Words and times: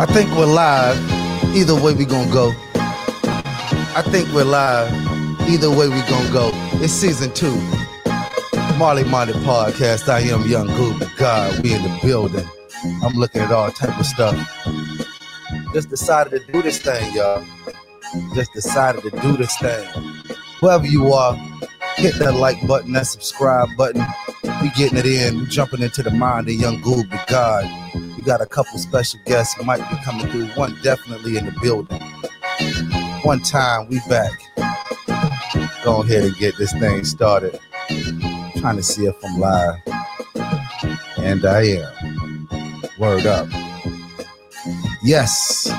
I 0.00 0.06
think 0.06 0.30
we're 0.36 0.46
live. 0.46 0.96
Either 1.56 1.74
way 1.74 1.92
we 1.92 2.04
gonna 2.04 2.32
go. 2.32 2.52
I 2.76 4.02
think 4.06 4.32
we're 4.32 4.44
live. 4.44 4.92
Either 5.48 5.70
way 5.70 5.88
we 5.88 6.00
gonna 6.02 6.32
go. 6.32 6.50
It's 6.74 6.92
season 6.92 7.32
two. 7.34 7.56
Marley 8.78 9.02
Minded 9.02 9.34
Podcast. 9.36 10.08
I 10.08 10.20
am 10.20 10.48
Young 10.48 10.68
Goob. 10.68 11.16
God, 11.16 11.60
we 11.64 11.74
in 11.74 11.82
the 11.82 11.98
building. 12.00 12.48
I'm 13.02 13.14
looking 13.14 13.40
at 13.40 13.50
all 13.50 13.72
type 13.72 13.98
of 13.98 14.06
stuff. 14.06 14.36
Just 15.74 15.90
decided 15.90 16.30
to 16.46 16.52
do 16.52 16.62
this 16.62 16.78
thing, 16.80 17.12
y'all. 17.12 17.44
Just 18.36 18.52
decided 18.52 19.02
to 19.02 19.10
do 19.10 19.36
this 19.36 19.58
thing. 19.58 19.84
Whoever 20.60 20.86
you 20.86 21.12
are, 21.12 21.34
hit 21.96 22.14
that 22.20 22.36
like 22.36 22.64
button, 22.68 22.92
that 22.92 23.08
subscribe 23.08 23.68
button. 23.76 24.06
We 24.62 24.70
getting 24.76 24.98
it 24.98 25.06
in. 25.06 25.40
We 25.40 25.46
jumping 25.46 25.82
into 25.82 26.04
the 26.04 26.12
mind 26.12 26.46
of 26.46 26.54
Young 26.54 26.80
Goob. 26.82 27.10
God. 27.26 27.64
Got 28.28 28.42
a 28.42 28.46
couple 28.46 28.78
special 28.78 29.18
guests 29.24 29.54
who 29.54 29.64
might 29.64 29.78
be 29.88 29.96
coming 30.04 30.26
through. 30.26 30.48
One 30.48 30.76
definitely 30.82 31.38
in 31.38 31.46
the 31.46 31.54
building. 31.62 31.98
One 33.22 33.40
time 33.40 33.88
we 33.88 34.00
back. 34.06 34.30
Go 35.82 36.02
ahead 36.02 36.24
and 36.24 36.36
get 36.36 36.54
this 36.58 36.70
thing 36.72 37.06
started. 37.06 37.58
trying 38.58 38.76
to 38.76 38.82
see 38.82 39.06
if 39.06 39.16
I'm 39.24 39.40
live. 39.40 39.76
And 41.16 41.46
I 41.46 41.62
am. 41.62 42.48
Word 42.98 43.24
up. 43.24 43.48
Yes. 45.02 45.72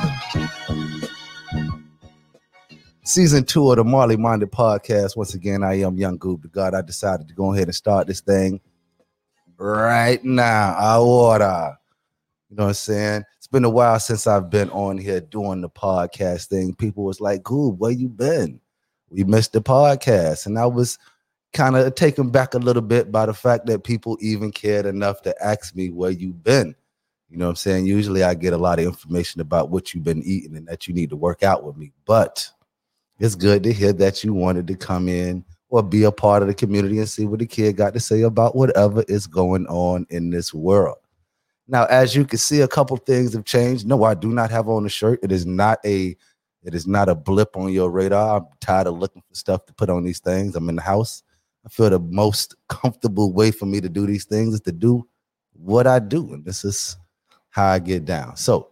Season 3.04 3.44
two 3.46 3.70
of 3.70 3.78
the 3.78 3.84
Marley 3.84 4.18
Minded 4.18 4.52
Podcast. 4.52 5.16
Once 5.16 5.36
again, 5.36 5.62
I 5.64 5.82
am 5.82 5.98
Young 5.98 6.18
Goob. 6.18 6.52
God, 6.52 6.74
I 6.74 6.82
decided 6.82 7.28
to 7.28 7.36
go 7.36 7.54
ahead 7.54 7.68
and 7.68 7.76
start 7.76 8.08
this 8.08 8.22
thing 8.22 8.60
right 9.60 10.24
now. 10.24 10.74
I 10.80 10.98
order. 10.98 11.76
You 12.50 12.56
know 12.56 12.64
what 12.64 12.70
I'm 12.70 12.74
saying? 12.74 13.24
It's 13.38 13.48
been 13.48 13.64
a 13.64 13.70
while 13.70 14.00
since 14.00 14.26
I've 14.26 14.50
been 14.50 14.72
on 14.72 14.98
here 14.98 15.22
doing 15.22 15.62
the 15.62 15.70
podcast 15.70 16.48
thing. 16.48 16.74
People 16.74 17.04
was 17.04 17.22
like, 17.22 17.44
Goob, 17.44 17.78
where 17.78 17.92
you 17.92 18.10
been? 18.10 18.60
We 19.10 19.24
missed 19.24 19.54
the 19.54 19.62
podcast. 19.62 20.48
And 20.48 20.58
I 20.58 20.66
was 20.66 20.98
kind 21.54 21.76
of 21.76 21.94
taken 21.94 22.30
back 22.30 22.56
a 22.56 22.60
little 22.60 22.82
bit 22.82 23.12
by 23.12 23.28
the 23.28 23.36
fact 23.36 23.68
that 23.68 23.84
people 23.84 24.18
even 24.20 24.52
cared 24.52 24.88
enough 24.88 25.22
to 25.24 25.44
ask 25.44 25.76
me 25.76 25.92
where 25.92 26.10
you 26.10 26.34
been. 26.34 26.76
You 27.30 27.38
know 27.38 27.46
what 27.46 27.52
I'm 27.52 27.56
saying? 27.58 27.86
Usually 27.86 28.24
I 28.24 28.34
get 28.34 28.54
a 28.54 28.58
lot 28.58 28.80
of 28.80 28.86
information 28.86 29.42
about 29.42 29.70
what 29.70 29.94
you've 29.94 30.04
been 30.04 30.24
eating 30.24 30.56
and 30.58 30.68
that 30.68 30.88
you 30.88 30.94
need 30.96 31.12
to 31.12 31.16
work 31.16 31.44
out 31.44 31.64
with 31.64 31.78
me. 31.78 31.92
But 32.06 32.50
it's 33.20 33.36
good 33.36 33.62
to 33.64 33.74
hear 33.74 33.94
that 33.94 34.24
you 34.24 34.34
wanted 34.34 34.66
to 34.68 34.76
come 34.76 35.08
in 35.08 35.46
or 35.70 35.84
be 35.84 36.04
a 36.04 36.12
part 36.12 36.42
of 36.42 36.48
the 36.48 36.56
community 36.56 36.98
and 36.98 37.08
see 37.08 37.26
what 37.26 37.40
the 37.40 37.46
kid 37.46 37.78
got 37.78 37.94
to 37.94 38.00
say 38.00 38.24
about 38.24 38.56
whatever 38.56 39.04
is 39.08 39.28
going 39.28 39.68
on 39.68 40.08
in 40.10 40.32
this 40.32 40.52
world. 40.52 40.98
Now, 41.70 41.86
as 41.86 42.16
you 42.16 42.26
can 42.26 42.40
see, 42.40 42.62
a 42.62 42.68
couple 42.68 42.98
things 42.98 43.34
have 43.34 43.46
changed. 43.46 43.86
No, 43.86 44.04
I 44.04 44.16
do 44.16 44.30
not 44.30 44.50
have 44.50 44.68
on 44.68 44.88
a 44.88 44.90
shirt. 44.90 45.20
It 45.22 45.32
is 45.32 45.46
not 45.46 45.78
a 45.86 46.18
it 46.64 46.74
is 46.76 46.88
not 46.88 47.08
a 47.08 47.16
blip 47.16 47.56
on 47.56 47.72
your 47.72 47.92
radar. 47.92 48.38
I'm 48.38 48.48
tired 48.60 48.88
of 48.88 48.98
looking 48.98 49.22
for 49.22 49.36
stuff 49.36 49.66
to 49.68 49.74
put 49.74 49.90
on 49.90 50.04
these 50.04 50.20
things. 50.20 50.56
I'm 50.56 50.68
in 50.68 50.76
the 50.76 50.82
house. 50.82 51.24
I 51.66 51.70
feel 51.70 51.92
the 51.92 52.00
most 52.00 52.56
comfortable 52.70 53.32
way 53.32 53.52
for 53.52 53.68
me 53.68 53.80
to 53.82 53.88
do 53.88 54.08
these 54.08 54.26
things 54.26 54.56
is 54.56 54.62
to 54.62 54.72
do 54.72 55.08
what 55.54 55.86
I 55.86 56.00
do. 56.00 56.34
And 56.34 56.44
this 56.44 56.66
is 56.66 56.98
how 57.52 57.68
I 57.68 57.80
get 57.80 58.04
down. 58.04 58.36
So 58.36 58.72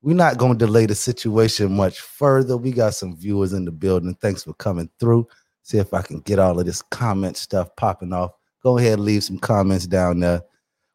we're 0.00 0.14
not 0.14 0.38
going 0.38 0.52
to 0.56 0.66
delay 0.66 0.86
the 0.86 0.94
situation 0.94 1.76
much 1.76 2.00
further. 2.00 2.56
We 2.56 2.70
got 2.70 2.94
some 2.94 3.16
viewers 3.16 3.52
in 3.52 3.64
the 3.64 3.72
building. 3.72 4.16
Thanks 4.20 4.44
for 4.44 4.54
coming 4.54 4.88
through. 5.00 5.26
See 5.62 5.78
if 5.78 5.92
I 5.92 6.00
can 6.00 6.20
get 6.20 6.38
all 6.38 6.58
of 6.58 6.64
this 6.64 6.80
comment 6.80 7.36
stuff 7.36 7.74
popping 7.76 8.12
off. 8.12 8.32
Go 8.62 8.78
ahead 8.78 9.00
leave 9.00 9.24
some 9.24 9.38
comments 9.38 9.86
down 9.86 10.20
there 10.20 10.42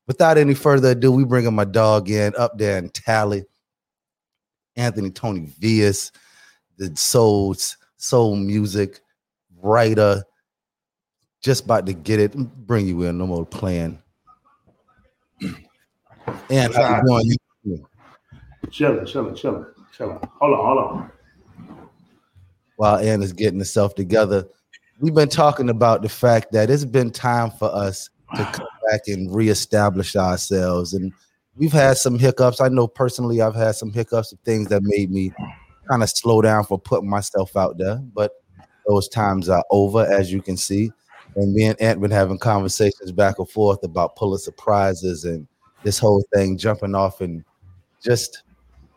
without 0.09 0.39
any 0.39 0.55
further 0.55 0.89
ado, 0.89 1.11
we 1.11 1.23
bringing 1.23 1.53
my 1.53 1.63
dog 1.63 2.09
in 2.09 2.33
up 2.35 2.57
there 2.57 2.79
in 2.79 2.89
Tally. 2.89 3.45
Anthony 4.75 5.11
Tony 5.11 5.47
Vias, 5.59 6.11
the 6.77 6.93
soul 6.95 7.55
soul 7.97 8.35
music 8.35 9.01
writer. 9.61 10.23
Just 11.41 11.65
about 11.65 11.85
to 11.85 11.93
get 11.93 12.19
it. 12.19 12.35
Bring 12.35 12.87
you 12.87 13.03
in. 13.03 13.19
No 13.19 13.27
more 13.27 13.45
playing. 13.45 14.01
And 16.51 16.73
how 16.75 17.19
you 17.21 17.35
doing? 17.63 17.85
Chilling, 18.69 19.05
chilling, 19.07 19.35
chilling, 19.35 19.65
chilling. 19.95 20.19
Hold 20.39 20.53
on, 20.53 20.65
hold 20.65 20.77
on. 20.77 21.11
While 22.75 22.97
Ann 22.97 23.23
is 23.23 23.33
getting 23.33 23.57
herself 23.57 23.95
together, 23.95 24.47
we've 24.99 25.15
been 25.15 25.29
talking 25.29 25.69
about 25.69 26.03
the 26.03 26.09
fact 26.09 26.51
that 26.51 26.69
it's 26.69 26.85
been 26.85 27.09
time 27.09 27.49
for 27.49 27.73
us 27.73 28.11
to 28.35 28.43
come 28.45 28.67
back 28.89 29.01
and 29.07 29.33
reestablish 29.33 30.15
ourselves. 30.15 30.93
And 30.93 31.13
we've 31.55 31.71
had 31.71 31.97
some 31.97 32.17
hiccups. 32.17 32.61
I 32.61 32.69
know 32.69 32.87
personally, 32.87 33.41
I've 33.41 33.55
had 33.55 33.75
some 33.75 33.91
hiccups 33.91 34.31
of 34.31 34.39
things 34.39 34.67
that 34.69 34.81
made 34.83 35.11
me 35.11 35.33
kind 35.89 36.03
of 36.03 36.09
slow 36.09 36.41
down 36.41 36.63
for 36.63 36.79
putting 36.79 37.09
myself 37.09 37.57
out 37.57 37.77
there. 37.77 37.97
But 38.13 38.31
those 38.87 39.07
times 39.07 39.49
are 39.49 39.63
over, 39.71 40.05
as 40.05 40.31
you 40.31 40.41
can 40.41 40.57
see. 40.57 40.91
And 41.35 41.53
me 41.53 41.65
and 41.65 41.79
Ant 41.81 42.01
been 42.01 42.11
having 42.11 42.39
conversations 42.39 43.11
back 43.11 43.39
and 43.39 43.49
forth 43.49 43.83
about 43.83 44.15
Pulitzer 44.15 44.51
prizes 44.51 45.25
and 45.25 45.47
this 45.83 45.99
whole 45.99 46.23
thing 46.33 46.57
jumping 46.57 46.95
off 46.95 47.21
and 47.21 47.43
just 48.01 48.43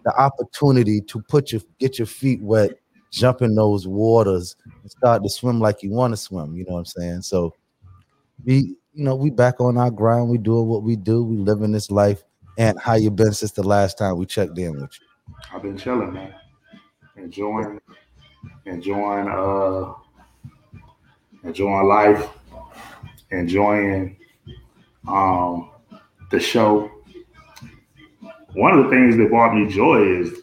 the 0.04 0.14
opportunity 0.18 1.00
to 1.00 1.22
put 1.22 1.52
your 1.52 1.60
get 1.78 1.98
your 1.98 2.06
feet 2.06 2.40
wet, 2.42 2.70
jump 3.10 3.42
in 3.42 3.54
those 3.54 3.86
waters 3.86 4.56
and 4.64 4.90
start 4.90 5.22
to 5.22 5.28
swim 5.28 5.60
like 5.60 5.82
you 5.82 5.90
want 5.90 6.12
to 6.12 6.16
swim. 6.16 6.56
You 6.56 6.64
know 6.64 6.72
what 6.72 6.78
I'm 6.80 6.84
saying? 6.86 7.22
So 7.22 7.54
we 8.44 8.76
you 8.92 9.04
know, 9.04 9.16
we 9.16 9.30
back 9.30 9.60
on 9.60 9.78
our 9.78 9.90
grind. 9.90 10.28
We 10.28 10.38
doing 10.38 10.66
what 10.66 10.82
we 10.82 10.96
do. 10.96 11.24
We 11.24 11.36
living 11.36 11.72
this 11.72 11.90
life. 11.90 12.22
And 12.58 12.78
how 12.78 12.94
you 12.94 13.10
been 13.10 13.32
since 13.32 13.52
the 13.52 13.62
last 13.62 13.96
time 13.96 14.18
we 14.18 14.26
checked 14.26 14.58
in 14.58 14.80
with 14.80 14.90
you? 15.00 15.34
I've 15.52 15.62
been 15.62 15.76
chilling, 15.78 16.12
man. 16.12 16.34
Enjoying, 17.16 17.80
enjoying, 18.66 19.28
uh, 19.28 19.94
enjoying 21.44 21.86
life, 21.86 22.28
enjoying, 23.30 24.16
um, 25.08 25.70
the 26.30 26.38
show. 26.38 26.90
One 28.52 28.78
of 28.78 28.84
the 28.84 28.90
things 28.90 29.16
that 29.16 29.30
brought 29.30 29.54
me 29.54 29.72
joy 29.72 30.02
is 30.20 30.42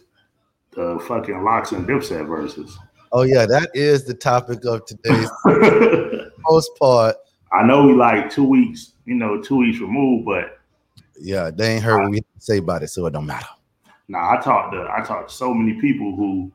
the 0.71 0.99
fucking 1.07 1.43
LOX 1.43 1.73
and 1.73 1.87
Dipset 1.87 2.27
verses. 2.27 2.75
Oh 3.11 3.23
yeah, 3.23 3.45
that 3.45 3.69
is 3.75 4.05
the 4.05 4.13
topic 4.15 4.65
of 4.65 4.85
today's 4.85 5.29
most 6.39 6.71
part 6.79 7.15
I 7.51 7.63
know 7.63 7.87
we 7.87 7.93
like 7.93 8.29
two 8.29 8.43
weeks, 8.43 8.93
you 9.05 9.15
know, 9.15 9.41
two 9.41 9.57
weeks 9.57 9.79
removed, 9.79 10.25
but 10.25 10.59
yeah, 11.19 11.51
they 11.51 11.73
ain't 11.73 11.83
heard 11.83 11.99
I, 11.99 12.03
what 12.03 12.11
we 12.11 12.21
say 12.37 12.57
about 12.57 12.83
it, 12.83 12.89
so 12.89 13.05
it 13.05 13.11
don't 13.11 13.25
matter. 13.25 13.47
Nah, 14.07 14.31
I 14.31 14.41
talked 14.41 14.73
to 14.73 14.87
I 14.95 15.03
talked 15.03 15.29
to 15.29 15.35
so 15.35 15.53
many 15.53 15.79
people 15.79 16.15
who 16.15 16.51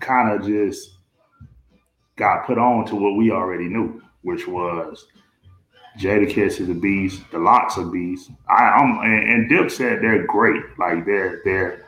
kind 0.00 0.32
of 0.32 0.46
just 0.46 0.96
got 2.16 2.46
put 2.46 2.58
on 2.58 2.86
to 2.86 2.96
what 2.96 3.16
we 3.16 3.30
already 3.30 3.68
knew, 3.68 4.02
which 4.22 4.46
was 4.46 5.06
Jadakiss 5.98 6.60
is 6.60 6.68
a 6.68 6.74
beast, 6.74 7.22
the 7.30 7.38
LOX 7.38 7.76
of 7.76 7.92
beasts. 7.92 8.30
I, 8.48 8.64
I'm 8.64 8.98
and, 9.00 9.28
and 9.30 9.50
Dipset 9.50 10.00
they're 10.00 10.26
great, 10.26 10.62
like 10.78 11.04
they're 11.04 11.40
they're 11.44 11.86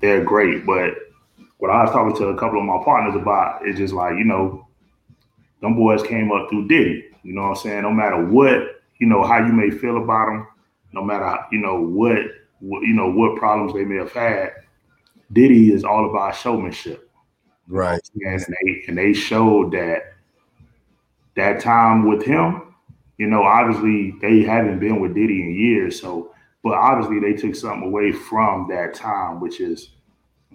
they're 0.00 0.24
great. 0.24 0.66
But 0.66 0.94
what 1.58 1.70
I 1.70 1.82
was 1.82 1.92
talking 1.92 2.16
to 2.16 2.28
a 2.28 2.38
couple 2.38 2.58
of 2.58 2.64
my 2.64 2.82
partners 2.84 3.20
about 3.20 3.66
is 3.66 3.76
just 3.76 3.94
like 3.94 4.16
you 4.16 4.24
know 4.24 4.66
them 5.64 5.76
boys 5.76 6.02
came 6.02 6.30
up 6.30 6.48
through 6.48 6.68
Diddy. 6.68 7.06
You 7.22 7.34
know 7.34 7.42
what 7.42 7.48
I'm 7.48 7.56
saying? 7.56 7.82
No 7.82 7.90
matter 7.90 8.24
what, 8.24 8.82
you 8.98 9.06
know, 9.06 9.24
how 9.24 9.38
you 9.38 9.52
may 9.52 9.70
feel 9.70 10.02
about 10.02 10.26
them, 10.26 10.46
no 10.92 11.02
matter, 11.02 11.38
you 11.50 11.58
know, 11.58 11.80
what, 11.80 12.18
what 12.60 12.82
you 12.82 12.94
know, 12.94 13.10
what 13.10 13.38
problems 13.38 13.72
they 13.72 13.84
may 13.84 13.96
have 13.96 14.12
had, 14.12 14.52
Diddy 15.32 15.72
is 15.72 15.84
all 15.84 16.08
about 16.08 16.36
showmanship. 16.36 17.10
Right. 17.66 18.00
And 18.22 18.40
they 18.40 18.84
and 18.88 18.98
they 18.98 19.12
showed 19.12 19.72
that 19.72 20.14
that 21.34 21.60
time 21.60 22.08
with 22.08 22.24
him, 22.24 22.74
you 23.16 23.26
know, 23.26 23.42
obviously 23.42 24.14
they 24.20 24.42
haven't 24.42 24.80
been 24.80 25.00
with 25.00 25.14
Diddy 25.14 25.42
in 25.42 25.54
years. 25.54 26.00
So, 26.00 26.32
but 26.62 26.74
obviously 26.74 27.20
they 27.20 27.32
took 27.32 27.54
something 27.54 27.88
away 27.88 28.12
from 28.12 28.68
that 28.68 28.94
time, 28.94 29.40
which 29.40 29.60
is 29.60 29.90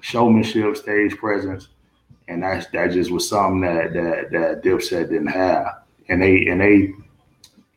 showmanship, 0.01 0.78
stage 0.78 1.18
presence, 1.18 1.69
and 2.30 2.44
that's 2.44 2.68
that 2.68 2.92
just 2.92 3.12
was 3.12 3.28
something 3.28 3.62
that 3.62 3.94
that 3.94 4.31
that 4.31 4.64
Dipset 4.64 5.10
didn't 5.10 5.28
have, 5.28 5.81
and 6.08 6.22
they 6.22 6.46
and 6.48 6.62
they, 6.62 6.94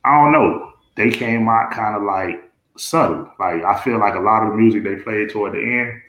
I 0.05 0.23
don't 0.23 0.33
know, 0.33 0.73
they 0.95 1.11
came 1.11 1.49
out 1.49 1.73
kind 1.73 1.97
of 1.97 2.03
like 2.03 2.51
subtle. 2.77 3.31
Like 3.41 3.65
I 3.65 3.83
feel 3.83 3.99
like 3.99 4.15
a 4.15 4.21
lot 4.21 4.45
of 4.45 4.51
the 4.51 4.57
music 4.57 4.85
they 4.85 4.97
played 4.97 5.31
toward 5.31 5.55
the 5.55 5.59
end, 5.59 6.01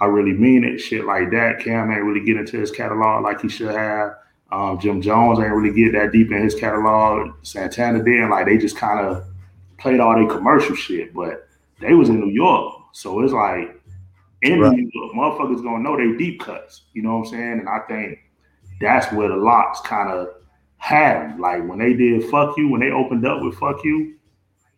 I 0.00 0.04
really 0.04 0.34
mean 0.34 0.62
it. 0.62 0.78
Shit 0.78 1.06
like 1.06 1.30
that. 1.30 1.60
Cam 1.60 1.90
ain't 1.90 2.04
really 2.04 2.24
get 2.24 2.36
into 2.36 2.60
his 2.60 2.70
catalog 2.70 3.24
like 3.24 3.40
he 3.40 3.48
should 3.48 3.74
have. 3.74 4.16
Um, 4.52 4.78
Jim 4.78 5.00
Jones 5.00 5.40
ain't 5.40 5.50
really 5.50 5.74
get 5.74 5.92
that 5.98 6.12
deep 6.12 6.30
in 6.30 6.42
his 6.42 6.54
catalog. 6.54 7.34
Santana 7.42 8.04
did. 8.04 8.28
Like 8.28 8.46
they 8.46 8.58
just 8.58 8.76
kind 8.76 9.00
of 9.04 9.24
played 9.78 10.00
all 10.00 10.14
their 10.14 10.28
commercial 10.28 10.76
shit, 10.76 11.14
but 11.14 11.48
they 11.80 11.94
was 11.94 12.10
in 12.10 12.20
New 12.20 12.30
York, 12.30 12.74
so 12.92 13.20
it's 13.20 13.32
like 13.32 13.75
in 14.52 14.60
right. 14.60 14.78
Motherfuckers 15.14 15.62
gonna 15.62 15.82
know 15.82 15.96
they 15.96 16.16
deep 16.16 16.40
cuts. 16.40 16.82
You 16.92 17.02
know 17.02 17.18
what 17.18 17.28
I'm 17.28 17.32
saying? 17.32 17.58
And 17.60 17.68
I 17.68 17.80
think 17.88 18.18
that's 18.80 19.12
where 19.12 19.28
the 19.28 19.36
LOX 19.36 19.80
kind 19.80 20.10
of 20.10 20.28
had 20.78 21.38
Like 21.40 21.66
when 21.66 21.78
they 21.78 21.94
did 21.94 22.24
"Fuck 22.30 22.56
You," 22.56 22.68
when 22.68 22.80
they 22.80 22.90
opened 22.90 23.26
up 23.26 23.42
with 23.42 23.58
"Fuck 23.58 23.82
You," 23.84 24.16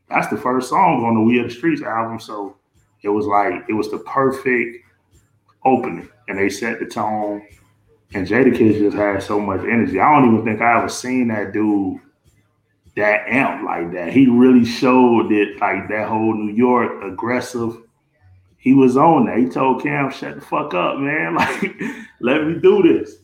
that's 0.08 0.28
the 0.28 0.36
first 0.36 0.68
song 0.68 1.04
on 1.04 1.14
the 1.14 1.20
We 1.20 1.40
Are 1.40 1.44
the 1.44 1.50
Streets 1.50 1.82
album. 1.82 2.20
So 2.20 2.56
It 3.02 3.08
was 3.08 3.26
like 3.26 3.64
it 3.68 3.74
was 3.74 3.90
the 3.90 3.98
perfect 3.98 4.78
opening, 5.64 6.08
and 6.28 6.38
they 6.38 6.48
set 6.48 6.78
the 6.78 6.86
tone. 6.86 7.46
And 8.14 8.26
Jadakiss 8.26 8.78
just 8.78 8.96
had 8.96 9.22
so 9.22 9.38
much 9.38 9.60
energy. 9.60 10.00
I 10.00 10.18
don't 10.18 10.32
even 10.32 10.44
think 10.44 10.62
I 10.62 10.78
ever 10.78 10.88
seen 10.88 11.28
that 11.28 11.52
dude 11.52 12.00
that 12.98 13.28
amp 13.28 13.64
like 13.64 13.92
that. 13.92 14.12
He 14.12 14.26
really 14.26 14.64
showed 14.64 15.30
it 15.30 15.58
like 15.60 15.88
that 15.88 16.08
whole 16.08 16.34
New 16.34 16.52
York 16.52 17.02
aggressive. 17.04 17.82
He 18.58 18.74
was 18.74 18.96
on 18.96 19.26
that. 19.26 19.38
He 19.38 19.46
told 19.46 19.82
Cam, 19.82 20.10
"Shut 20.10 20.34
the 20.34 20.40
fuck 20.40 20.74
up, 20.74 20.98
man! 20.98 21.34
Like, 21.38 21.80
let 22.20 22.44
me 22.44 22.60
do 22.60 22.82
this." 22.82 23.18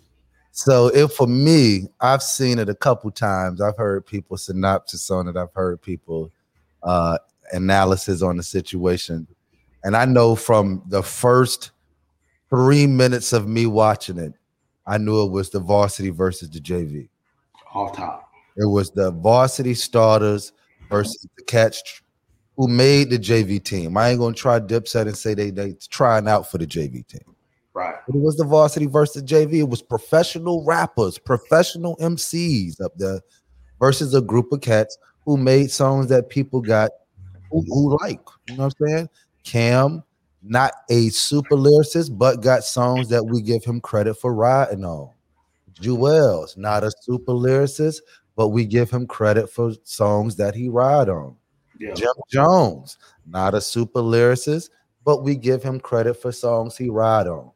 So 0.53 0.87
if 0.89 1.13
for 1.13 1.27
me, 1.27 1.89
I've 2.01 2.23
seen 2.23 2.61
it 2.61 2.69
a 2.69 2.75
couple 2.75 3.11
times. 3.11 3.61
I've 3.61 3.77
heard 3.77 4.07
people 4.07 4.37
synopsis 4.37 5.11
on 5.11 5.27
it. 5.29 5.37
I've 5.37 5.53
heard 5.53 5.83
people 5.83 6.31
uh, 6.85 7.19
analysis 7.53 8.23
on 8.23 8.37
the 8.37 8.45
situation, 8.45 9.27
and 9.83 9.97
I 9.97 10.05
know 10.05 10.37
from 10.37 10.83
the 10.87 11.03
first 11.03 11.73
three 12.49 12.87
minutes 12.87 13.33
of 13.33 13.49
me 13.49 13.67
watching 13.67 14.19
it, 14.19 14.35
I 14.87 14.99
knew 14.99 15.25
it 15.25 15.33
was 15.33 15.51
the 15.51 15.59
varsity 15.59 16.11
versus 16.11 16.49
the 16.51 16.61
JV. 16.61 17.09
Off 17.75 17.97
top. 17.97 18.31
It 18.57 18.67
was 18.67 18.93
the 18.93 19.11
varsity 19.11 19.75
starters 19.75 20.53
versus 20.89 21.27
the 21.37 21.43
catch 21.43 22.04
who 22.57 22.69
made 22.69 23.11
the 23.11 23.19
JV 23.19 23.63
team. 23.63 23.97
I 23.97 24.11
ain't 24.11 24.21
gonna 24.21 24.35
try 24.35 24.61
Dipset 24.61 25.03
and 25.03 25.17
say 25.17 25.35
they 25.35 25.51
they 25.51 25.77
trying 25.89 26.29
out 26.29 26.51
for 26.51 26.59
the 26.59 26.67
JV 26.67 27.07
team. 27.07 27.35
Right. 27.73 27.97
But 28.07 28.17
it 28.17 28.23
was 28.23 28.37
the 28.37 28.45
varsity 28.45 28.87
versus 28.87 29.23
JV. 29.25 29.55
It 29.55 29.69
was 29.69 29.83
professional 29.83 30.65
rappers, 30.65 31.19
professional 31.19 31.97
MCs 31.97 32.81
up 32.81 32.93
there 32.97 33.21
versus 33.81 34.15
a 34.15 34.21
group 34.21 34.53
of 34.53 34.61
cats 34.61 34.97
who 35.25 35.37
made 35.37 35.71
songs 35.71 36.09
that 36.09 36.29
people 36.29 36.61
got 36.61 36.91
who, 37.51 37.63
who 37.63 37.99
like. 38.01 38.21
You 38.49 38.57
know 38.57 38.65
what 38.65 38.75
I'm 38.81 38.89
saying? 38.89 39.09
Cam, 39.43 40.05
not 40.43 40.73
a 40.91 41.09
super 41.09 41.57
lyricist, 41.57 42.17
but 42.17 42.43
got 42.43 42.65
songs 42.65 43.09
that 43.09 43.25
we 43.25 43.43
give 43.43 43.65
him 43.65 43.81
credit 43.81 44.15
for 44.15 44.35
writing 44.35 44.85
on. 44.85 45.11
Juelz, 45.81 46.57
not 46.57 46.85
a 46.85 46.93
super 47.01 47.33
lyricist, 47.33 48.01
but 48.37 48.49
we 48.49 48.65
give 48.65 48.91
him 48.91 49.07
credit 49.07 49.51
for 49.51 49.73
songs 49.83 50.37
that 50.37 50.55
he 50.55 50.69
ride 50.69 51.09
on. 51.09 51.37
Yeah. 51.79 51.95
Jim 51.95 52.15
Jones, 52.31 52.99
not 53.27 53.55
a 53.55 53.61
super 53.61 54.01
lyricist, 54.01 54.71
but 55.05 55.23
we 55.23 55.37
give 55.37 55.63
him 55.63 55.81
credit 55.81 56.15
for 56.15 56.33
songs 56.33 56.77
he 56.77 56.89
ride 56.89 57.27
on. 57.27 57.51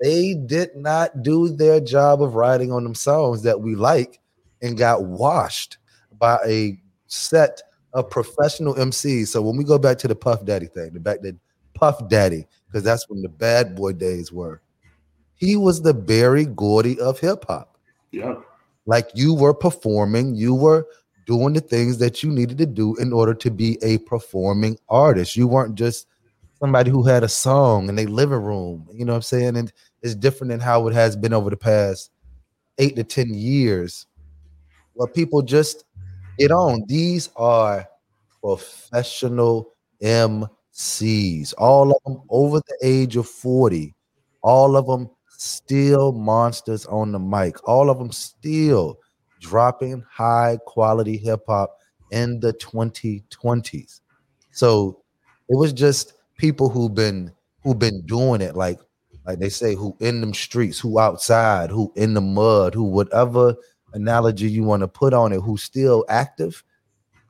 They 0.00 0.34
did 0.34 0.76
not 0.76 1.22
do 1.22 1.48
their 1.48 1.80
job 1.80 2.22
of 2.22 2.34
writing 2.34 2.72
on 2.72 2.84
them 2.84 2.94
songs 2.94 3.42
that 3.42 3.60
we 3.60 3.74
like 3.74 4.20
and 4.62 4.78
got 4.78 5.04
washed 5.04 5.78
by 6.18 6.38
a 6.46 6.80
set 7.06 7.60
of 7.92 8.08
professional 8.08 8.74
MCs. 8.74 9.28
So 9.28 9.42
when 9.42 9.56
we 9.56 9.64
go 9.64 9.78
back 9.78 9.98
to 9.98 10.08
the 10.08 10.14
Puff 10.14 10.44
Daddy 10.44 10.66
thing, 10.66 10.92
the 10.92 11.00
back 11.00 11.20
that 11.22 11.36
Puff 11.74 12.08
Daddy, 12.08 12.46
because 12.66 12.82
that's 12.82 13.08
when 13.08 13.20
the 13.20 13.28
bad 13.28 13.74
boy 13.74 13.92
days 13.92 14.32
were, 14.32 14.62
he 15.34 15.56
was 15.56 15.82
the 15.82 15.94
Berry 15.94 16.46
Gordy 16.46 16.98
of 17.00 17.18
hip 17.18 17.44
hop. 17.48 17.76
Yeah. 18.10 18.36
Like 18.86 19.10
you 19.14 19.34
were 19.34 19.54
performing, 19.54 20.34
you 20.34 20.54
were 20.54 20.86
doing 21.30 21.52
the 21.52 21.60
things 21.60 21.96
that 21.98 22.24
you 22.24 22.30
needed 22.32 22.58
to 22.58 22.66
do 22.66 22.96
in 22.96 23.12
order 23.12 23.32
to 23.32 23.52
be 23.52 23.78
a 23.82 23.98
performing 23.98 24.76
artist. 24.88 25.36
You 25.36 25.46
weren't 25.46 25.76
just 25.76 26.08
somebody 26.58 26.90
who 26.90 27.04
had 27.04 27.22
a 27.22 27.28
song 27.28 27.88
in 27.88 27.94
their 27.94 28.08
living 28.08 28.42
room. 28.42 28.88
You 28.92 29.04
know 29.04 29.12
what 29.12 29.18
I'm 29.18 29.22
saying? 29.22 29.56
And 29.56 29.72
it's 30.02 30.16
different 30.16 30.50
than 30.50 30.58
how 30.58 30.88
it 30.88 30.92
has 30.92 31.14
been 31.14 31.32
over 31.32 31.48
the 31.48 31.56
past 31.56 32.10
eight 32.78 32.96
to 32.96 33.04
10 33.04 33.32
years 33.32 34.08
where 34.94 35.06
people 35.06 35.40
just 35.40 35.84
get 36.36 36.50
on. 36.50 36.82
These 36.88 37.30
are 37.36 37.86
professional 38.42 39.72
MCs, 40.02 41.54
all 41.58 41.92
of 41.92 42.02
them 42.04 42.22
over 42.28 42.58
the 42.58 42.76
age 42.82 43.14
of 43.14 43.28
40, 43.28 43.94
all 44.42 44.76
of 44.76 44.88
them 44.88 45.08
still 45.28 46.10
monsters 46.10 46.86
on 46.86 47.12
the 47.12 47.20
mic, 47.20 47.68
all 47.68 47.88
of 47.88 47.98
them 47.98 48.10
still 48.10 48.98
dropping 49.40 50.04
high 50.10 50.58
quality 50.66 51.16
hip 51.16 51.40
hop 51.48 51.78
in 52.12 52.40
the 52.40 52.52
2020s. 52.54 54.00
So 54.52 55.02
it 55.48 55.56
was 55.56 55.72
just 55.72 56.14
people 56.38 56.68
who've 56.68 56.94
been 56.94 57.32
who've 57.62 57.78
been 57.78 58.00
doing 58.06 58.40
it 58.40 58.56
like 58.56 58.78
like 59.26 59.38
they 59.38 59.48
say 59.48 59.74
who 59.74 59.96
in 60.00 60.20
them 60.20 60.32
streets 60.32 60.78
who 60.78 60.98
outside 60.98 61.70
who 61.70 61.92
in 61.96 62.14
the 62.14 62.20
mud 62.20 62.74
who 62.74 62.84
whatever 62.84 63.54
analogy 63.92 64.48
you 64.48 64.62
want 64.62 64.80
to 64.80 64.88
put 64.88 65.12
on 65.12 65.32
it 65.32 65.40
who's 65.40 65.62
still 65.62 66.04
active 66.08 66.64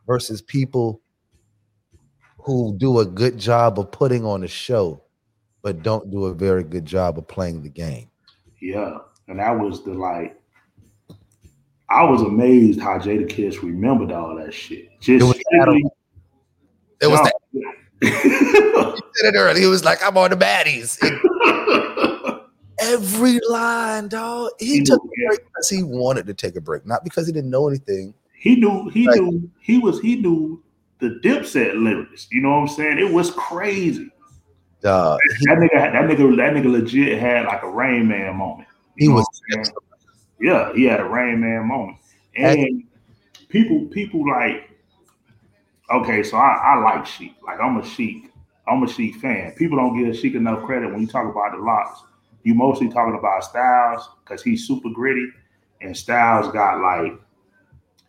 versus 0.06 0.40
people 0.40 1.00
who 2.38 2.76
do 2.78 3.00
a 3.00 3.04
good 3.04 3.36
job 3.36 3.78
of 3.80 3.90
putting 3.90 4.24
on 4.24 4.44
a 4.44 4.48
show 4.48 5.02
but 5.62 5.82
don't 5.82 6.10
do 6.12 6.26
a 6.26 6.34
very 6.34 6.62
good 6.62 6.86
job 6.86 7.18
of 7.18 7.26
playing 7.26 7.62
the 7.62 7.68
game 7.68 8.08
Yeah. 8.60 8.98
And 9.28 9.38
that 9.38 9.58
was 9.58 9.84
the 9.84 9.92
like 9.92 10.39
I 11.90 12.04
was 12.04 12.22
amazed 12.22 12.80
how 12.80 12.98
Jadakiss 12.98 13.62
remembered 13.62 14.12
all 14.12 14.36
that 14.36 14.54
shit. 14.54 14.88
Just 15.00 15.22
It 15.22 15.26
was 15.26 15.36
strictly- 15.46 15.84
it 17.02 17.06
was 17.08 17.20
that 17.20 17.34
he 18.02 18.10
said 18.10 19.34
it 19.34 19.38
early 19.38 19.60
he 19.60 19.66
was 19.66 19.84
like 19.84 19.98
i'm 20.04 20.16
on 20.18 20.30
the 20.30 20.36
baddies 20.36 20.98
And 21.02 22.40
every 22.80 23.38
line 23.48 24.08
dog 24.08 24.50
he, 24.58 24.78
He 24.78 24.82
took 24.82 25.02
knew, 25.04 25.10
a 25.26 25.28
break 25.28 25.44
because 25.46 25.68
he 25.68 25.82
wanted 25.82 26.26
to 26.26 26.34
take 26.34 26.56
a 26.56 26.60
break 26.60 26.86
not 26.86 27.04
because 27.04 27.26
he 27.26 27.32
didn't 27.32 27.50
know 27.50 27.68
anything 27.68 28.14
he 28.34 28.56
knew 28.56 28.88
he 28.90 29.06
Like- 29.06 29.20
knew 29.20 29.50
he 29.60 29.78
was 29.78 30.00
he 30.00 30.16
knew 30.16 30.62
the 30.98 31.18
dipset 31.24 31.82
lyrics. 31.82 32.26
You 32.30 32.42
know 32.42 32.50
what 32.50 32.56
I'm 32.56 32.68
saying? 32.68 32.98
It 32.98 33.10
was 33.10 33.30
crazy. 33.30 34.10
uh, 34.84 35.16
he, 35.38 35.46
That 35.46 35.56
nigga, 35.58 35.92
that 35.92 36.04
nigga, 36.04 36.36
that 36.36 36.52
nigga 36.54 36.70
legit 36.70 37.18
had 37.18 37.46
like 37.46 37.62
a 37.62 37.70
Rain 37.70 38.06
Man 38.08 38.36
moment. 38.36 38.68
He 38.98 39.08
was 39.08 39.24
what 39.48 39.58
I'm 39.58 39.64
saying? 39.64 39.76
Yeah, 40.40 40.72
he 40.74 40.84
had 40.84 41.00
a 41.00 41.04
Rain 41.04 41.40
Man 41.40 41.68
moment. 41.68 41.98
And 42.34 42.84
people, 43.48 43.86
people 43.86 44.28
like, 44.28 44.70
okay, 45.90 46.22
so 46.22 46.36
I, 46.36 46.54
I 46.64 46.78
like 46.78 47.06
Sheek. 47.06 47.34
Like 47.44 47.60
I'm 47.60 47.76
a 47.78 47.84
Sheek. 47.84 48.32
I'm 48.66 48.82
a 48.82 48.88
Sheek 48.88 49.16
fan. 49.16 49.52
People 49.56 49.76
don't 49.76 49.98
give 49.98 50.16
Sheek 50.16 50.34
enough 50.34 50.64
credit 50.64 50.90
when 50.90 51.00
you 51.00 51.06
talk 51.06 51.30
about 51.30 51.52
the 51.52 51.62
LOX. 51.62 52.02
You 52.42 52.54
mostly 52.54 52.88
talking 52.88 53.18
about 53.18 53.44
Styles 53.44 54.08
because 54.24 54.42
he's 54.42 54.66
super 54.66 54.88
gritty, 54.88 55.28
and 55.82 55.94
Styles 55.94 56.50
got 56.52 56.80
like 56.80 57.12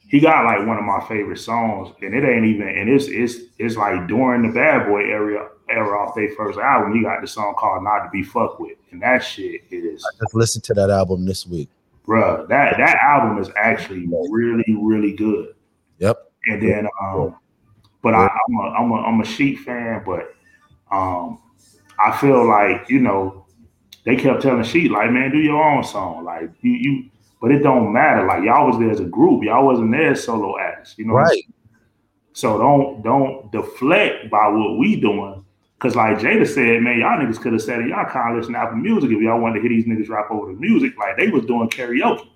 he 0.08 0.20
got 0.20 0.46
like 0.46 0.66
one 0.66 0.78
of 0.78 0.84
my 0.84 1.04
favorite 1.08 1.40
songs, 1.40 1.94
and 2.02 2.14
it 2.14 2.24
ain't 2.24 2.46
even 2.46 2.68
and 2.68 2.90
it's 2.90 3.08
it's 3.08 3.46
it's 3.58 3.76
like 3.76 4.08
during 4.08 4.44
the 4.44 4.54
Bad 4.54 4.88
Boy 4.88 5.02
era 5.02 5.50
era 5.70 6.00
off 6.00 6.16
their 6.16 6.34
first 6.36 6.60
album, 6.60 6.96
he 6.96 7.02
got 7.02 7.22
the 7.22 7.28
song 7.28 7.56
called 7.58 7.84
"Not 7.84 8.06
to 8.06 8.10
Be 8.10 8.24
Fucked 8.24 8.62
With," 8.62 8.78
and 8.92 9.02
that 9.02 9.20
shit 9.20 9.62
is 9.70 10.06
just 10.22 10.36
listened 10.36 10.64
to 10.66 10.74
that 10.76 10.90
album 10.90 11.26
this 11.26 11.46
week 11.46 11.70
bruh, 12.06 12.48
that 12.48 12.78
that 12.78 12.98
album 13.04 13.38
is 13.40 13.50
actually 13.56 14.08
really, 14.30 14.78
really 14.82 15.14
good. 15.14 15.54
yep 16.00 16.32
And 16.48 16.62
then, 16.62 16.88
um, 17.02 17.36
but 18.02 18.14
I, 18.14 18.28
I'm 18.28 18.56
a 18.56 18.62
I'm 18.62 18.92
a 18.92 18.96
I'm 18.96 19.22
a 19.22 19.26
Sheek 19.26 19.60
fan, 19.60 20.04
but 20.06 20.34
um, 20.92 21.40
I 22.00 22.18
feel 22.18 22.48
like 22.48 22.90
you 22.90 23.00
know 23.00 23.46
they 24.06 24.16
kept 24.16 24.42
telling 24.42 24.64
Sheek 24.64 24.92
like, 24.92 25.12
man, 25.12 25.32
do 25.32 25.38
your 25.38 25.62
own 25.64 25.84
song, 25.84 26.24
like 26.24 26.50
you 26.62 26.72
you. 26.72 27.06
But 27.42 27.52
it 27.52 27.64
don't 27.64 27.92
matter. 27.92 28.28
Like 28.28 28.44
y'all 28.44 28.68
was 28.68 28.78
there 28.78 28.92
as 28.92 29.00
a 29.00 29.06
group. 29.06 29.44
Y'all 29.44 29.66
wasn't 29.66 29.92
there 29.92 30.12
as 30.12 30.24
solo 30.24 30.60
acts. 30.60 30.94
You 30.98 31.06
know. 31.06 31.14
what 31.14 31.22
I'm 31.22 31.26
right 31.30 31.44
so 32.34 32.58
don't 32.58 33.02
don't 33.04 33.52
deflect 33.52 34.30
by 34.30 34.48
what 34.48 34.78
we 34.78 35.00
doing. 35.00 35.46
Cause 35.82 35.96
like 35.96 36.20
Jada 36.20 36.48
said, 36.48 36.82
man, 36.84 37.00
y'all 37.00 37.18
niggas 37.20 37.42
could 37.42 37.54
have 37.54 37.62
said 37.62 37.80
it. 37.82 37.88
Y'all 37.88 38.06
can't 38.06 38.38
listen 38.38 38.54
to 38.54 38.60
Apple 38.60 38.78
Music 38.78 39.10
if 39.10 39.20
y'all 39.20 39.40
wanted 39.42 39.56
to 39.56 39.62
hear 39.62 39.70
these 39.70 39.86
niggas 39.86 40.10
rap 40.10 40.30
over 40.30 40.52
the 40.54 40.60
music. 40.60 40.96
Like 40.98 41.18
they 41.18 41.30
was 41.30 41.44
doing 41.46 41.70
karaoke. 41.70 42.28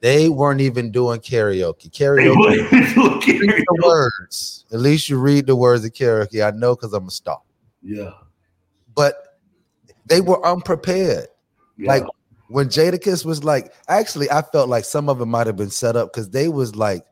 they 0.00 0.28
weren't 0.30 0.60
even 0.62 0.90
doing 0.90 1.20
karaoke 1.20 1.82
They 1.82 1.88
karaoke 1.90 2.70
read 2.70 2.70
the 2.70 3.66
karaoke. 3.66 3.84
words 3.86 4.64
at 4.72 4.78
least 4.80 5.08
you 5.08 5.18
read 5.18 5.46
the 5.46 5.56
words 5.56 5.84
of 5.84 5.92
karaoke 5.92 6.40
i 6.46 6.50
know 6.56 6.76
because 6.76 6.92
i'm 6.94 7.08
a 7.08 7.10
star 7.10 7.40
Yeah. 7.82 8.10
but 8.94 9.38
they 10.06 10.20
were 10.20 10.44
unprepared 10.46 11.26
yeah. 11.76 11.88
Like 11.92 12.04
when 12.48 12.68
Jadakiss 12.68 13.24
was 13.26 13.44
like, 13.44 13.72
actually, 13.88 14.28
I 14.30 14.40
felt 14.42 14.68
like 14.68 14.84
some 14.84 15.08
of 15.10 15.20
it 15.20 15.26
might 15.26 15.46
have 15.46 15.56
been 15.56 15.70
set 15.70 15.94
up 15.96 16.12
because 16.12 16.30
they 16.30 16.48
was 16.48 16.74
like 16.74 17.04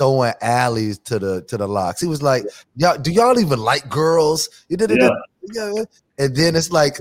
throwing 0.00 0.32
alleys 0.40 0.98
to 1.00 1.18
the 1.18 1.42
to 1.42 1.58
the 1.58 1.68
LOX. 1.68 2.00
He 2.00 2.06
was 2.08 2.22
like, 2.22 2.44
"Y'all, 2.74 2.96
do 2.98 3.12
y'all 3.12 3.38
even 3.38 3.58
like 3.60 3.88
girls?" 3.90 4.48
You 4.68 4.78
did 4.78 4.90
it, 4.90 5.00
Yeah. 5.52 5.84
And 6.18 6.34
then 6.34 6.56
it's 6.56 6.70
like, 6.72 6.98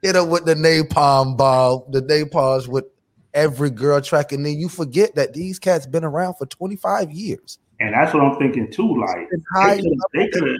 hit 0.00 0.16
up 0.16 0.28
with 0.28 0.44
the 0.44 0.54
napalm 0.54 1.36
ball, 1.36 1.86
the 1.90 2.00
napalms 2.00 2.68
with 2.68 2.84
every 3.32 3.70
girl 3.70 4.00
track, 4.00 4.32
and 4.32 4.46
then 4.46 4.58
you 4.58 4.68
forget 4.68 5.14
that 5.16 5.34
these 5.34 5.58
cats 5.58 5.86
been 5.86 6.04
around 6.04 6.34
for 6.34 6.46
twenty 6.46 6.76
five 6.76 7.10
years. 7.10 7.58
and 7.80 7.92
that's 7.92 8.14
what 8.14 8.22
I'm 8.22 8.38
thinking 8.38 8.70
too. 8.70 8.96
Like 9.00 9.28
they 10.14 10.28
could 10.28 10.46
have. 10.48 10.56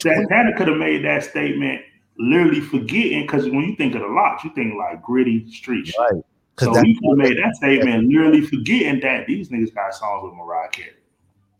Santana 0.00 0.56
could 0.56 0.66
have 0.68 0.78
made 0.78 1.04
that 1.04 1.22
statement 1.24 1.82
literally 2.18 2.60
forgetting 2.60 3.22
because 3.22 3.44
when 3.44 3.60
you 3.60 3.76
think 3.76 3.94
of 3.94 4.00
the 4.00 4.08
LOX, 4.08 4.42
you 4.42 4.50
think 4.54 4.74
like 4.76 5.00
gritty 5.02 5.48
street 5.52 5.86
shit. 5.86 6.24
So 6.58 6.72
Because 6.72 6.82
he 6.82 6.98
made 7.02 7.38
that 7.38 7.54
statement 7.56 8.08
literally 8.08 8.40
forgetting 8.40 9.00
that 9.00 9.26
these 9.26 9.48
niggas 9.48 9.74
got 9.74 9.94
songs 9.94 10.24
with 10.24 10.34
Mariah 10.34 10.68
Carey 10.70 10.90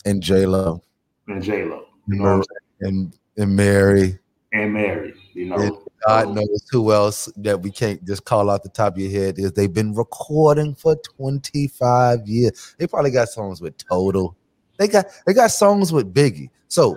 and 0.05 0.23
J 0.23 0.47
Lo 0.47 0.83
and 1.28 1.43
J 1.43 1.64
Lo. 1.64 1.85
You 2.09 2.17
know 2.17 2.25
what 2.25 2.31
I'm 2.31 2.43
saying? 2.43 2.59
and 2.81 3.19
and 3.37 3.57
Mary 3.57 4.19
and 4.52 4.73
Mary, 4.73 5.14
You 5.35 5.47
know, 5.47 5.57
And 5.57 5.76
God 6.07 6.35
knows 6.35 6.67
who 6.71 6.93
else 6.93 7.31
that 7.37 7.61
we 7.61 7.71
can't 7.71 8.05
just 8.05 8.25
call 8.25 8.50
out 8.50 8.62
the 8.62 8.69
top 8.71 8.95
of 8.95 8.99
your 8.99 9.11
head 9.11 9.38
is 9.38 9.52
they've 9.52 9.73
been 9.73 9.95
recording 9.95 10.75
for 10.75 10.97
25 10.97 12.26
years. 12.26 12.75
They 12.78 12.87
probably 12.87 13.11
got 13.11 13.28
songs 13.28 13.61
with 13.61 13.76
Total. 13.78 14.35
They 14.78 14.88
got 14.88 15.07
they 15.26 15.35
got 15.35 15.50
songs 15.50 15.93
with 15.93 16.12
Biggie. 16.14 16.50
So 16.69 16.97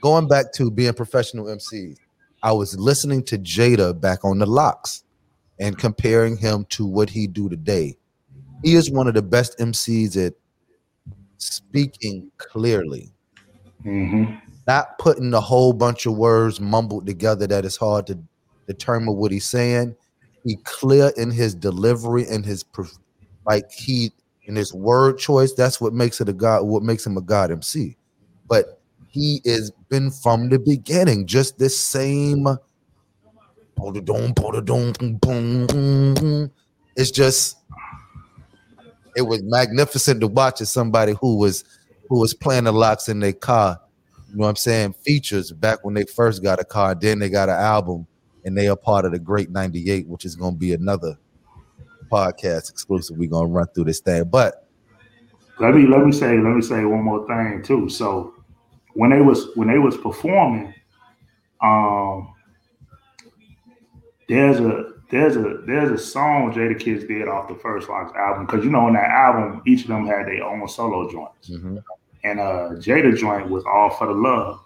going 0.00 0.28
back 0.28 0.52
to 0.54 0.70
being 0.70 0.92
professional 0.94 1.46
MCs, 1.46 1.96
I 2.42 2.52
was 2.52 2.78
listening 2.78 3.22
to 3.24 3.38
Jada 3.38 3.98
back 3.98 4.24
on 4.24 4.38
the 4.38 4.46
LOX 4.46 5.04
and 5.62 5.78
comparing 5.78 6.36
him 6.36 6.66
to 6.70 6.84
what 6.84 7.08
he 7.08 7.26
do 7.26 7.48
today. 7.48 7.96
He 8.64 8.74
is 8.74 8.90
one 8.90 9.06
of 9.06 9.14
the 9.14 9.22
best 9.22 9.56
MCs 9.58 10.16
at 10.16 10.34
speaking 11.38 12.30
clearly 12.38 13.12
Mhm. 13.84 14.40
not 14.66 14.98
putting 14.98 15.32
a 15.34 15.40
whole 15.40 15.72
bunch 15.72 16.06
of 16.06 16.16
words 16.16 16.60
mumbled 16.60 17.06
together 17.06 17.46
that 17.46 17.64
it's 17.64 17.76
hard 17.76 18.06
to 18.06 18.18
determine 18.68 19.16
what 19.16 19.32
he's 19.32 19.44
saying. 19.44 19.94
He 20.44 20.56
clear 20.64 21.12
in 21.16 21.30
his 21.30 21.54
delivery 21.54 22.26
and 22.28 22.44
his 22.44 22.64
like 23.46 23.70
he 23.72 24.12
in 24.44 24.56
his 24.56 24.72
word 24.72 25.18
choice. 25.18 25.52
That's 25.52 25.80
what 25.80 25.92
makes 25.92 26.20
it 26.20 26.28
a 26.28 26.32
god. 26.32 26.64
What 26.64 26.82
makes 26.82 27.06
him 27.06 27.16
a 27.16 27.20
god 27.20 27.50
MC. 27.50 27.96
But 28.48 28.80
he 29.08 29.40
has 29.44 29.72
been 29.88 30.10
from 30.10 30.48
the 30.48 30.58
beginning 30.58 31.26
just 31.26 31.58
this 31.58 31.78
same. 31.78 32.46
It's 36.96 37.10
just 37.10 37.56
it 39.16 39.22
was 39.22 39.42
magnificent 39.42 40.20
to 40.20 40.28
watch 40.28 40.60
as 40.60 40.70
somebody 40.70 41.14
who 41.20 41.36
was 41.36 41.64
who 42.08 42.20
was 42.20 42.34
playing 42.34 42.64
the 42.64 42.72
LOX 42.72 43.08
in 43.08 43.20
their 43.20 43.32
car. 43.32 43.80
You 44.30 44.36
know 44.36 44.42
what 44.42 44.50
I'm 44.50 44.56
saying? 44.56 44.94
Features 45.04 45.52
back 45.52 45.84
when 45.84 45.94
they 45.94 46.04
first 46.04 46.42
got 46.42 46.60
a 46.60 46.64
car, 46.64 46.94
then 46.94 47.18
they 47.18 47.28
got 47.28 47.48
an 47.48 47.56
album, 47.56 48.06
and 48.44 48.56
they 48.56 48.68
are 48.68 48.76
part 48.76 49.04
of 49.04 49.12
the 49.12 49.18
Great 49.18 49.50
98, 49.50 50.08
which 50.08 50.24
is 50.24 50.36
gonna 50.36 50.56
be 50.56 50.72
another 50.72 51.18
podcast 52.10 52.70
exclusive. 52.70 53.16
We're 53.16 53.30
gonna 53.30 53.48
run 53.48 53.66
through 53.74 53.84
this 53.84 54.00
thing. 54.00 54.24
But 54.24 54.68
Let 55.60 55.74
me 55.74 55.86
let 55.86 56.04
me 56.04 56.12
say 56.12 56.38
let 56.38 56.54
me 56.54 56.62
say 56.62 56.84
one 56.84 57.02
more 57.02 57.26
thing 57.26 57.62
too. 57.62 57.88
So 57.88 58.34
when 58.94 59.10
they 59.10 59.20
was 59.20 59.48
when 59.54 59.68
they 59.68 59.78
was 59.78 59.96
performing, 59.96 60.74
um, 61.62 62.34
there's 64.32 64.60
a 64.60 64.92
there's 65.10 65.36
a 65.36 65.62
there's 65.66 65.90
a 65.90 65.98
song 66.02 66.52
Jadakiss 66.54 67.06
did 67.06 67.28
off 67.28 67.48
the 67.48 67.54
First 67.56 67.88
LOX 67.88 68.14
album 68.16 68.46
because 68.46 68.64
you 68.64 68.70
know 68.70 68.86
on 68.86 68.94
that 68.94 69.10
album 69.10 69.62
each 69.66 69.82
of 69.82 69.88
them 69.88 70.06
had 70.06 70.26
their 70.26 70.42
own 70.42 70.66
solo 70.68 71.10
joints, 71.10 71.50
and 72.24 72.40
uh 72.40 72.70
Jada 72.76 73.14
joint 73.16 73.50
was 73.50 73.62
all 73.64 73.90
for 73.90 74.06
the 74.06 74.14
love. 74.14 74.60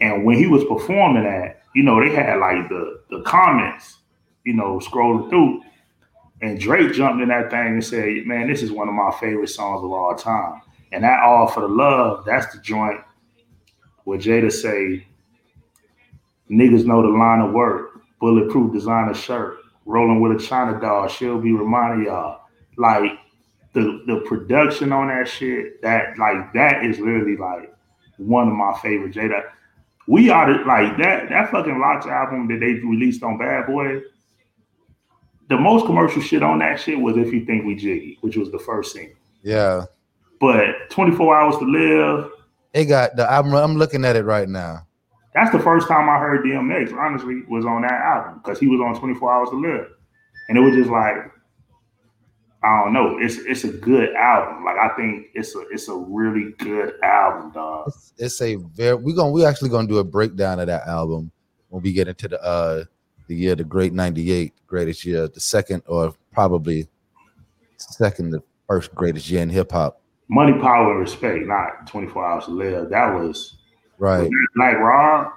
And 0.00 0.24
when 0.24 0.36
he 0.36 0.46
was 0.46 0.64
performing 0.64 1.22
that, 1.24 1.62
you 1.74 1.84
know 1.84 2.00
they 2.02 2.12
had 2.14 2.38
like 2.38 2.68
the 2.68 3.02
the 3.10 3.22
comments, 3.22 3.98
you 4.44 4.52
know, 4.52 4.80
scrolling 4.80 5.30
through, 5.30 5.62
and 6.42 6.58
Drake 6.58 6.92
jumped 6.92 7.22
in 7.22 7.28
that 7.28 7.50
thing 7.50 7.74
and 7.74 7.84
said, 7.84 8.26
"Man, 8.26 8.48
this 8.48 8.62
is 8.62 8.72
one 8.72 8.88
of 8.88 8.94
my 8.94 9.12
favorite 9.20 9.48
songs 9.48 9.84
of 9.84 9.92
all 9.92 10.14
time." 10.16 10.60
And 10.92 11.04
that 11.04 11.22
all 11.22 11.46
for 11.46 11.60
the 11.60 11.68
love, 11.68 12.24
that's 12.24 12.52
the 12.52 12.60
joint 12.62 13.00
where 14.04 14.18
Jada 14.18 14.50
say, 14.50 15.06
"Niggas 16.50 16.84
know 16.84 17.02
the 17.02 17.08
line 17.08 17.40
of 17.40 17.52
work, 17.52 17.95
bulletproof 18.20 18.72
designer 18.72 19.14
shirt, 19.14 19.58
rolling 19.84 20.20
with 20.20 20.40
a 20.40 20.44
China 20.44 20.80
doll. 20.80 21.08
She'll 21.08 21.40
be 21.40 21.52
reminding 21.52 22.06
y'all 22.06 22.42
like 22.76 23.12
the 23.72 24.02
the 24.06 24.22
production 24.26 24.92
on 24.92 25.08
that 25.08 25.28
shit. 25.28 25.82
That 25.82 26.18
like 26.18 26.52
that 26.54 26.84
is 26.84 26.98
literally 26.98 27.36
like 27.36 27.74
one 28.18 28.48
of 28.48 28.54
my 28.54 28.78
favorite 28.80 29.14
Jada. 29.14 29.42
We 30.08 30.30
are 30.30 30.52
the, 30.52 30.64
like 30.64 30.96
that 30.98 31.28
that 31.28 31.50
fucking 31.50 31.78
LOX 31.78 32.06
album 32.06 32.48
that 32.48 32.60
they 32.60 32.74
released 32.74 33.22
on 33.22 33.38
Bad 33.38 33.66
Boy 33.66 34.02
the 35.48 35.56
most 35.56 35.86
commercial 35.86 36.22
shit 36.22 36.42
on 36.42 36.58
that 36.58 36.80
shit 36.80 36.98
was 36.98 37.16
if 37.16 37.32
you 37.32 37.44
think 37.44 37.64
we 37.64 37.74
jiggy, 37.74 38.18
which 38.20 38.36
was 38.36 38.50
the 38.50 38.58
first 38.58 38.92
single. 38.92 39.16
yeah, 39.42 39.84
But 40.40 40.90
24 40.90 41.38
hours 41.38 41.56
to 41.58 41.64
live, 41.64 42.30
it 42.72 42.86
got 42.86 43.16
the 43.16 43.30
I'm 43.30 43.54
I'm 43.54 43.76
looking 43.76 44.04
at 44.04 44.16
it 44.16 44.24
right 44.24 44.48
now. 44.48 44.85
That's 45.36 45.52
the 45.52 45.60
first 45.60 45.86
time 45.86 46.08
I 46.08 46.18
heard 46.18 46.44
DMX, 46.44 46.96
honestly, 46.98 47.42
was 47.46 47.66
on 47.66 47.82
that 47.82 47.92
album 47.92 48.40
because 48.42 48.58
he 48.58 48.68
was 48.68 48.80
on 48.80 48.98
24 48.98 49.32
hours 49.32 49.50
to 49.50 49.56
live. 49.56 49.86
And 50.48 50.56
it 50.56 50.62
was 50.62 50.74
just 50.74 50.88
like, 50.88 51.14
I 52.64 52.82
don't 52.82 52.94
know. 52.94 53.18
It's 53.18 53.36
it's 53.36 53.64
a 53.64 53.68
good 53.68 54.14
album. 54.14 54.64
Like 54.64 54.78
I 54.78 54.88
think 54.96 55.26
it's 55.34 55.54
a 55.54 55.60
it's 55.70 55.88
a 55.88 55.94
really 55.94 56.52
good 56.58 56.94
album, 57.02 57.52
dog. 57.52 57.88
It's, 57.88 58.12
it's 58.16 58.40
a 58.40 58.56
very 58.56 58.94
we 58.94 59.12
gonna 59.12 59.30
we 59.30 59.44
actually 59.44 59.68
gonna 59.68 59.86
do 59.86 59.98
a 59.98 60.04
breakdown 60.04 60.58
of 60.58 60.68
that 60.68 60.88
album 60.88 61.30
when 61.68 61.82
we 61.82 61.92
get 61.92 62.08
into 62.08 62.28
the 62.28 62.42
uh 62.42 62.84
the 63.28 63.36
year 63.36 63.54
the 63.54 63.64
great 63.64 63.92
98 63.92 64.54
greatest 64.66 65.04
year 65.04 65.28
the 65.28 65.40
second 65.40 65.82
or 65.86 66.14
probably 66.32 66.88
second 67.76 68.30
the 68.30 68.42
first 68.68 68.94
greatest 68.94 69.28
year 69.28 69.42
in 69.42 69.50
hip-hop 69.50 70.00
Money, 70.28 70.58
power, 70.60 70.90
and 70.90 71.00
respect, 71.00 71.46
not 71.46 71.86
24 71.86 72.26
hours 72.26 72.44
to 72.46 72.50
live. 72.50 72.90
That 72.90 73.14
was 73.14 73.55
right 73.98 74.30
Black 74.54 74.78
Rob. 74.78 75.32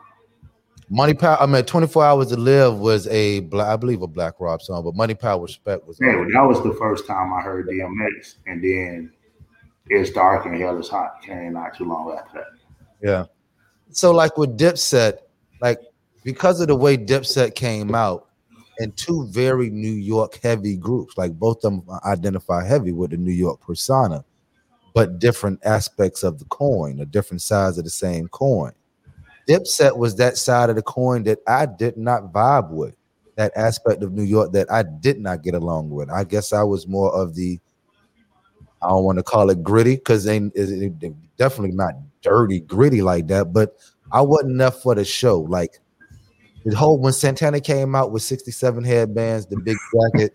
money 0.90 1.14
power 1.14 1.38
i 1.42 1.46
mean 1.46 1.64
24 1.64 2.04
hours 2.04 2.28
to 2.30 2.38
live 2.38 2.78
was 2.78 3.08
a 3.08 3.42
black 3.42 3.68
i 3.68 3.76
believe 3.76 4.02
a 4.02 4.08
black 4.08 4.34
rob 4.40 4.62
song 4.62 4.84
but 4.84 4.96
money 4.96 5.14
power 5.14 5.42
respect 5.42 5.86
was 5.88 5.98
Yeah, 6.02 6.26
that 6.34 6.42
was 6.42 6.62
the 6.64 6.74
first 6.80 7.06
time 7.08 7.34
I 7.34 7.42
heard 7.42 7.68
DMX, 7.68 8.36
and 8.48 8.64
then 8.64 9.12
it's 9.88 10.12
dark 10.12 10.46
and 10.46 10.56
hell 10.56 10.78
is 10.80 10.90
hot 10.90 11.22
came 11.22 11.54
not 11.54 11.76
too 11.76 11.86
long 11.86 12.16
after 12.18 12.40
that. 12.40 12.48
Yeah. 13.02 13.26
So 13.92 14.12
like 14.12 14.38
with 14.38 14.58
Dipset, 14.58 15.18
like 15.62 15.80
because 16.24 16.62
of 16.62 16.68
the 16.68 16.76
way 16.76 16.98
Dipset 16.98 17.56
came 17.56 17.96
out, 17.96 18.28
and 18.80 18.96
two 18.96 19.28
very 19.28 19.70
New 19.70 19.92
York 19.92 20.40
heavy 20.42 20.76
groups, 20.78 21.18
like 21.18 21.34
both 21.34 21.64
of 21.66 21.74
them 21.74 22.00
identify 22.06 22.66
heavy 22.66 22.92
with 22.94 23.12
the 23.12 23.18
New 23.18 23.34
York 23.34 23.60
persona, 23.62 24.24
but 24.94 25.20
different 25.20 25.60
aspects 25.64 26.24
of 26.24 26.40
the 26.40 26.46
coin, 26.46 27.02
or 27.02 27.06
different 27.06 27.42
sides 27.42 27.78
of 27.78 27.84
the 27.84 27.90
same 27.90 28.28
coin. 28.28 28.72
Dipset 29.48 29.98
was 29.98 30.16
that 30.18 30.38
side 30.38 30.70
of 30.70 30.76
the 30.76 30.82
coin 30.82 31.24
that 31.24 31.40
I 31.48 31.66
did 31.66 31.98
not 31.98 32.32
vibe 32.32 32.70
with, 32.70 32.96
that 33.36 33.52
aspect 33.56 34.04
of 34.04 34.14
New 34.14 34.24
York 34.24 34.52
that 34.54 34.72
I 34.72 34.84
did 34.84 35.20
not 35.20 35.44
get 35.44 35.56
along 35.56 35.90
with. 35.90 36.10
I 36.12 36.24
guess 36.24 36.54
I 36.54 36.64
was 36.64 36.88
more 36.88 37.14
of 37.14 37.36
the 37.36 37.60
I 38.82 38.90
don't 38.90 39.04
want 39.04 39.18
to 39.18 39.24
call 39.24 39.50
it 39.50 39.62
gritty 39.62 39.96
because 39.96 40.24
they, 40.24 40.40
they 40.40 41.14
definitely 41.38 41.76
not 41.76 41.96
dirty, 42.22 42.62
gritty 42.62 43.02
like 43.02 43.28
that. 43.28 43.52
But 43.52 43.76
I 44.12 44.22
wasn't 44.22 44.52
enough 44.52 44.82
for 44.82 44.96
the 44.96 45.04
show. 45.04 45.42
Like 45.42 45.80
the 46.66 46.76
whole 46.76 46.98
when 46.98 47.14
Santana 47.14 47.60
came 47.60 47.96
out 47.96 48.12
with 48.12 48.24
67 48.24 48.84
headbands, 48.84 49.48
the 49.48 49.58
big 49.58 49.78
jacket, 49.94 50.34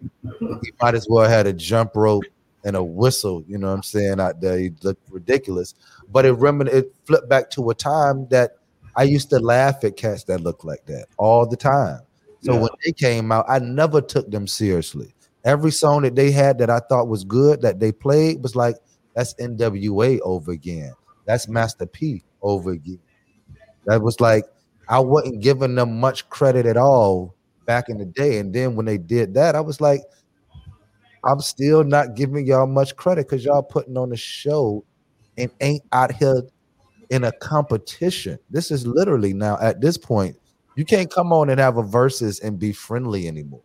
he 0.63 0.73
might 0.81 0.95
as 0.95 1.07
well 1.09 1.29
had 1.29 1.47
a 1.47 1.53
jump 1.53 1.93
rope 1.95 2.25
and 2.65 2.77
a 2.77 2.83
whistle. 2.83 3.45
You 3.47 3.59
know 3.59 3.69
what 3.69 3.75
I'm 3.75 3.83
saying? 3.83 4.21
Out 4.21 4.41
there, 4.41 4.59
he 4.59 4.71
looked 4.83 5.09
ridiculous. 5.11 5.75
But 6.11 6.25
it 6.25 6.35
remin- 6.37 6.73
it 6.73 6.95
flipped 7.05 7.29
back 7.29 7.51
to 7.51 7.71
a 7.71 7.75
time 7.75 8.27
that 8.31 8.57
I 8.97 9.03
used 9.05 9.31
to 9.31 9.39
laugh 9.41 9.83
at 9.85 9.97
cats 9.97 10.25
that 10.25 10.41
looked 10.41 10.65
like 10.65 10.85
that 10.87 11.07
all 11.17 11.47
the 11.47 11.57
time. 11.57 12.01
So 12.43 12.55
Yeah. 12.55 12.61
when 12.61 12.71
they 12.85 12.93
came 12.93 13.33
out, 13.33 13.45
I 13.49 13.59
never 13.59 14.01
took 14.01 14.31
them 14.31 14.47
seriously. 14.47 15.15
Every 15.45 15.71
song 15.73 16.03
that 16.03 16.15
they 16.15 16.31
had 16.31 16.59
that 16.59 16.71
I 16.71 16.79
thought 16.81 17.09
was 17.09 17.25
good 17.25 17.61
that 17.63 17.81
they 17.81 17.93
played 17.93 18.43
was 18.43 18.55
like 18.57 18.77
that's 19.15 19.35
NWA 19.35 20.21
over 20.21 20.53
again. 20.53 20.93
That's 21.27 21.49
Master 21.49 21.87
P 21.87 22.23
over 22.43 22.73
again. 22.73 22.99
That 23.87 24.03
was 24.03 24.21
like 24.21 24.45
I 24.89 25.01
wasn't 25.01 25.41
giving 25.41 25.75
them 25.75 25.99
much 25.99 26.29
credit 26.29 26.67
at 26.67 26.77
all 26.77 27.35
back 27.67 27.89
in 27.89 27.99
the 27.99 28.05
day. 28.05 28.39
And 28.39 28.53
then 28.55 28.77
when 28.77 28.85
they 28.87 28.99
did 28.99 29.33
that, 29.35 29.55
I 29.57 29.61
was 29.61 29.81
like, 29.81 30.03
I'm 31.27 31.41
still 31.41 31.85
not 31.85 32.15
giving 32.15 32.47
y'all 32.47 32.67
much 32.67 32.97
credit 32.97 33.29
because 33.29 33.45
y'all 33.45 33.63
putting 33.63 33.97
on 33.97 34.13
a 34.13 34.17
show 34.17 34.85
and 35.39 35.51
ain't 35.61 35.83
out 35.93 36.13
here 36.13 36.43
in 37.11 37.25
a 37.25 37.33
competition. 37.33 38.39
This 38.51 38.71
is 38.71 38.87
literally 38.87 39.33
now 39.33 39.59
at 39.61 39.81
this 39.81 39.97
point, 39.97 40.37
you 40.77 40.85
can't 40.85 41.11
come 41.11 41.33
on 41.33 41.51
and 41.51 41.61
have 41.61 41.77
a 41.77 41.83
versus 41.83 42.41
and 42.41 42.59
be 42.59 42.73
friendly 42.73 43.29
anymore. 43.29 43.63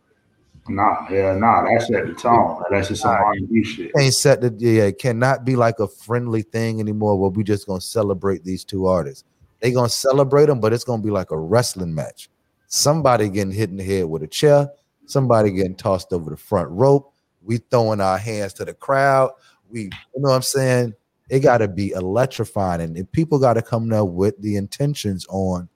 Nah, 0.68 1.08
yeah, 1.10 1.34
nah, 1.34 1.64
that's 1.64 1.88
set 1.88 2.06
the 2.06 2.14
tone. 2.14 2.62
That's 2.70 2.88
just 2.88 3.02
some 3.02 3.10
R&B 3.10 3.64
shit. 3.64 3.92
Can't 3.94 4.14
set 4.14 4.40
the 4.40 4.54
yeah, 4.58 4.84
it 4.84 4.98
cannot 4.98 5.44
be 5.44 5.56
like 5.56 5.80
a 5.80 5.88
friendly 5.88 6.42
thing 6.42 6.80
anymore 6.80 7.18
where 7.18 7.30
we 7.30 7.42
just 7.42 7.66
gonna 7.66 7.80
celebrate 7.80 8.44
these 8.44 8.64
two 8.64 8.86
artists. 8.86 9.24
They 9.60 9.72
gonna 9.72 9.88
celebrate 9.88 10.46
them, 10.46 10.60
but 10.60 10.72
it's 10.72 10.84
gonna 10.84 11.02
be 11.02 11.10
like 11.10 11.30
a 11.32 11.38
wrestling 11.38 11.94
match. 11.94 12.30
Somebody 12.68 13.28
getting 13.28 13.52
hit 13.52 13.70
in 13.70 13.76
the 13.76 13.84
head 13.84 14.04
with 14.04 14.22
a 14.22 14.28
chair, 14.28 14.68
somebody 15.06 15.50
getting 15.50 15.74
tossed 15.74 16.12
over 16.12 16.30
the 16.30 16.36
front 16.36 16.68
rope. 16.70 17.09
We 17.42 17.58
throwing 17.58 18.00
our 18.00 18.18
hands 18.18 18.52
to 18.54 18.64
the 18.64 18.74
crowd. 18.74 19.32
We, 19.68 19.82
you 19.82 19.90
know 20.16 20.30
what 20.30 20.34
I'm 20.36 20.42
saying? 20.42 20.94
It 21.28 21.40
got 21.40 21.58
to 21.58 21.68
be 21.68 21.90
electrifying, 21.92 22.80
and, 22.80 23.12
people 23.12 23.38
got 23.38 23.54
to 23.54 23.62
come 23.62 23.88
there 23.88 24.04
with 24.04 24.40
the 24.42 24.56
intentions 24.56 25.26
on 25.30 25.68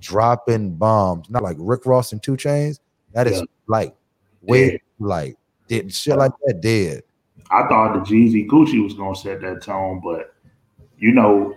dropping 0.00 0.74
bombs, 0.76 1.28
not 1.30 1.42
like 1.42 1.56
Rick 1.60 1.86
Ross 1.86 2.12
and 2.12 2.22
2 2.22 2.32
Chainz. 2.32 2.80
That 3.12 3.26
is 3.26 3.38
Yeah. 3.38 3.44
like 3.68 3.94
way 4.42 4.72
Yeah. 4.72 4.78
like 4.98 5.36
did 5.68 5.92
shit 5.92 6.16
like 6.16 6.32
that 6.46 6.60
dead. 6.60 7.02
I 7.50 7.66
thought 7.68 7.94
the 7.94 8.00
Jeezy 8.00 8.46
Gucci 8.48 8.82
was 8.82 8.94
gonna 8.94 9.14
set 9.14 9.40
that 9.42 9.62
tone, 9.62 10.00
but 10.02 10.34
you 10.98 11.12
know, 11.12 11.54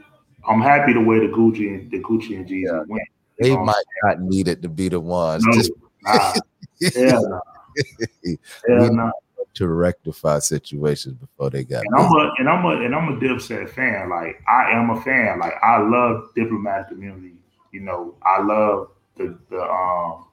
I'm 0.47 0.61
happy 0.61 0.93
the 0.93 1.01
way 1.01 1.19
the 1.19 1.31
Gucci 1.33 1.67
and 1.73 1.89
the 1.91 1.99
Gucci 1.99 2.35
and 2.37 2.45
Jeezy 2.45 2.65
Yeah. 2.65 2.83
went. 2.87 3.03
They 3.39 3.51
what 3.51 3.65
might 3.65 3.83
not 4.03 4.21
need 4.21 4.47
it 4.47 4.61
to 4.61 4.69
be 4.69 4.89
the 4.89 4.99
ones 4.99 5.45
No, 5.45 5.53
just 5.53 5.71
nah, 6.01 6.33
hell 6.93 7.29
no. 7.29 7.41
Hell 8.67 8.93
no. 8.93 9.11
To 9.57 9.67
rectify 9.67 10.39
situations 10.39 11.15
before 11.15 11.49
they 11.49 11.63
got. 11.63 11.83
And 11.85 11.95
I'm 11.95 12.11
a 12.11 12.31
and 12.37 12.49
I'm 12.49 12.65
a 12.65 12.85
and 12.85 12.95
I'm 12.95 13.13
a 13.13 13.19
Dipset 13.19 13.69
fan. 13.69 14.09
Like 14.09 14.41
I 14.47 14.69
am 14.71 14.91
a 14.91 15.01
fan. 15.01 15.39
Like 15.39 15.53
I 15.63 15.79
love 15.79 16.29
Diplomatic 16.35 16.91
Immunity. 16.91 17.33
You 17.71 17.79
know, 17.79 18.15
I 18.23 18.41
love 18.41 18.91
the 19.15 19.37
the 19.49 19.61
um 19.63 20.25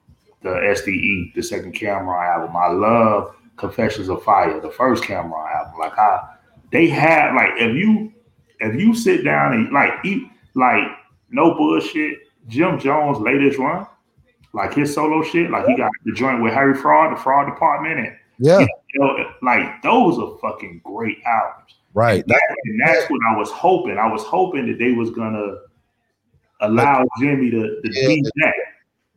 the 0.42 0.50
SDE, 0.50 1.34
the 1.34 1.42
second 1.42 1.74
Cam'ron 1.74 2.22
album. 2.22 2.54
I 2.54 2.68
love 2.68 3.34
Confessions 3.56 4.10
of 4.10 4.22
Fire, 4.22 4.60
the 4.60 4.70
first 4.70 5.04
Cam'ron 5.04 5.50
album. 5.54 5.78
Like 5.78 5.98
I 5.98 6.34
they 6.70 6.86
have 6.88 7.34
like 7.34 7.50
if 7.56 7.74
you 7.74 8.12
if 8.60 8.78
you 8.78 8.94
sit 8.94 9.24
down 9.24 9.54
and 9.54 9.72
like 9.72 9.92
eat 10.04 10.24
like 10.54 10.86
no 11.30 11.54
bullshit, 11.54 12.18
Jim 12.48 12.78
Jones' 12.78 13.18
latest 13.18 13.58
run, 13.58 13.86
like 14.52 14.74
his 14.74 14.94
solo 14.94 15.22
shit, 15.22 15.50
like 15.50 15.66
he 15.66 15.76
got 15.76 15.90
the 16.04 16.12
joint 16.12 16.42
with 16.42 16.52
Harry 16.52 16.74
Fraud, 16.74 17.16
the 17.16 17.20
fraud 17.20 17.46
department, 17.46 18.00
and 18.00 18.16
yeah, 18.38 18.66
like 19.42 19.82
those 19.82 20.18
are 20.18 20.36
fucking 20.38 20.80
great 20.84 21.18
albums. 21.26 21.74
right. 21.94 22.26
That, 22.26 22.56
and 22.64 22.80
that's 22.84 23.08
what 23.10 23.20
I 23.30 23.36
was 23.36 23.50
hoping. 23.50 23.98
I 23.98 24.06
was 24.10 24.22
hoping 24.24 24.66
that 24.66 24.78
they 24.78 24.92
was 24.92 25.10
gonna 25.10 25.56
allow 26.60 27.04
Jimmy 27.20 27.50
to, 27.50 27.80
to 27.82 27.90
Yeah. 27.92 28.08
be 28.08 28.22
that. 28.36 28.54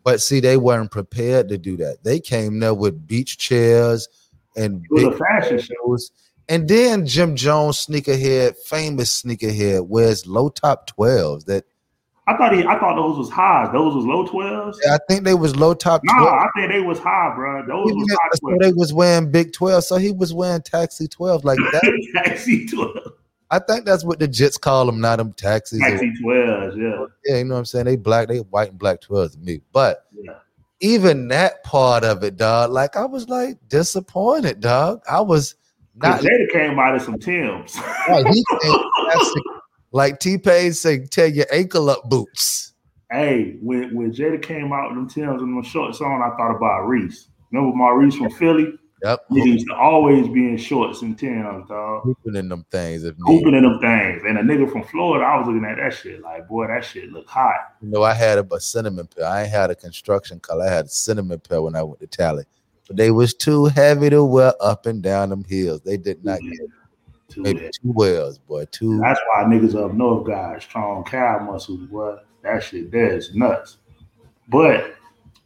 But 0.03 0.21
see, 0.21 0.39
they 0.39 0.57
weren't 0.57 0.91
prepared 0.91 1.49
to 1.49 1.57
do 1.57 1.75
that. 1.77 2.03
They 2.03 2.19
came 2.19 2.59
there 2.59 2.73
with 2.73 3.07
beach 3.07 3.37
chairs 3.37 4.07
and 4.55 4.83
It 4.85 4.91
was 4.91 5.03
big 5.03 5.13
a 5.13 5.17
fashion 5.17 5.59
shows. 5.59 6.11
And 6.49 6.67
then 6.67 7.05
Jim 7.05 7.35
Jones 7.35 7.85
sneakerhead, 7.85 8.55
famous 8.65 9.21
sneakerhead, 9.21 9.85
wears 9.87 10.25
low 10.25 10.47
top 10.49 10.89
12s. 10.89 11.43
That 11.45 11.65
I 12.27 12.35
thought 12.35 12.53
he, 12.53 12.65
I 12.65 12.77
thought 12.77 12.95
those 12.97 13.17
was 13.17 13.29
high. 13.29 13.69
Those 13.71 13.95
was 13.95 14.05
low 14.05 14.25
twelves. 14.27 14.77
I 14.91 14.97
think 15.07 15.23
they 15.23 15.33
was 15.33 15.55
low 15.55 15.73
top 15.73 16.01
Nah, 16.03 16.17
12. 16.19 16.33
I 16.33 16.47
think 16.59 16.71
they 16.73 16.81
was 16.81 16.99
high, 16.99 17.33
bro. 17.35 17.65
Those 17.65 17.93
was 17.93 18.09
high 18.21 18.29
so 18.33 18.39
twelve. 18.47 18.59
they 18.59 18.73
was 18.73 18.93
wearing 18.93 19.31
big 19.31 19.53
12. 19.53 19.83
So 19.85 19.95
he 19.95 20.11
was 20.11 20.33
wearing 20.33 20.61
taxi 20.61 21.07
12 21.07 21.45
like 21.45 21.57
that. 21.71 22.01
Taxi 22.25 22.67
twelve. 22.67 23.13
I 23.49 23.59
think 23.59 23.85
that's 23.85 24.03
what 24.03 24.19
the 24.19 24.27
Jits 24.27 24.59
call 24.59 24.85
them, 24.85 24.99
not 24.99 25.15
them 25.19 25.31
taxis. 25.31 25.79
Taxi 25.79 26.11
twelves. 26.21 26.75
Yeah. 26.77 27.05
Yeah, 27.25 27.37
you 27.37 27.43
know 27.45 27.53
what 27.53 27.59
I'm 27.59 27.65
saying? 27.65 27.85
They 27.85 27.95
black, 27.95 28.27
they 28.27 28.39
white 28.39 28.71
and 28.71 28.77
black 28.79 28.99
12s 29.01 29.31
to 29.33 29.39
me. 29.39 29.61
But 29.71 30.03
Yeah. 30.11 30.33
even 30.81 31.29
that 31.29 31.63
part 31.63 32.03
of 32.03 32.25
it, 32.25 32.35
dog, 32.35 32.71
like 32.71 32.97
I 32.97 33.05
was 33.05 33.29
like 33.29 33.57
disappointed, 33.69 34.59
dog. 34.59 35.01
I 35.09 35.21
was 35.21 35.55
not 35.95 36.19
Jada 36.19 36.51
came 36.51 36.77
out 36.77 36.93
of 36.95 37.01
some 37.03 37.17
Tims. 37.19 37.77
like, 38.09 38.27
he 38.27 38.43
came 38.61 38.75
like 39.97 40.19
T 40.19 40.37
Pain 40.37 40.73
say, 40.73 41.05
tear 41.05 41.27
your 41.27 41.47
ankle 41.51 41.89
up 41.89 42.07
boots. 42.09 42.73
hey, 43.11 43.57
when 43.61 43.95
when 43.95 44.13
Jada 44.13 44.41
came 44.41 44.71
out 44.71 44.89
with 44.89 44.97
them 44.97 45.09
Tims 45.09 45.41
and 45.41 45.57
them 45.57 45.63
shorts 45.63 45.99
on, 46.01 46.21
I 46.21 46.29
thought 46.37 46.55
about 46.55 46.87
Reese. 46.87 47.27
Remember 47.51 47.75
Maurice 47.75 48.15
from 48.15 48.29
Philly? 48.31 48.73
Yep. 49.03 49.25
He 49.29 49.43
used 49.43 49.67
to 49.67 49.75
always 49.75 50.27
be 50.27 50.49
in 50.49 50.57
shorts 50.57 51.01
and 51.01 51.17
Tims, 51.17 51.67
dog. 51.67 52.03
Hooping 52.03 52.35
in 52.35 52.49
them 52.49 52.65
things 52.71 53.03
if. 53.03 53.15
Hooping 53.19 53.53
in 53.53 53.63
them 53.63 53.79
things. 53.79 54.23
And 54.27 54.37
a 54.37 54.41
nigga 54.41 54.71
from 54.71 54.83
Florida, 54.83 55.23
I 55.23 55.37
was 55.37 55.47
looking 55.47 55.65
at 55.65 55.77
that 55.77 55.93
shit 55.93 56.21
like, 56.21 56.47
boy, 56.47 56.67
that 56.67 56.83
shit 56.83 57.11
look 57.11 57.27
hot. 57.27 57.75
You 57.81 57.89
know, 57.89 58.03
I 58.03 58.13
had 58.13 58.39
a, 58.39 58.53
a 58.53 58.59
cinnamon 58.59 59.07
pill. 59.07 59.25
I 59.25 59.43
ain't 59.43 59.51
had 59.51 59.69
a 59.69 59.75
construction 59.75 60.39
color. 60.39 60.65
I 60.65 60.73
had 60.73 60.85
a 60.85 60.89
cinnamon 60.89 61.39
pill 61.39 61.65
when 61.65 61.75
I 61.75 61.83
went 61.83 61.99
to 61.99 62.07
Tally. 62.07 62.45
But 62.87 62.97
they 62.97 63.11
was 63.11 63.33
too 63.33 63.65
heavy 63.65 64.09
to 64.09 64.23
wear 64.23 64.53
up 64.61 64.85
and 64.85 65.03
down 65.03 65.29
them 65.29 65.43
hills. 65.43 65.81
They 65.81 65.97
did 65.97 66.23
not 66.25 66.39
get 66.41 66.59
Too 67.37 67.43
maybe 67.43 67.59
bad. 67.59 67.71
two 67.71 67.91
wells, 67.91 68.39
boy. 68.39 68.65
Two 68.71 68.97
That's 68.97 69.19
why 69.27 69.43
niggas 69.43 69.75
up 69.75 69.93
north 69.93 70.25
got 70.25 70.59
strong 70.59 71.03
cow 71.03 71.37
muscles, 71.39 71.87
boy. 71.87 72.17
That 72.41 72.63
shit 72.63 72.89
there 72.89 73.15
is 73.15 73.35
nuts. 73.35 73.77
But 74.47 74.95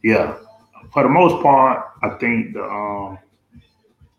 yeah, 0.02 0.38
for 0.90 1.02
the 1.02 1.10
most 1.10 1.42
part, 1.42 1.86
I 2.02 2.16
think 2.16 2.54
the 2.54 2.64
um 2.64 3.18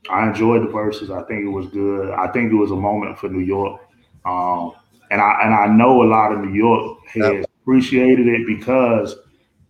I 0.08 0.28
enjoyed 0.28 0.62
the 0.62 0.72
verses. 0.72 1.10
I 1.10 1.24
think 1.24 1.46
it 1.46 1.50
was 1.50 1.66
good. 1.68 2.12
I 2.12 2.28
think 2.32 2.52
it 2.52 2.56
was 2.56 2.70
a 2.70 2.76
moment 2.76 3.18
for 3.18 3.28
New 3.28 3.44
York. 3.44 3.82
Um 4.24 4.74
and 5.10 5.20
I 5.20 5.40
and 5.42 5.56
I 5.56 5.66
know 5.66 6.04
a 6.04 6.06
lot 6.06 6.32
of 6.32 6.42
New 6.42 6.54
York 6.54 7.00
has 7.08 7.44
appreciated 7.62 8.28
it 8.28 8.46
because 8.46 9.16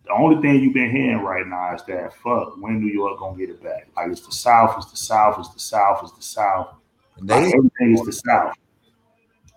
the 0.04 0.12
only 0.12 0.42
thing 0.42 0.62
you've 0.62 0.74
been 0.74 0.92
hearing 0.92 1.22
right 1.22 1.48
now 1.48 1.74
is 1.74 1.84
that 1.84 2.14
fuck 2.16 2.58
when 2.60 2.82
New 2.82 2.92
York 2.92 3.18
gonna 3.18 3.38
get 3.38 3.50
it 3.50 3.64
back. 3.64 3.88
Like 3.96 4.12
it's 4.12 4.26
the 4.26 4.34
South, 4.34 4.76
it's 4.76 4.92
the 4.92 4.98
South, 4.98 5.40
it's 5.40 5.54
the 5.54 5.60
South, 5.62 6.00
it's 6.04 6.12
the 6.12 6.22
South. 6.22 6.76
And 7.18 7.30
they 7.30 7.36
everything 7.36 7.94
is 7.94 8.06
the 8.06 8.12
South. 8.12 8.54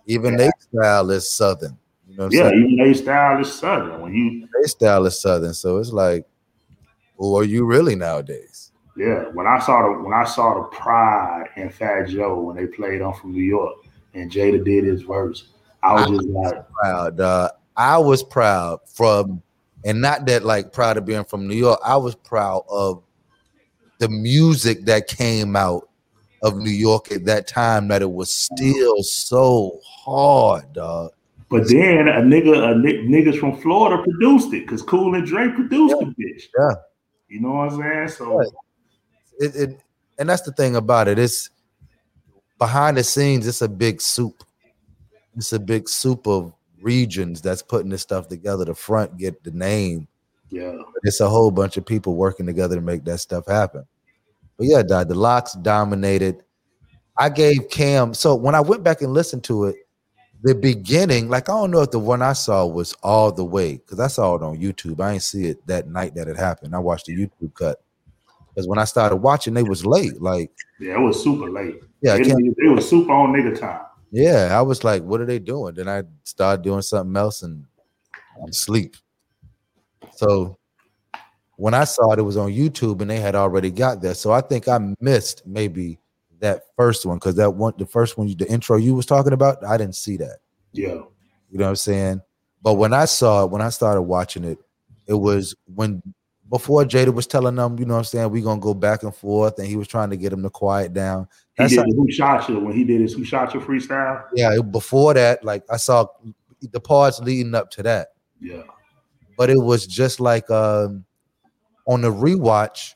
even 0.05 0.37
their 0.37 0.51
style 0.59 1.09
is 1.11 1.29
southern. 1.29 1.77
You 2.07 2.15
know 2.15 2.25
what 2.25 2.25
I'm 2.25 2.31
Yeah, 2.31 2.49
saying? 2.49 2.63
even 2.65 2.75
their 2.77 2.93
style 2.93 3.41
is 3.41 3.53
southern. 3.53 4.01
When 4.01 4.13
you 4.13 4.47
Their 4.53 4.67
style 4.67 5.05
is 5.05 5.19
southern. 5.19 5.53
So 5.53 5.77
it's 5.77 5.91
like, 5.91 6.25
who 7.17 7.35
are 7.37 7.43
you 7.43 7.65
really 7.65 7.95
nowadays? 7.95 8.71
yeah, 8.97 9.25
when 9.33 9.45
I 9.45 9.59
saw 9.59 9.83
the 9.83 10.01
when 10.01 10.13
I 10.13 10.23
saw 10.23 10.55
the 10.55 10.63
pride 10.75 11.49
in 11.55 11.69
Fat 11.69 12.07
Joe 12.07 12.41
when 12.41 12.55
they 12.55 12.65
played 12.65 13.01
on 13.01 13.13
from 13.13 13.31
New 13.31 13.43
York 13.43 13.75
and 14.13 14.31
Jada 14.31 14.63
did 14.63 14.85
his 14.85 15.03
verse, 15.03 15.49
I 15.83 15.93
was 15.93 16.09
just 16.09 16.27
like, 16.29 16.53
Proud. 16.81 17.19
Uh, 17.19 17.49
I 17.75 17.97
was 17.99 18.23
proud 18.23 18.79
from, 18.87 19.41
and 19.85 20.01
not 20.01 20.25
that 20.25 20.43
like 20.43 20.73
proud 20.73 20.97
of 20.97 21.05
being 21.05 21.25
from 21.25 21.47
New 21.47 21.55
York. 21.55 21.79
I 21.85 21.95
was 21.97 22.15
proud 22.15 22.63
of 22.69 23.03
the 23.99 24.09
music 24.09 24.85
that 24.85 25.07
came 25.07 25.55
out 25.55 25.89
of 26.43 26.57
New 26.57 26.69
York 26.71 27.11
at 27.11 27.25
that 27.25 27.47
time. 27.47 27.87
That 27.87 28.01
it 28.01 28.11
was 28.11 28.29
still 28.31 29.03
so 29.03 29.79
hard, 29.85 30.71
dog. 30.73 31.11
but 31.49 31.67
then 31.67 32.07
a 32.07 32.21
nigga, 32.21 32.71
a 32.71 32.77
ni- 32.77 33.07
niggas 33.07 33.39
from 33.39 33.57
Florida 33.61 34.01
produced 34.03 34.53
it 34.53 34.61
because 34.65 34.81
Cool 34.81 35.15
and 35.15 35.25
Dre 35.25 35.49
produced 35.49 35.95
the 35.99 36.05
bitch. 36.05 36.43
Yeah. 36.57 36.75
You 37.29 37.41
know 37.41 37.51
what 37.53 37.73
I'm 37.73 37.79
saying? 37.81 38.07
So 38.09 38.37
Right. 38.37 38.47
It, 39.39 39.55
it, 39.55 39.79
and 40.17 40.29
that's 40.29 40.41
the 40.41 40.51
thing 40.53 40.75
about 40.75 41.07
it. 41.07 41.19
It's 41.19 41.49
behind 42.57 42.97
the 42.97 43.03
scenes. 43.03 43.45
It's 43.47 43.61
a 43.61 43.67
big 43.69 44.01
soup. 44.01 44.43
It's 45.35 45.53
a 45.53 45.59
big 45.59 45.87
soup 45.87 46.25
of 46.27 46.53
regions 46.81 47.41
that's 47.41 47.61
putting 47.61 47.89
this 47.89 48.01
stuff 48.01 48.27
together. 48.27 48.65
The 48.65 48.73
front 48.73 49.17
get 49.17 49.43
the 49.43 49.51
name. 49.51 50.07
yeah, 50.49 50.73
It's 51.03 51.19
a 51.19 51.29
whole 51.29 51.51
bunch 51.51 51.77
of 51.77 51.85
people 51.85 52.15
working 52.15 52.45
together 52.47 52.75
to 52.75 52.81
make 52.81 53.03
that 53.05 53.19
stuff 53.19 53.45
happen. 53.47 53.85
But 54.57 54.67
yeah, 54.67 54.83
dog, 54.83 55.07
the 55.09 55.15
LOX 55.15 55.53
dominated. 55.53 56.43
I 57.17 57.29
gave 57.29 57.69
Cam. 57.69 58.13
So 58.13 58.35
when 58.35 58.55
I 58.55 58.61
went 58.61 58.83
back 58.83 59.01
and 59.01 59.13
listened 59.13 59.43
to 59.45 59.65
it, 59.65 59.75
the 60.43 60.53
beginning, 60.53 61.29
like 61.29 61.49
I 61.49 61.53
don't 61.53 61.71
know 61.71 61.81
if 61.81 61.91
the 61.91 61.99
one 61.99 62.21
I 62.21 62.33
saw 62.33 62.65
was 62.65 62.93
all 63.01 63.31
the 63.31 63.43
way 63.45 63.77
because 63.77 63.99
I 63.99 64.07
saw 64.07 64.35
it 64.35 64.43
on 64.43 64.57
YouTube. 64.57 65.01
I 65.01 65.13
didn't 65.13 65.23
see 65.23 65.45
it 65.47 65.65
that 65.67 65.87
night 65.87 66.13
that 66.15 66.27
it 66.27 66.37
happened. 66.37 66.75
I 66.75 66.79
watched 66.79 67.07
the 67.07 67.15
YouTube 67.15 67.53
cut 67.55 67.81
because 68.53 68.67
when 68.67 68.77
I 68.77 68.85
started 68.85 69.17
watching, 69.17 69.53
they 69.53 69.63
was 69.63 69.85
late. 69.85 70.21
Like, 70.21 70.51
yeah, 70.79 70.95
it 70.95 70.99
was 70.99 71.23
super 71.23 71.49
late. 71.49 71.79
yeah, 72.01 72.15
it, 72.15 72.27
it 72.27 72.69
was 72.69 72.87
super 72.87 73.11
on 73.11 73.33
nigga 73.33 73.59
time. 73.59 73.81
yeah. 74.11 74.49
I 74.51 74.61
was 74.61 74.83
like, 74.83 75.03
what 75.03 75.21
are 75.21 75.25
they 75.25 75.39
doing? 75.39 75.73
Then 75.75 75.89
I 75.89 76.03
started 76.23 76.63
doing 76.63 76.81
something 76.83 77.15
else 77.15 77.41
and 77.41 77.65
I'm 78.41 78.49
asleep. 78.49 78.95
So 80.15 80.57
when 81.57 81.73
I 81.73 81.83
saw 81.83 82.11
it, 82.13 82.19
it 82.19 82.23
was 82.23 82.37
on 82.37 82.49
YouTube 82.51 83.01
and 83.01 83.09
they 83.09 83.19
had 83.19 83.35
already 83.35 83.69
got 83.71 84.01
there. 84.01 84.13
So 84.13 84.31
I 84.31 84.41
think 84.41 84.67
I 84.67 84.79
missed 85.01 85.41
maybe 85.45 85.99
that 86.39 86.61
first 86.75 87.05
one 87.05 87.17
because 87.17 87.35
that 87.35 87.51
one, 87.51 87.73
the 87.77 87.85
first 87.85 88.17
one, 88.17 88.33
the 88.37 88.47
intro 88.49 88.77
you 88.77 88.93
was 88.95 89.05
talking 89.05 89.33
about, 89.33 89.63
I 89.65 89.75
didn't 89.77 89.95
see 89.95 90.17
that. 90.17 90.37
Yeah, 90.71 90.87
You 91.49 91.57
know 91.57 91.63
what 91.65 91.69
I'm 91.69 91.75
saying? 91.75 92.21
But 92.61 92.75
when 92.75 92.93
I 92.93 93.05
saw 93.05 93.43
it, 93.43 93.51
when 93.51 93.61
I 93.61 93.69
started 93.69 94.03
watching 94.03 94.43
it, 94.43 94.59
it 95.07 95.15
was 95.15 95.55
when 95.73 96.01
before 96.49 96.83
Jada 96.85 97.13
was 97.13 97.25
telling 97.27 97.55
them, 97.55 97.77
you 97.79 97.85
know 97.85 97.95
what 97.95 97.99
I'm 97.99 98.05
saying, 98.05 98.29
we're 98.29 98.43
gonna 98.43 98.61
go 98.61 98.73
back 98.73 99.03
and 99.03 99.13
forth, 99.15 99.57
and 99.59 99.67
he 99.67 99.75
was 99.75 99.87
trying 99.87 100.09
to 100.11 100.17
get 100.17 100.31
him 100.31 100.43
to 100.43 100.49
quiet 100.49 100.93
down. 100.93 101.27
he 101.55 101.63
That's 101.63 101.71
did 101.71 101.79
how- 101.79 101.85
Who 101.95 102.11
Shot 102.11 102.47
You 102.49 102.59
when 102.59 102.73
he 102.75 102.83
did 102.83 103.01
his 103.01 103.13
Who 103.13 103.23
Shot 103.25 103.53
You 103.53 103.59
freestyle. 103.59 104.23
yeah, 104.35 104.57
before 104.61 105.13
that, 105.15 105.43
like 105.43 105.63
I 105.71 105.77
saw 105.77 106.07
the 106.61 106.79
parts 106.79 107.19
leading 107.19 107.55
up 107.55 107.69
to 107.71 107.83
that. 107.83 108.09
Yeah, 108.39 108.61
but 109.37 109.49
it 109.49 109.57
was 109.59 109.87
just 109.87 110.19
like 110.19 110.49
um 110.51 111.03
on 111.87 112.01
the 112.01 112.11
rewatch 112.11 112.93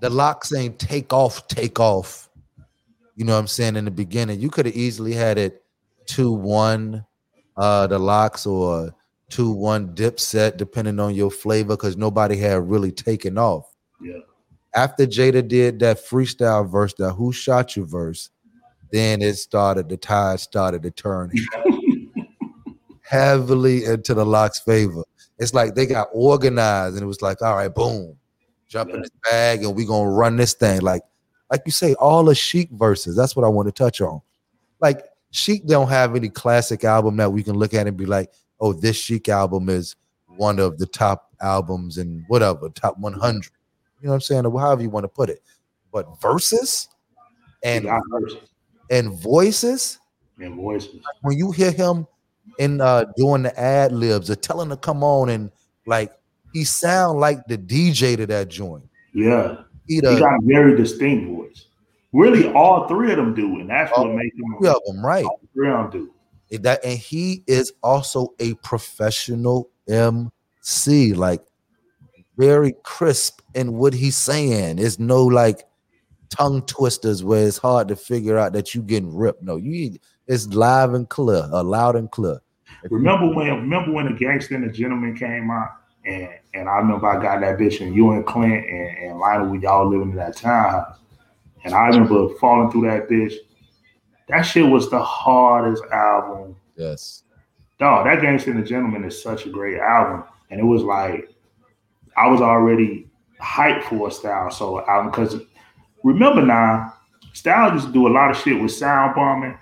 the 0.00 0.10
LOX 0.10 0.54
ain't 0.54 0.78
take 0.78 1.12
off 1.12 1.46
take 1.46 1.78
off. 1.78 2.28
You 3.16 3.24
know 3.26 3.34
what 3.34 3.40
i'm 3.40 3.46
saying? 3.46 3.76
In 3.76 3.84
the 3.84 3.90
beginning 3.90 4.40
you 4.40 4.48
could 4.50 4.66
have 4.66 4.74
easily 4.74 5.12
had 5.12 5.38
it 5.38 5.62
2-1 6.06 7.04
uh 7.56 7.86
the 7.86 7.98
LOX 7.98 8.46
or 8.46 8.94
2-1 9.30 9.94
Dipset 9.94 10.56
depending 10.56 10.98
on 10.98 11.14
your 11.14 11.30
flavor 11.30 11.76
because 11.76 11.96
nobody 11.96 12.36
had 12.36 12.68
really 12.68 12.90
taken 12.90 13.38
off. 13.38 13.72
Yeah. 14.00 14.20
after 14.74 15.06
jada 15.06 15.46
did 15.46 15.78
that 15.80 15.98
freestyle 15.98 16.68
verse 16.68 16.94
that 16.94 17.12
who 17.12 17.32
shot 17.32 17.76
you 17.76 17.84
verse 17.84 18.30
then 18.92 19.20
it 19.20 19.34
started 19.34 19.88
the 19.88 19.96
tide 19.96 20.40
started 20.40 20.82
to 20.82 20.90
turn 20.90 21.30
heavily 23.10 23.84
into 23.84 24.14
the 24.14 24.24
LOX 24.24 24.60
favor 24.60 25.02
it's 25.38 25.54
like 25.54 25.74
they 25.74 25.86
got 25.86 26.08
organized 26.12 26.94
and 26.94 27.02
it 27.02 27.06
was 27.06 27.22
like 27.22 27.42
all 27.42 27.56
right 27.56 27.74
boom 27.74 28.16
jump 28.68 28.90
in 28.90 29.00
this 29.00 29.10
bag 29.24 29.64
and 29.64 29.74
we 29.74 29.84
gonna 29.84 30.10
run 30.10 30.36
this 30.36 30.54
thing 30.54 30.80
like 30.80 31.02
like 31.50 31.62
you 31.66 31.72
say 31.72 31.94
all 31.94 32.24
the 32.24 32.34
Sheek 32.34 32.70
verses 32.72 33.16
that's 33.16 33.34
what 33.34 33.44
i 33.44 33.48
want 33.48 33.66
to 33.66 33.72
touch 33.72 34.00
on 34.00 34.20
like 34.80 35.04
Sheek 35.32 35.66
don't 35.66 35.88
have 35.88 36.14
any 36.14 36.28
classic 36.28 36.84
album 36.84 37.16
that 37.16 37.32
we 37.32 37.42
can 37.42 37.56
look 37.56 37.74
at 37.74 37.86
and 37.86 37.96
be 37.96 38.06
like 38.06 38.30
oh 38.60 38.72
this 38.72 38.96
Sheek 38.96 39.28
album 39.28 39.68
is 39.68 39.96
one 40.40 40.58
of 40.58 40.78
the 40.78 40.86
top 40.86 41.30
albums 41.40 41.98
and 41.98 42.24
whatever, 42.28 42.68
top 42.70 42.98
100. 42.98 43.44
You 44.00 44.06
know 44.06 44.10
what 44.10 44.14
I'm 44.14 44.20
saying? 44.20 44.46
Or 44.46 44.60
however 44.60 44.82
you 44.82 44.90
want 44.90 45.04
to 45.04 45.08
put 45.08 45.28
it. 45.28 45.42
But 45.92 46.20
verses 46.20 46.88
and 47.62 47.88
and 48.90 49.12
voices 49.20 49.98
and 50.38 50.54
voices. 50.54 51.00
When 51.22 51.36
you 51.36 51.50
hear 51.50 51.72
him 51.72 52.06
in 52.58 52.80
uh 52.80 53.04
doing 53.16 53.42
the 53.42 53.58
ad 53.58 53.92
libs 53.92 54.30
or 54.30 54.36
telling 54.36 54.68
to 54.68 54.76
come 54.76 55.02
on 55.02 55.28
and 55.28 55.50
like 55.86 56.12
he 56.52 56.64
sound 56.64 57.20
like 57.20 57.46
the 57.46 57.56
DJ 57.56 58.16
to 58.16 58.26
that 58.26 58.48
joint. 58.48 58.84
Yeah. 59.14 59.58
He, 59.86 59.96
he 59.96 60.00
got 60.00 60.34
a 60.34 60.40
very 60.42 60.76
distinct 60.76 61.28
voice. 61.28 61.66
Really, 62.12 62.48
all 62.52 62.88
three 62.88 63.10
of 63.10 63.16
them 63.16 63.34
do, 63.34 63.60
and 63.60 63.70
that's 63.70 63.96
what 63.96 64.12
makes 64.12 64.36
them. 64.36 64.56
Three 64.58 64.68
of 64.68 64.80
them, 64.86 65.04
right? 65.04 65.24
All 65.24 65.40
three 65.54 65.70
of 65.70 65.92
them 65.92 66.10
do. 66.50 66.58
That 66.58 66.84
and 66.84 66.98
he 66.98 67.44
is 67.46 67.72
also 67.82 68.34
a 68.40 68.54
professional 68.54 69.70
MC, 69.88 71.14
like 71.14 71.42
very 72.36 72.74
crisp 72.82 73.40
in 73.54 73.74
what 73.74 73.94
he's 73.94 74.16
saying. 74.16 74.76
There's 74.76 74.98
no 74.98 75.24
like 75.24 75.64
tongue 76.30 76.62
twisters 76.62 77.22
where 77.22 77.46
it's 77.46 77.58
hard 77.58 77.86
to 77.88 77.96
figure 77.96 78.38
out 78.38 78.52
that 78.54 78.74
you 78.74 78.82
getting 78.82 79.14
ripped. 79.14 79.42
No, 79.42 79.56
you 79.56 79.98
it's 80.30 80.46
live 80.46 80.94
and 80.94 81.08
clear, 81.08 81.48
uh, 81.52 81.64
loud 81.64 81.96
and 81.96 82.08
clear. 82.08 82.40
remember 82.88 83.34
when 83.34 83.48
remember 83.48 83.90
when 83.90 84.06
the 84.06 84.12
gangster 84.12 84.54
and 84.54 84.62
the 84.62 84.72
gentleman 84.72 85.16
came 85.16 85.50
out, 85.50 85.70
and 86.04 86.28
and 86.54 86.68
I 86.68 86.78
remember 86.78 87.08
I 87.08 87.20
got 87.20 87.40
that 87.40 87.58
bitch 87.58 87.84
and 87.84 87.94
you 87.94 88.12
and 88.12 88.24
Clint 88.24 88.64
and, 88.64 88.98
and 88.98 89.18
Lionel, 89.18 89.48
we 89.48 89.58
y'all 89.58 89.90
living 89.90 90.10
in 90.10 90.16
that 90.16 90.36
townhouse. 90.36 90.98
And 91.64 91.74
I 91.74 91.88
remember 91.88 92.28
falling 92.36 92.70
through 92.70 92.82
that 92.82 93.08
bitch. 93.08 93.34
That 94.28 94.42
shit 94.42 94.64
was 94.64 94.88
the 94.88 95.02
hardest 95.02 95.82
album. 95.92 96.54
Yes. 96.76 97.24
Dog, 97.80 98.06
that 98.06 98.20
Gangsta 98.20 98.48
and 98.52 98.62
the 98.62 98.66
Gentleman 98.66 99.04
is 99.04 99.20
such 99.20 99.46
a 99.46 99.50
great 99.50 99.80
album. 99.80 100.22
And 100.50 100.60
it 100.60 100.64
was 100.64 100.84
like 100.84 101.28
I 102.16 102.28
was 102.28 102.40
already 102.40 103.10
hyped 103.42 103.82
for 103.84 104.08
a 104.08 104.10
Styles 104.12 104.58
P 104.58 104.64
album 104.64 105.10
because 105.10 105.42
remember 106.04 106.40
now, 106.40 106.94
Style 107.32 107.72
used 107.72 107.88
to 107.88 107.92
do 107.92 108.06
a 108.06 108.12
lot 108.12 108.30
of 108.30 108.36
shit 108.36 108.60
with 108.60 108.70
sound 108.70 109.16
bombing 109.16 109.58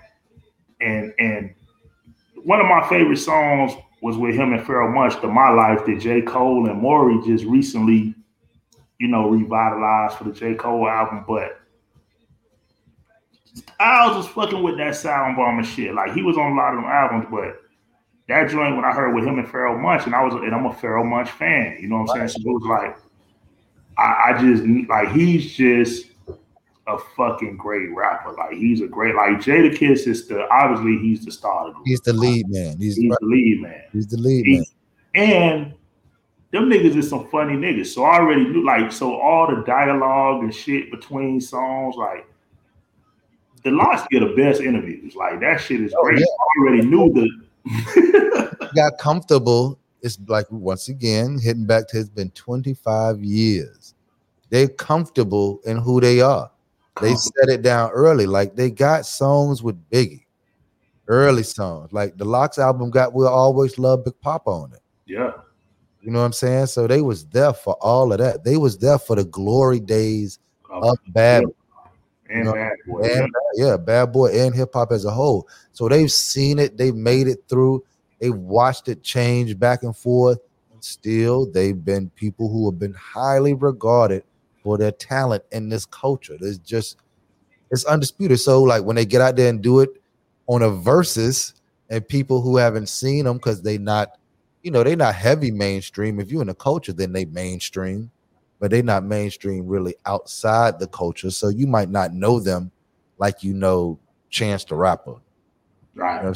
and 0.81 1.13
and 1.19 1.53
one 2.43 2.59
of 2.59 2.67
my 2.67 2.87
favorite 2.87 3.17
songs 3.17 3.73
was 4.01 4.17
with 4.17 4.35
him 4.35 4.53
and 4.53 4.65
Pharoahe 4.65 4.93
Monch, 4.93 5.21
the 5.21 5.27
My 5.27 5.49
Life 5.49 5.85
that 5.85 5.99
J. 5.99 6.21
Cole 6.21 6.69
and 6.69 6.81
Morray 6.81 7.25
just 7.25 7.43
recently, 7.45 8.15
you 8.97 9.07
know, 9.07 9.29
revitalized 9.29 10.15
for 10.17 10.23
the 10.23 10.31
J. 10.31 10.55
Cole 10.55 10.87
album. 10.87 11.25
But 11.27 11.59
I 13.79 14.07
was 14.07 14.23
just 14.23 14.35
fucking 14.35 14.63
with 14.63 14.77
that 14.77 14.95
sound 14.95 15.35
bomb 15.35 15.57
and 15.59 15.67
shit. 15.67 15.93
Like 15.93 16.13
he 16.13 16.21
was 16.21 16.37
on 16.37 16.53
a 16.53 16.55
lot 16.55 16.73
of 16.73 16.81
them 16.81 16.89
albums, 16.89 17.27
but 17.29 17.61
that 18.27 18.49
joint 18.49 18.75
when 18.75 18.85
I 18.85 18.91
heard 18.91 19.13
with 19.13 19.25
him 19.25 19.39
and 19.39 19.47
Pharoahe 19.47 19.81
Monch, 19.81 20.05
and 20.05 20.15
I 20.15 20.23
was 20.23 20.33
and 20.35 20.53
I'm 20.53 20.65
a 20.65 20.73
Pharoahe 20.73 21.05
Monch 21.05 21.31
fan, 21.31 21.77
you 21.81 21.89
know 21.89 22.01
what 22.01 22.11
I'm 22.11 22.29
saying? 22.29 22.43
So 22.43 22.49
it 22.49 22.53
was 22.53 22.63
like 22.63 22.97
I, 23.97 24.31
I 24.31 24.41
just 24.41 24.63
like 24.87 25.11
he's 25.11 25.53
just 25.53 26.08
a 26.89 26.97
fucking 27.15 27.57
great 27.57 27.93
rapper. 27.95 28.33
Like 28.33 28.53
he's 28.53 28.81
a 28.81 28.87
great 28.87 29.15
like 29.15 29.37
Jadakiss 29.37 30.07
is 30.07 30.27
the 30.27 30.47
obviously 30.49 30.97
he's 30.97 31.23
the 31.23 31.31
star. 31.31 31.71
The 31.71 31.79
he's 31.85 32.01
the 32.01 32.13
lead 32.13 32.49
man. 32.49 32.77
He's, 32.79 32.97
he's 32.97 33.09
the 33.09 33.25
lead 33.25 33.61
man. 33.61 33.83
He's 33.93 34.07
the 34.07 34.17
lead 34.17 34.45
he, 34.45 34.57
man. 34.57 34.65
And 35.15 35.73
them 36.51 36.69
niggas 36.69 36.95
is 36.95 37.09
some 37.09 37.27
funny 37.29 37.53
niggas. 37.53 37.87
So 37.87 38.03
I 38.03 38.19
already 38.19 38.45
knew 38.45 38.65
like 38.65 38.91
so 38.91 39.19
all 39.19 39.53
the 39.53 39.63
dialogue 39.63 40.43
and 40.43 40.53
shit 40.53 40.91
between 40.91 41.39
songs, 41.39 41.95
like 41.95 42.25
the 43.63 43.71
LOX 43.71 44.03
get 44.09 44.21
the 44.21 44.33
best 44.35 44.61
interviews. 44.61 45.15
Like 45.15 45.39
that 45.41 45.61
shit 45.61 45.81
is 45.81 45.93
oh, 45.95 46.03
great. 46.03 46.19
Yeah. 46.19 46.25
I 46.25 46.61
already 46.61 46.85
knew 46.85 47.13
the 47.13 48.69
got 48.75 48.97
comfortable. 48.97 49.77
It's 50.01 50.17
like 50.27 50.45
once 50.49 50.87
again 50.87 51.37
hitting 51.39 51.65
back 51.65 51.87
to 51.89 51.99
it's 51.99 52.09
been 52.09 52.31
25 52.31 53.21
years. 53.23 53.93
They're 54.49 54.69
comfortable 54.69 55.59
in 55.65 55.77
who 55.77 56.01
they 56.01 56.21
are. 56.21 56.49
They 57.01 57.13
set 57.15 57.49
it 57.49 57.61
down 57.61 57.91
early. 57.91 58.25
Like 58.25 58.55
they 58.55 58.71
got 58.71 59.05
songs 59.05 59.63
with 59.63 59.89
Biggie, 59.89 60.25
early 61.07 61.43
songs. 61.43 61.91
Like 61.93 62.17
the 62.17 62.25
LOX 62.25 62.57
album 62.57 62.89
got 62.89 63.13
We'll 63.13 63.27
Always 63.27 63.77
Love 63.77 64.05
Big 64.05 64.19
Poppa 64.21 64.49
on 64.49 64.73
it. 64.73 64.81
Yeah. 65.05 65.31
You 66.01 66.11
know 66.11 66.19
what 66.19 66.25
I'm 66.25 66.33
saying? 66.33 66.67
So 66.67 66.87
they 66.87 67.01
was 67.01 67.25
there 67.25 67.53
for 67.53 67.73
all 67.81 68.11
of 68.13 68.19
that. 68.19 68.43
They 68.43 68.57
was 68.57 68.77
there 68.77 68.97
for 68.97 69.15
the 69.15 69.25
glory 69.25 69.79
days 69.79 70.39
oh, 70.71 70.91
of 70.91 70.97
bad 71.09 71.43
and 72.29 72.39
you 72.39 72.43
know, 72.45 72.53
bad 72.53 72.73
boy. 72.85 73.01
And, 73.01 73.33
yeah, 73.55 73.77
bad 73.77 74.11
boy 74.11 74.27
and 74.27 74.53
hip 74.53 74.69
hop 74.73 74.91
as 74.91 75.05
a 75.05 75.11
whole. 75.11 75.47
So 75.73 75.89
they've 75.89 76.11
seen 76.11 76.59
it, 76.59 76.77
they've 76.77 76.95
made 76.95 77.27
it 77.27 77.43
through, 77.49 77.83
they've 78.19 78.35
watched 78.35 78.87
it 78.87 79.03
change 79.03 79.57
back 79.59 79.83
and 79.83 79.95
forth. 79.95 80.39
And 80.71 80.83
still, 80.83 81.51
they've 81.51 81.83
been 81.83 82.09
people 82.11 82.49
who 82.49 82.69
have 82.69 82.79
been 82.79 82.93
highly 82.93 83.53
regarded 83.53 84.23
for 84.69 84.77
their 84.77 84.91
talent 84.91 85.43
in 85.51 85.67
this 85.67 85.87
culture. 85.87 86.37
There's 86.39 86.59
just 86.59 86.97
it's 87.71 87.85
undisputed. 87.85 88.39
So 88.39 88.61
like 88.61 88.83
when 88.83 88.97
they 88.97 89.05
get 89.05 89.19
out 89.19 89.35
there 89.35 89.49
and 89.49 89.63
do 89.63 89.79
it 89.79 89.89
on 90.45 90.61
a 90.61 90.69
versus 90.69 91.55
and 91.89 92.07
people 92.07 92.39
who 92.41 92.55
haven't 92.55 92.87
seen 92.87 93.25
them 93.25 93.37
because 93.37 93.63
they 93.63 93.79
not, 93.79 94.19
you 94.61 94.69
know, 94.69 94.83
they 94.83 94.95
not 94.95 95.15
heavy 95.15 95.49
mainstream. 95.49 96.19
If 96.19 96.31
you're 96.31 96.41
in 96.41 96.49
the 96.49 96.53
culture, 96.53 96.93
then 96.93 97.13
they 97.13 97.25
mainstream, 97.25 98.11
but 98.59 98.69
they 98.69 98.83
not 98.83 99.03
mainstream 99.03 99.65
really 99.65 99.95
outside 100.05 100.77
the 100.77 100.85
culture. 100.85 101.31
So 101.31 101.49
you 101.49 101.65
might 101.65 101.89
not 101.89 102.13
know 102.13 102.39
them 102.39 102.71
like 103.17 103.43
you 103.43 103.55
know 103.55 103.97
Chance 104.29 104.65
the 104.65 104.75
Rapper. 104.75 105.15
Right. 105.95 106.17
You 106.17 106.29
know 106.29 106.33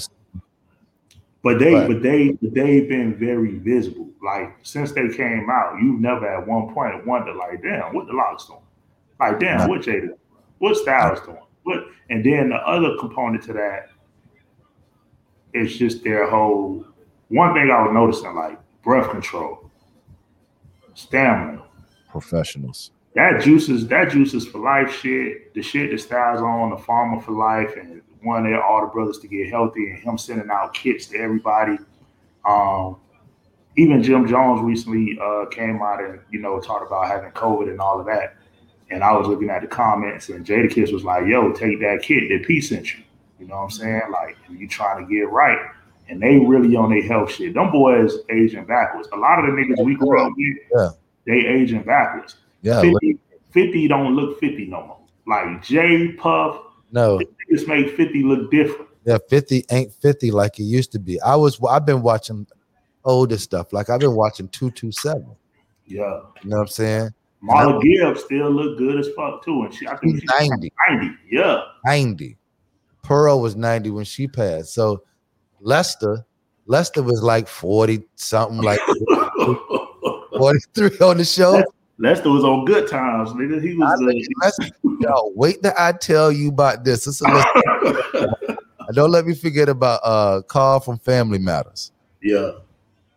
but 1.44 1.60
they, 1.60 1.74
but, 1.74 1.88
but 1.90 2.02
they, 2.02 2.32
but 2.42 2.54
they've 2.54 2.88
been 2.88 3.16
very 3.16 3.58
visible. 3.60 4.10
Like 4.24 4.56
since 4.64 4.94
they 4.94 5.10
came 5.10 5.50
out, 5.50 5.78
you've 5.82 6.00
never 6.00 6.28
at 6.28 6.48
one 6.48 6.74
point 6.74 7.06
wondered, 7.06 7.36
like, 7.36 7.62
damn, 7.62 7.94
what 7.94 8.08
the 8.08 8.14
LOX 8.14 8.48
doing? 8.48 8.60
Like, 9.20 9.40
damn, 9.40 9.70
what 9.70 9.82
Jada, 9.82 10.16
what 10.60 10.78
Styles 10.78 11.20
doing? 11.22 11.38
What? 11.64 11.86
And 12.10 12.26
then 12.26 12.50
the 12.50 12.56
other 12.56 12.96
component 12.98 13.44
to 13.44 13.54
that 13.54 13.90
is 15.54 15.78
just 15.78 16.04
their 16.04 16.30
whole. 16.30 16.86
One 17.28 17.54
thing 17.54 17.70
I 17.72 17.82
was 17.82 17.92
noticing, 17.94 18.36
like 18.36 18.60
breath 18.84 19.10
control, 19.12 19.70
stamina, 20.94 21.64
professionals. 22.10 22.92
That 23.16 23.42
juices, 23.42 23.88
that 23.88 24.12
juices 24.12 24.48
for 24.48 24.60
life 24.60 24.92
shit. 25.02 25.54
The 25.54 25.62
shit 25.62 25.92
that 25.92 26.00
Styles 26.00 26.42
on, 26.42 26.72
the 26.72 26.78
farmer 26.78 27.22
for 27.22 27.32
life, 27.32 27.76
and 27.76 28.02
one 28.24 28.46
of 28.46 28.62
all 28.62 28.82
the 28.82 28.88
brothers 28.88 29.20
to 29.20 29.28
get 29.28 29.50
healthy 29.50 29.90
and 29.90 30.00
him 30.00 30.18
sending 30.18 30.50
out 30.50 30.74
kits 30.74 31.08
to 31.08 31.18
everybody. 31.18 31.78
Um, 32.48 32.98
even 33.76 34.04
Jim 34.04 34.28
Jones 34.28 34.62
recently 34.62 35.18
uh, 35.22 35.46
came 35.48 35.82
out 35.82 36.04
and 36.04 36.20
you 36.30 36.40
know 36.40 36.60
talked 36.60 36.86
about 36.86 37.08
having 37.08 37.32
COVID 37.32 37.70
and 37.70 37.80
all 37.80 38.00
of 38.00 38.06
that. 38.06 38.36
And 38.90 39.04
I 39.04 39.14
was 39.14 39.28
looking 39.28 39.50
at 39.50 39.62
the 39.62 39.68
comments, 39.68 40.30
and 40.30 40.46
Jadakiss 40.46 40.94
was 40.94 41.04
like, 41.04 41.26
"Yo, 41.26 41.52
take 41.52 41.80
that 41.80 42.02
kit 42.04 42.30
that 42.30 42.46
P 42.48 42.62
sent 42.62 42.94
you." 42.94 43.04
You 43.40 43.48
know 43.48 43.56
what 43.56 43.64
I'm 43.64 43.70
saying? 43.72 44.02
Like, 44.12 44.38
you 44.50 44.68
trying 44.68 45.06
to 45.06 45.12
get 45.12 45.30
right, 45.30 45.58
and 46.08 46.22
they 46.22 46.38
really 46.38 46.76
on 46.76 46.92
their 46.92 47.02
health 47.02 47.32
shit. 47.32 47.54
Them 47.54 47.72
boys 47.72 48.14
aging 48.30 48.66
backwards. 48.66 49.08
A 49.14 49.18
lot 49.18 49.40
of 49.40 49.46
the 49.46 49.52
niggas 49.52 49.84
we 49.84 49.96
grew 49.96 50.22
up 50.22 50.32
with, 50.36 50.58
yeah. 50.76 50.90
they 51.26 51.48
aging 51.48 51.84
backwards. 51.84 52.36
Yeah, 52.62 52.82
50, 52.82 53.20
50 53.52 53.88
don't 53.88 54.16
look 54.16 54.40
50 54.40 54.68
no 54.68 54.86
more. 54.86 55.00
Like 55.26 55.64
Jay 55.64 56.12
Puff, 56.14 56.58
no, 56.94 57.20
just 57.52 57.68
made 57.68 57.90
50 57.92 58.24
look 58.24 58.52
different. 58.52 58.90
Yeah, 59.06 59.18
50 59.30 59.66
ain't 59.72 59.94
50 59.94 60.32
like 60.32 60.60
it 60.60 60.64
used 60.64 60.92
to 60.94 61.00
be. 61.00 61.20
I 61.22 61.36
was 61.36 61.60
I've 61.70 61.86
been 61.86 62.02
watching 62.02 62.48
older 63.04 63.38
stuff. 63.38 63.74
Like 63.74 63.90
I've 63.90 64.00
been 64.00 64.16
watching 64.16 64.48
227. 64.50 65.26
Yeah. 65.86 66.20
You 66.44 66.50
know 66.50 66.58
what 66.58 66.62
I'm 66.62 66.68
saying? 66.68 67.10
Marla 67.44 67.82
Gibbs 67.82 68.24
still 68.24 68.50
look 68.50 68.78
good 68.78 69.00
as 69.00 69.10
fuck 69.18 69.44
too. 69.44 69.64
And 69.64 69.74
she 69.74 69.88
I 69.88 69.98
think 69.98 70.22
she's 70.22 70.30
90. 70.40 70.72
90. 70.90 71.16
Yeah. 71.30 71.64
90. 71.86 72.38
Pearl 73.02 73.42
was 73.42 73.56
90 73.56 73.90
when 73.90 74.06
she 74.06 74.28
passed. 74.28 74.74
So 74.74 75.04
Lester, 75.60 76.26
Lester 76.68 77.04
was 77.04 77.22
like 77.22 77.48
40 77.48 78.04
something 78.16 78.62
like 78.62 78.80
43 80.38 81.00
on 81.00 81.18
the 81.18 81.26
show. 81.26 81.62
Lester 82.00 82.30
was 82.30 82.44
on 82.44 82.66
good 82.66 82.90
times, 82.90 83.30
nigga. 83.32 83.62
He 83.62 83.76
was. 83.76 84.28
Uh, 84.44 84.70
yo, 85.00 85.32
wait 85.36 85.62
till 85.62 85.74
I 85.78 85.92
tell 85.92 86.32
you 86.32 86.50
about 86.50 86.84
this. 86.84 87.22
A 87.22 87.44
don't 88.94 89.12
let 89.12 89.26
me 89.26 89.36
forget 89.36 89.70
about 89.70 90.00
uh 90.04 90.42
Carl 90.42 90.80
from 90.80 90.98
Family 91.00 91.40
Matters. 91.40 91.92
Yeah. 92.22 92.52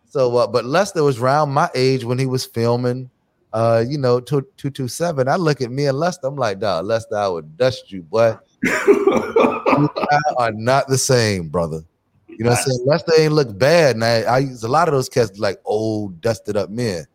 So, 0.09 0.35
uh, 0.37 0.47
but 0.47 0.65
Lester 0.65 1.03
was 1.03 1.19
around 1.19 1.51
my 1.51 1.69
age 1.75 2.03
when 2.03 2.19
he 2.19 2.25
was 2.25 2.45
filming. 2.45 3.09
Uh, 3.51 3.83
you 3.87 3.97
know, 3.97 4.19
two 4.19 4.47
two 4.57 4.69
two 4.69 4.87
seven. 4.87 5.27
I 5.27 5.35
look 5.37 5.61
at 5.61 5.71
me 5.71 5.87
and 5.87 5.97
Lester. 5.97 6.27
I'm 6.27 6.35
like, 6.35 6.59
dog, 6.59 6.85
Lester, 6.85 7.15
I 7.15 7.27
would 7.27 7.57
dust 7.57 7.91
you, 7.91 8.03
boy. 8.03 8.37
you 8.63 9.89
are 10.37 10.51
not 10.51 10.87
the 10.87 10.97
same, 10.97 11.47
brother. 11.47 11.81
You 12.27 12.45
know 12.45 12.51
what 12.51 12.59
I'm 12.59 12.65
saying? 12.65 12.85
Lester 12.85 13.13
ain't 13.17 13.33
look 13.33 13.57
bad. 13.57 13.97
Now 13.97 14.05
I 14.05 14.39
use 14.39 14.63
a 14.63 14.67
lot 14.67 14.87
of 14.87 14.93
those 14.93 15.09
cats 15.09 15.39
like 15.39 15.59
old, 15.65 16.21
dusted 16.21 16.55
up 16.55 16.69
men, 16.69 17.05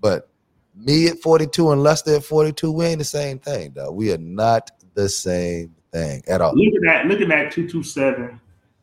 but 0.00 0.28
me 0.76 1.08
at 1.08 1.18
42 1.20 1.72
and 1.72 1.82
Lester 1.82 2.16
at 2.16 2.24
42, 2.24 2.70
we 2.70 2.84
ain't 2.84 2.98
the 2.98 3.04
same 3.04 3.38
thing, 3.38 3.72
though. 3.74 3.90
We 3.90 4.12
are 4.12 4.18
not 4.18 4.70
the 4.94 5.08
same 5.08 5.74
thing 5.92 6.22
at 6.28 6.40
all. 6.40 6.54
Look 6.54 6.74
at 6.74 6.82
that, 6.84 7.06
look 7.06 7.20
at 7.20 7.28
that 7.28 7.52
227 7.52 8.40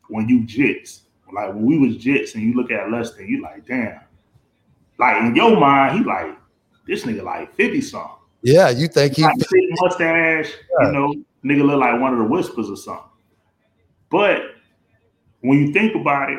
when 0.08 0.28
you 0.28 0.40
jits. 0.40 1.02
Like 1.32 1.48
when 1.48 1.64
we 1.64 1.78
was 1.78 1.96
jits 1.96 2.34
and 2.34 2.42
you 2.44 2.54
look 2.54 2.70
at 2.70 2.90
Lester, 2.90 3.24
you 3.24 3.42
like, 3.42 3.66
damn, 3.66 4.00
like 4.98 5.20
in 5.22 5.34
your 5.34 5.58
mind, 5.58 5.98
he 5.98 6.04
like 6.04 6.36
this 6.86 7.04
nigga 7.04 7.24
like 7.24 7.52
fifty 7.56 7.80
something. 7.80 8.10
Yeah, 8.42 8.68
you 8.70 8.86
think 8.86 9.14
he 9.16 9.22
Like 9.22 9.34
mustache, 9.80 10.52
Yeah. 10.80 10.86
you 10.86 10.92
know, 10.92 11.14
nigga 11.44 11.66
look 11.66 11.80
like 11.80 12.00
one 12.00 12.12
of 12.12 12.18
the 12.18 12.24
whispers 12.26 12.70
or 12.70 12.76
something. 12.76 13.04
But 14.10 14.42
when 15.40 15.58
you 15.58 15.72
think 15.72 15.96
about 15.96 16.30
it, 16.30 16.38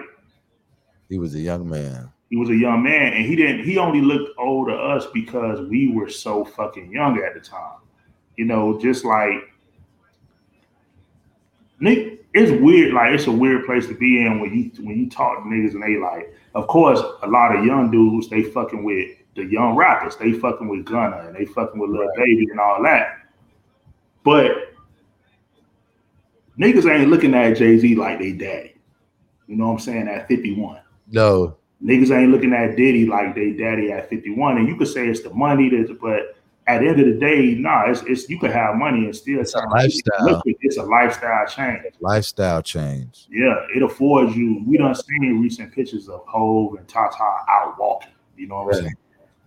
he 1.09 1.17
was 1.17 1.35
a 1.35 1.39
young 1.39 1.67
man. 1.67 2.09
He 2.35 2.39
was 2.39 2.49
a 2.49 2.55
young 2.55 2.83
man 2.83 3.13
and 3.13 3.25
he 3.25 3.33
didn't 3.33 3.63
he 3.63 3.77
only 3.77 4.01
looked 4.01 4.37
old 4.37 4.67
to 4.67 4.73
us 4.73 5.05
because 5.13 5.61
we 5.69 5.87
were 5.87 6.09
so 6.09 6.43
fucking 6.43 6.91
young 6.91 7.17
at 7.23 7.33
the 7.33 7.39
time. 7.39 7.77
You 8.35 8.43
know 8.43 8.77
just 8.77 9.05
like 9.05 9.53
Nick, 11.79 12.25
it's 12.33 12.51
weird 12.61 12.93
like 12.93 13.13
it's 13.13 13.27
a 13.27 13.31
weird 13.31 13.65
place 13.65 13.87
to 13.87 13.95
be 13.95 14.25
in 14.25 14.41
when 14.41 14.53
you 14.53 14.83
when 14.83 14.99
you 14.99 15.09
talk 15.09 15.37
to 15.37 15.43
niggas 15.49 15.75
and 15.75 15.83
they 15.83 15.95
like 15.95 16.35
of 16.55 16.67
course 16.67 16.99
a 17.23 17.27
lot 17.27 17.55
of 17.55 17.63
young 17.63 17.89
dudes 17.89 18.27
they 18.27 18.43
fucking 18.43 18.83
with 18.83 19.15
the 19.35 19.45
young 19.45 19.77
rappers. 19.77 20.17
They 20.17 20.33
fucking 20.33 20.67
with 20.67 20.83
Gunna 20.83 21.27
and 21.27 21.35
they 21.37 21.45
fucking 21.45 21.79
with 21.79 21.89
Lil 21.89 22.09
Baby 22.17 22.47
and 22.51 22.59
all 22.59 22.83
that. 22.83 23.19
But 24.25 24.73
niggas 26.59 26.93
ain't 26.93 27.09
looking 27.09 27.33
at 27.33 27.55
Jay-Z 27.55 27.95
like 27.95 28.19
they 28.19 28.33
daddy. 28.33 28.75
You 29.47 29.55
know 29.55 29.67
what 29.67 29.73
I'm 29.75 29.79
saying? 29.79 30.07
At 30.09 30.27
51 30.27 30.81
No, 31.11 31.55
Niggas 31.85 32.09
ain't 32.09 32.31
looking 32.31 32.53
at 32.53 32.75
Diddy 32.75 33.05
like 33.05 33.35
they 33.35 33.51
daddy 33.51 33.91
at 33.91 34.09
51. 34.09 34.57
And 34.57 34.67
you 34.67 34.75
could 34.75 34.87
say 34.87 35.07
it's 35.07 35.21
the 35.21 35.29
money 35.29 35.69
that 35.69 35.99
but 36.01 36.35
at 36.67 36.79
the 36.79 36.87
end 36.87 36.99
of 36.99 37.05
the 37.05 37.19
day, 37.19 37.53
nah, 37.53 37.89
it's, 37.89 38.01
it's 38.03 38.27
you 38.27 38.39
could 38.39 38.49
have 38.49 38.75
money 38.75 39.05
and 39.05 39.15
still 39.15 39.39
It's 39.39 39.53
a 39.53 39.59
lifestyle. 39.67 40.25
Look, 40.25 40.41
it's 40.45 40.77
a 40.77 40.83
lifestyle 40.83 41.45
change. 41.45 41.83
lifestyle 41.99 42.63
change. 42.63 43.27
Yeah, 43.29 43.67
it 43.75 43.83
affords 43.83 44.35
you. 44.35 44.63
We 44.65 44.77
done 44.77 44.95
seen 44.95 45.39
recent 45.41 45.73
pictures 45.73 46.09
of 46.09 46.23
Hov 46.25 46.73
and 46.73 46.87
Tata 46.87 47.21
out 47.21 47.75
walking. 47.79 48.11
You 48.35 48.47
know 48.47 48.63
what 48.63 48.75
I'm 48.77 48.81
saying? 48.81 48.95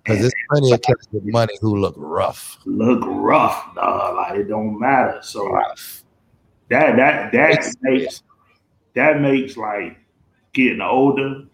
Because 0.04 0.20
there's 0.20 0.32
plenty 0.48 0.72
of 0.72 0.82
cats 0.82 1.08
with 1.10 1.24
money 1.24 1.54
who 1.60 1.76
look 1.76 1.94
rough. 1.96 2.58
Look 2.64 3.00
rough, 3.04 3.74
dog. 3.74 4.16
Like 4.16 4.38
it 4.38 4.44
don't 4.44 4.78
matter. 4.78 5.18
So 5.22 5.60
that 6.70 6.96
that 6.96 7.32
that 7.32 7.74
makes 7.82 8.22
that 8.94 9.20
makes 9.20 9.56
like 9.56 9.98
getting 10.52 10.80
older, 10.80 11.44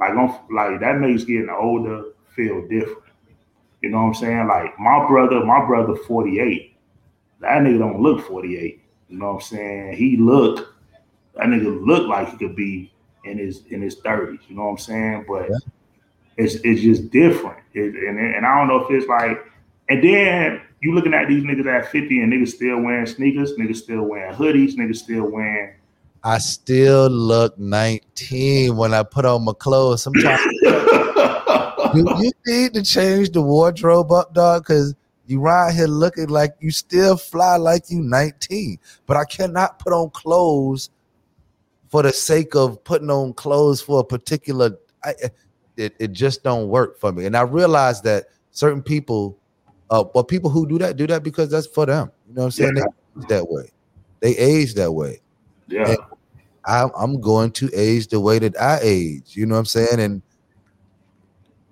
like 0.00 0.10
I'm 0.12 0.28
like 0.54 0.80
that 0.80 0.98
makes 0.98 1.24
getting 1.24 1.50
older 1.50 2.04
feel 2.34 2.62
different. 2.68 3.02
You 3.82 3.90
know 3.90 3.98
what 3.98 4.08
I'm 4.08 4.14
saying? 4.14 4.46
Like 4.48 4.78
my 4.78 5.06
brother, 5.06 5.44
my 5.44 5.64
brother 5.66 5.94
48. 5.96 6.76
That 7.40 7.62
nigga 7.62 7.78
don't 7.78 8.00
look 8.00 8.26
48. 8.26 8.82
You 9.08 9.18
know 9.18 9.26
what 9.26 9.34
I'm 9.34 9.40
saying? 9.40 9.96
He 9.96 10.16
look 10.16 10.74
that 11.34 11.46
nigga 11.46 11.84
look 11.86 12.08
like 12.08 12.30
he 12.30 12.36
could 12.36 12.56
be 12.56 12.92
in 13.24 13.38
his 13.38 13.64
in 13.70 13.82
his 13.82 13.96
30s. 14.00 14.40
You 14.48 14.56
know 14.56 14.64
what 14.64 14.70
I'm 14.72 14.78
saying? 14.78 15.24
But 15.28 15.48
Yeah. 15.50 15.58
it's 16.36 16.56
it's 16.56 16.80
just 16.82 17.10
different. 17.10 17.58
It, 17.74 17.94
and 17.94 18.18
and 18.18 18.46
I 18.46 18.58
don't 18.58 18.68
know 18.68 18.84
if 18.84 18.90
it's 18.90 19.08
like 19.08 19.44
and 19.88 20.02
then 20.02 20.62
you 20.80 20.92
looking 20.94 21.14
at 21.14 21.28
these 21.28 21.42
niggas 21.44 21.66
at 21.66 21.90
50 21.90 22.20
and 22.20 22.32
niggas 22.32 22.48
still 22.50 22.80
wearing 22.80 23.06
sneakers, 23.06 23.54
niggas 23.54 23.76
still 23.76 24.02
wearing 24.02 24.34
hoodies, 24.34 24.74
niggas 24.74 24.96
still 24.96 25.30
wearing 25.30 25.74
I 26.24 26.38
still 26.38 27.08
look 27.08 27.58
19 27.58 28.76
when 28.76 28.92
I 28.92 29.02
put 29.02 29.24
on 29.24 29.44
my 29.44 29.52
clothes. 29.52 30.02
Sometimes 30.02 30.40
you, 30.62 31.92
you 31.94 32.32
need 32.46 32.74
to 32.74 32.82
change 32.82 33.30
the 33.30 33.40
wardrobe 33.40 34.10
up, 34.10 34.34
dog, 34.34 34.64
because 34.64 34.94
you 35.26 35.40
right 35.40 35.72
here 35.72 35.86
looking 35.86 36.28
like 36.28 36.54
you 36.60 36.70
still 36.70 37.16
fly 37.16 37.56
like 37.56 37.84
you 37.88 38.02
19. 38.02 38.78
But 39.06 39.16
I 39.16 39.24
cannot 39.24 39.78
put 39.78 39.92
on 39.92 40.10
clothes 40.10 40.90
for 41.88 42.02
the 42.02 42.12
sake 42.12 42.54
of 42.54 42.82
putting 42.84 43.10
on 43.10 43.34
clothes 43.34 43.80
for 43.80 44.00
a 44.00 44.04
particular. 44.04 44.76
I, 45.04 45.14
it, 45.76 45.94
it 45.98 46.12
just 46.12 46.42
don't 46.42 46.68
work 46.68 46.98
for 46.98 47.12
me. 47.12 47.26
And 47.26 47.36
I 47.36 47.42
realize 47.42 48.02
that 48.02 48.26
certain 48.50 48.82
people, 48.82 49.38
uh, 49.90 50.04
well, 50.14 50.24
people 50.24 50.50
who 50.50 50.66
do 50.66 50.78
that 50.78 50.96
do 50.96 51.06
that 51.06 51.22
because 51.22 51.50
that's 51.50 51.66
for 51.66 51.86
them. 51.86 52.10
You 52.26 52.34
know 52.34 52.40
what 52.40 52.46
I'm 52.46 52.50
saying? 52.50 52.76
Yeah. 52.76 52.82
They 53.14 53.20
age 53.22 53.28
that 53.28 53.48
way. 53.48 53.70
They 54.20 54.36
age 54.36 54.74
that 54.74 54.92
way. 54.92 55.20
Yeah. 55.68 55.94
I'm, 56.66 56.90
I'm 56.98 57.20
going 57.20 57.52
to 57.52 57.70
age 57.72 58.08
the 58.08 58.20
way 58.20 58.38
that 58.38 58.60
I 58.60 58.78
age. 58.82 59.36
You 59.36 59.46
know 59.46 59.54
what 59.54 59.60
I'm 59.60 59.64
saying? 59.66 60.00
And 60.00 60.22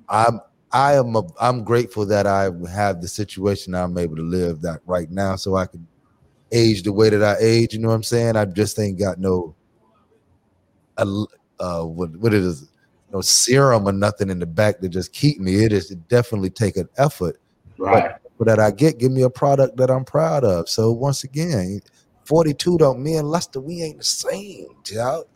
I'm 0.09 0.41
I 0.73 0.95
am 0.95 1.15
a, 1.17 1.23
I'm 1.41 1.65
grateful 1.65 2.07
that 2.07 2.27
I 2.27 2.51
have 2.71 3.01
the 3.01 3.09
situation 3.09 3.75
I'm 3.75 3.97
able 3.99 4.17
to 4.17 4.23
live 4.23 4.61
that 4.63 4.81
right 4.85 5.11
now, 5.11 5.37
so 5.37 5.57
I 5.57 5.67
can 5.67 5.87
age 6.53 6.83
the 6.83 6.93
way 6.93 7.09
that 7.09 7.23
I 7.23 7.37
age. 7.41 7.75
You 7.75 7.81
know 7.81 7.89
what 7.89 7.95
I'm 7.95 8.03
saying? 8.03 8.37
I 8.37 8.45
just 8.45 8.79
ain't 8.79 8.99
got 8.99 9.19
no 9.19 9.55
uh, 10.97 11.25
uh 11.61 11.83
what 11.83 12.15
what 12.17 12.35
it 12.35 12.43
is 12.43 12.71
no 13.13 13.21
serum 13.21 13.87
or 13.89 13.93
nothing 13.93 14.31
in 14.31 14.39
the 14.39 14.47
back 14.47 14.81
to 14.81 14.89
just 14.89 15.13
keep 15.13 15.41
me. 15.41 15.65
It 15.65 15.73
is 15.73 15.91
it 15.91 16.09
definitely 16.09 16.51
take 16.51 16.77
an 16.77 16.89
effort 16.99 17.41
Right. 17.79 18.13
but 18.39 18.47
that 18.47 18.59
I 18.59 18.71
get. 18.71 18.99
Give 18.99 19.13
me 19.13 19.23
a 19.23 19.31
product 19.31 19.77
that 19.77 19.91
I'm 19.91 20.05
proud 20.05 20.45
of. 20.45 20.69
So 20.69 20.93
once 20.93 21.25
again, 21.25 21.81
42 22.27 22.79
don't 22.79 23.01
me 23.03 23.17
and 23.17 23.29
Lester, 23.31 23.61
we 23.61 23.83
ain't 23.83 23.99
the 23.99 24.05
same, 24.05 24.67
y'all. 24.91 25.27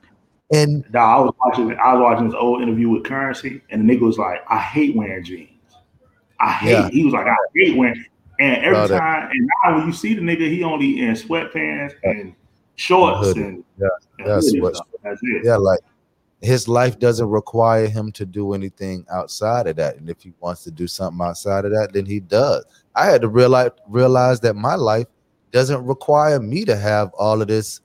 And 0.53 0.85
Nah, 0.93 1.17
I 1.17 1.21
was 1.21 1.35
watching 1.45 1.77
I 1.79 1.95
was 1.95 2.03
watching 2.03 2.27
this 2.27 2.37
old 2.39 2.63
interview 2.63 2.89
with 2.89 3.05
Curren$y, 3.05 3.61
and 3.71 3.89
the 3.89 3.95
nigga 3.97 4.01
was 4.01 4.19
like, 4.19 4.41
I 4.49 4.59
hate 4.59 4.97
wearing 4.97 5.23
jeans. 5.25 5.49
I 6.41 6.51
hate 6.53 6.71
Yeah. 6.73 6.89
he 6.91 7.05
was 7.05 7.15
like, 7.15 7.27
I 7.27 7.37
hate 7.55 7.77
wearing 7.77 8.05
and 8.41 8.65
every 8.65 8.89
that. 8.89 8.99
time 8.99 9.31
and 9.31 9.49
now 9.65 9.77
when 9.79 9.87
you 9.87 9.93
see 9.93 10.15
the 10.15 10.23
nigga, 10.23 10.51
he 10.51 10.65
only 10.65 11.01
in 11.03 11.13
sweatpants 11.15 11.93
and 12.03 12.35
shorts 12.77 13.29
Hoodie. 13.29 13.43
and, 13.43 13.65
Yeah, 13.79 13.89
and 14.19 14.29
that's 14.29 14.53
what- 14.59 14.75
That's 15.05 15.21
it. 15.23 15.45
yeah, 15.45 15.57
like 15.57 15.81
his 16.43 16.67
life 16.67 16.99
doesn't 16.99 17.29
require 17.29 17.87
him 17.87 18.11
to 18.13 18.25
do 18.25 18.55
anything 18.55 19.05
outside 19.13 19.67
of 19.67 19.77
that. 19.77 19.99
And 19.99 20.09
if 20.09 20.23
he 20.23 20.33
wants 20.41 20.65
to 20.65 20.71
do 20.71 20.87
something 20.87 21.25
outside 21.25 21.67
of 21.67 21.71
that, 21.73 21.93
then 21.93 22.07
he 22.07 22.19
does. 22.19 22.65
I 22.97 23.05
had 23.07 23.21
to 23.21 23.29
realize 23.29 23.71
realize 23.89 24.41
that 24.41 24.57
my 24.57 24.75
life 24.75 25.07
doesn't 25.53 25.85
require 25.85 26.41
me 26.41 26.65
to 26.65 26.77
have 26.77 27.13
all 27.15 27.43
of 27.43 27.49
this. 27.49 27.81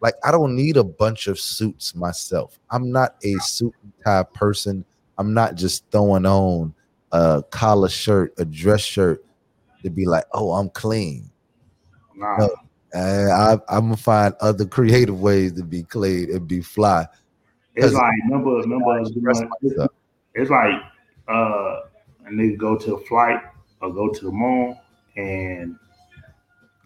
Like 0.00 0.14
I 0.24 0.30
don't 0.30 0.54
need 0.54 0.76
a 0.76 0.84
bunch 0.84 1.28
of 1.28 1.38
suits 1.40 1.94
myself. 1.94 2.58
I'm 2.70 2.90
not 2.92 3.16
a 3.24 3.34
suit 3.40 3.74
and 3.82 3.92
tie 4.04 4.22
person. 4.22 4.84
I'm 5.16 5.32
not 5.32 5.54
just 5.54 5.84
throwing 5.90 6.26
on 6.26 6.74
a 7.12 7.42
collar 7.50 7.88
shirt, 7.88 8.34
a 8.38 8.44
dress 8.44 8.82
shirt 8.82 9.24
to 9.82 9.90
be 9.90 10.04
like, 10.06 10.24
oh, 10.32 10.52
I'm 10.52 10.68
clean. 10.70 11.30
Nah. 12.16 12.36
No. 12.36 12.54
And 12.92 13.32
I, 13.32 13.52
I'm 13.68 13.86
gonna 13.86 13.96
find 13.96 14.34
other 14.40 14.66
creative 14.66 15.20
ways 15.20 15.52
to 15.54 15.64
be 15.64 15.82
clean 15.82 16.30
and 16.30 16.46
be 16.46 16.60
fly. 16.60 17.06
It's 17.74 17.92
like 17.92 18.12
us 18.32 19.10
Express 19.10 19.40
doing 19.60 19.88
it's 20.34 20.50
like 20.50 20.80
uh 21.28 21.80
a 22.26 22.30
nigga 22.30 22.56
go 22.56 22.76
to 22.76 22.94
a 22.94 23.00
flight 23.06 23.40
or 23.80 23.92
go 23.92 24.08
to 24.08 24.24
the 24.24 24.30
moon 24.30 24.76
and 25.16 25.76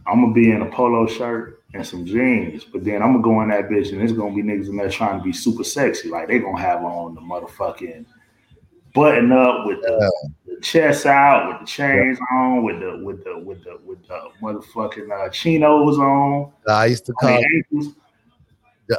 I'm 0.09 0.23
gonna 0.23 0.33
be 0.33 0.51
in 0.51 0.63
a 0.63 0.71
polo 0.71 1.07
shirt 1.07 1.63
and 1.75 1.87
some 1.87 2.07
jeans, 2.07 2.65
but 2.65 2.85
then 2.85 3.03
I'm 3.03 3.13
gonna 3.13 3.23
go 3.23 3.43
in 3.43 3.51
that 3.51 3.69
bitch 3.69 3.93
and 3.93 4.03
it's 4.03 4.13
gonna 4.13 4.35
be 4.35 4.43
niggas 4.43 4.69
in 4.69 4.77
there 4.77 4.89
trying 4.89 5.19
to 5.19 5.25
be 5.25 5.33
super 5.33 5.65
sexy. 5.65 6.09
Like 6.09 6.29
they 6.29 6.39
gonna 6.39 6.59
have 6.59 6.83
on 6.83 7.15
the 7.15 7.21
motherfucking 7.21 8.07
button 8.95 9.33
up 9.33 9.67
with 9.67 9.83
the, 9.83 10.13
the 10.47 10.61
chest 10.61 11.07
out, 11.07 11.49
with 11.49 11.61
the 11.61 11.67
chains 11.67 12.19
on, 12.33 12.65
with 12.65 12.81
the 12.81 12.99
with 13.05 13.23
the 13.25 13.39
with 13.39 13.63
the 13.65 13.79
with 13.85 14.07
the 14.09 14.31
motherfucking 14.43 15.11
uh, 15.11 15.29
chinos 15.31 15.99
on, 15.99 16.53
I 16.67 16.87
used 16.87 17.05
to 17.07 17.13
call 17.13 17.41
the 18.89 18.99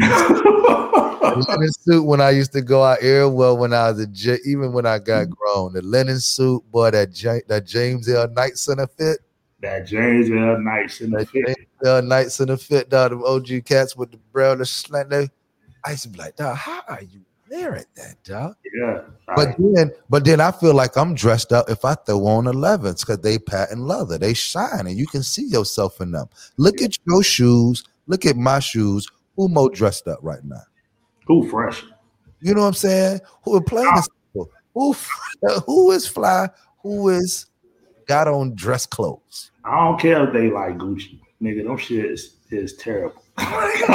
uh, 0.00 1.34
linen 1.48 1.72
suit 1.72 2.04
when 2.04 2.20
I 2.20 2.30
used 2.30 2.52
to 2.52 2.62
go 2.62 2.84
out 2.84 3.00
here. 3.00 3.28
Well, 3.28 3.56
when 3.56 3.72
I 3.72 3.90
was 3.90 4.00
a 4.00 4.06
J, 4.06 4.38
even 4.46 4.72
when 4.72 4.86
I 4.86 5.00
got 5.00 5.28
grown, 5.28 5.72
the 5.72 5.82
linen 5.82 6.20
suit, 6.20 6.62
boy, 6.70 6.92
that 6.92 7.12
J, 7.12 7.42
that 7.48 7.66
James 7.66 8.08
L. 8.08 8.28
Knight 8.28 8.56
Center 8.56 8.86
fit, 8.86 9.18
that 9.64 9.86
James 9.86 10.30
L. 10.30 10.60
Knight 10.60 10.90
Center 10.90 11.24
fit. 11.24 11.46
James 11.46 11.66
L. 11.84 12.02
Knight 12.02 12.30
Center 12.30 12.56
fit, 12.56 12.90
dog. 12.90 13.10
Them 13.10 13.24
OG 13.24 13.64
cats 13.64 13.96
with 13.96 14.12
the 14.12 14.18
brown 14.32 14.58
and 14.58 14.68
slant. 14.68 15.10
They, 15.10 15.28
I 15.84 15.92
used 15.92 16.04
to 16.04 16.08
be 16.10 16.18
like, 16.18 16.36
dog, 16.36 16.56
how 16.56 16.82
are 16.86 17.02
you 17.02 17.20
wearing 17.50 17.84
that, 17.96 18.22
dog? 18.24 18.56
Yeah. 18.74 19.00
But 19.34 19.56
then, 19.58 19.92
but 20.08 20.24
then 20.24 20.40
I 20.40 20.50
feel 20.52 20.74
like 20.74 20.96
I'm 20.96 21.14
dressed 21.14 21.52
up 21.52 21.70
if 21.70 21.84
I 21.84 21.94
throw 21.94 22.26
on 22.26 22.44
11s 22.44 23.00
because 23.00 23.18
they 23.20 23.38
patent 23.38 23.80
leather, 23.80 24.18
they 24.18 24.34
shine, 24.34 24.86
and 24.86 24.98
you 24.98 25.06
can 25.06 25.22
see 25.22 25.46
yourself 25.46 26.00
in 26.00 26.12
them. 26.12 26.28
Look 26.58 26.82
at 26.82 26.98
your 27.06 27.22
shoes. 27.22 27.84
Look 28.06 28.26
at 28.26 28.36
my 28.36 28.60
shoes. 28.60 29.08
Who 29.36 29.48
more 29.48 29.70
dressed 29.70 30.06
up 30.06 30.18
right 30.22 30.44
now? 30.44 30.62
Who 31.26 31.48
fresh? 31.48 31.82
You 32.40 32.54
know 32.54 32.60
what 32.60 32.68
I'm 32.68 32.74
saying? 32.74 33.20
Who 33.44 33.56
are 33.56 33.62
playing 33.62 33.90
this? 33.96 34.08
Ah. 34.38 34.42
Who 34.74 34.94
who 35.66 35.92
is 35.92 36.06
fly? 36.06 36.48
Who 36.82 37.08
is 37.08 37.46
got 38.06 38.26
on 38.26 38.56
dress 38.56 38.86
clothes? 38.86 39.52
I 39.64 39.84
don't 39.84 40.00
care 40.00 40.26
if 40.26 40.32
they 40.32 40.50
like 40.50 40.78
Gucci. 40.78 41.20
Nigga, 41.42 41.64
them 41.64 41.76
shit 41.78 42.04
is, 42.04 42.36
is 42.50 42.76
terrible. 42.76 43.22
like 43.38 43.90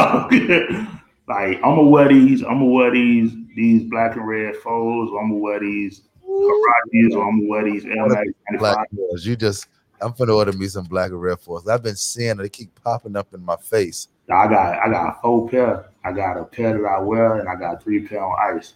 I'm 1.58 1.62
gonna 1.62 1.84
wear 1.84 2.10
these, 2.10 2.42
I'm 2.42 2.60
gonna 2.60 2.66
wear 2.66 2.92
these 2.92 3.32
these 3.56 3.90
black 3.90 4.16
and 4.16 4.28
red 4.28 4.56
foes, 4.58 5.10
I'm 5.20 5.30
gonna 5.30 5.36
wear 5.36 5.60
these 5.60 6.02
Huaraches, 6.28 7.16
or 7.16 7.28
I'm 7.28 7.40
gonna 7.40 7.50
wear 7.50 7.64
these 7.64 7.86
Air 7.86 8.08
Max 8.08 8.30
95. 8.52 8.60
Black 8.60 8.88
Force. 8.96 9.26
You 9.26 9.36
just 9.36 9.68
I'm 10.02 10.14
finna 10.14 10.36
order 10.36 10.54
me 10.54 10.68
some 10.68 10.86
black 10.86 11.12
and 11.12 11.22
red 11.22 11.40
force. 11.40 11.68
I've 11.68 11.84
been 11.84 11.96
seeing 11.96 12.32
it, 12.32 12.38
they 12.38 12.50
keep 12.50 12.72
popping 12.84 13.16
up 13.16 13.34
in 13.34 13.44
my 13.44 13.58
face. 13.58 14.08
I 14.30 14.48
got 14.48 14.80
I 14.80 14.90
got 14.90 15.18
a 15.18 15.22
four 15.22 15.50
pair. 15.50 15.86
I 16.04 16.12
got 16.12 16.38
a 16.38 16.46
pair 16.46 16.78
that 16.78 16.88
I 16.88 17.00
wear 17.00 17.40
and 17.40 17.50
I 17.50 17.56
got 17.56 17.84
three 17.84 18.08
pair 18.08 18.24
on 18.24 18.56
ice. 18.56 18.74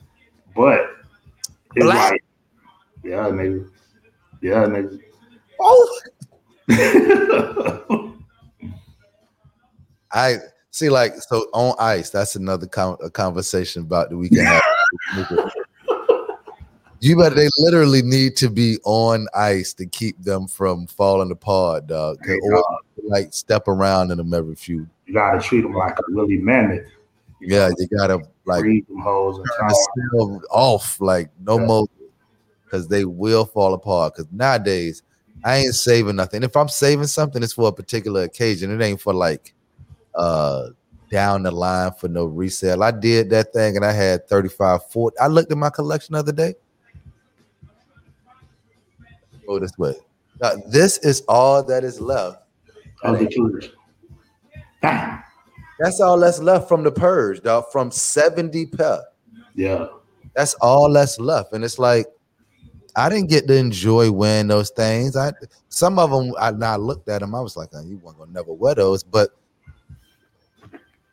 But 0.55 0.81
It's 1.75 1.85
Black? 1.85 2.11
like, 2.11 2.23
yeah, 3.03 3.25
nigga. 3.25 3.69
Yeah, 4.41 4.65
nigga. 4.65 4.99
Oh, 5.59 5.99
I 10.11 10.37
see. 10.71 10.89
Like 10.89 11.15
so 11.17 11.47
on 11.53 11.75
ice. 11.79 12.09
That's 12.09 12.35
another 12.35 12.67
con- 12.67 12.97
a 13.03 13.09
conversation 13.09 13.81
about 13.83 14.09
that 14.09 14.17
we 14.17 14.29
can 14.29 14.45
have. 14.45 14.61
you 16.99 17.17
better. 17.17 17.35
They 17.35 17.47
literally 17.59 18.01
need 18.01 18.35
to 18.37 18.49
be 18.49 18.77
on 18.83 19.27
ice 19.33 19.73
to 19.75 19.85
keep 19.85 20.21
them 20.21 20.47
from 20.47 20.87
falling 20.87 21.31
apart, 21.31 21.87
dog. 21.87 22.19
Hey, 22.25 22.37
Or 22.43 22.51
dog. 22.51 22.63
like 23.03 23.33
step 23.33 23.67
around 23.67 24.11
in 24.11 24.17
them 24.17 24.33
every 24.33 24.55
few. 24.55 24.87
you 25.05 25.13
gotta 25.13 25.39
treat 25.41 25.61
them 25.61 25.73
like 25.73 25.97
a 25.97 26.01
really 26.09 26.37
mammoth. 26.37 26.85
Yeah, 27.41 27.69
you 27.77 27.87
gotta 27.97 28.21
like 28.45 28.61
breed 28.61 28.87
them 28.87 28.99
hoes 28.99 29.37
and 29.37 29.45
turn 29.59 29.69
tell 29.69 30.29
the 30.29 30.39
cell 30.39 30.41
off, 30.51 31.01
like 31.01 31.29
no 31.41 31.59
Yeah. 31.59 31.65
more, 31.65 31.87
because 32.63 32.87
they 32.87 33.03
will 33.03 33.45
fall 33.45 33.73
apart. 33.73 34.13
Because 34.15 34.31
nowadays, 34.31 35.01
I 35.43 35.57
ain't 35.57 35.75
saving 35.75 36.15
nothing. 36.15 36.43
If 36.43 36.55
I'm 36.55 36.69
saving 36.69 37.07
something, 37.07 37.43
it's 37.43 37.53
for 37.53 37.67
a 37.67 37.73
particular 37.73 38.23
occasion. 38.23 38.71
It 38.71 38.83
ain't 38.83 39.01
for 39.01 39.13
like 39.13 39.53
uh 40.15 40.67
down 41.11 41.43
the 41.43 41.51
line 41.51 41.91
for 41.93 42.07
no 42.07 42.25
resale. 42.25 42.83
I 42.83 42.91
did 42.91 43.29
that 43.29 43.53
thing 43.53 43.75
and 43.75 43.85
I 43.85 43.91
had 43.91 44.27
35, 44.27 44.89
40. 44.89 45.17
I 45.19 45.27
looked 45.27 45.51
at 45.51 45.57
my 45.57 45.69
collection 45.69 46.13
the 46.13 46.19
other 46.19 46.31
day. 46.31 46.55
Go 49.45 49.59
this 49.59 49.77
way. 49.77 49.95
Now, 50.41 50.53
this 50.67 50.97
is 50.99 51.21
all 51.27 51.63
that 51.63 51.83
is 51.83 52.01
left. 52.01 52.39
of 53.03 53.19
the. 53.19 53.71
Bam. 54.81 55.23
That's 55.79 55.99
all 55.99 56.19
that's 56.19 56.39
left 56.39 56.67
from 56.67 56.83
the 56.83 56.91
purge, 56.91 57.41
dog. 57.41 57.65
From 57.71 57.91
70 57.91 58.67
pair. 58.67 59.01
Yeah. 59.55 59.87
That's 60.35 60.53
all 60.55 60.91
that's 60.91 61.19
left. 61.19 61.53
And 61.53 61.63
it's 61.63 61.77
like 61.77 62.07
I 62.95 63.09
didn't 63.09 63.29
get 63.29 63.47
to 63.47 63.55
enjoy 63.55 64.11
wearing 64.11 64.47
those 64.47 64.69
things. 64.69 65.15
I 65.15 65.33
some 65.69 65.97
of 65.97 66.11
them 66.11 66.33
I 66.39 66.51
now 66.51 66.77
looked 66.77 67.09
at 67.09 67.21
them. 67.21 67.35
I 67.35 67.41
was 67.41 67.57
like, 67.57 67.69
oh, 67.73 67.83
you 67.83 67.97
weren't 67.97 68.17
gonna 68.17 68.31
never 68.31 68.53
wear 68.53 68.75
those. 68.75 69.03
But 69.03 69.29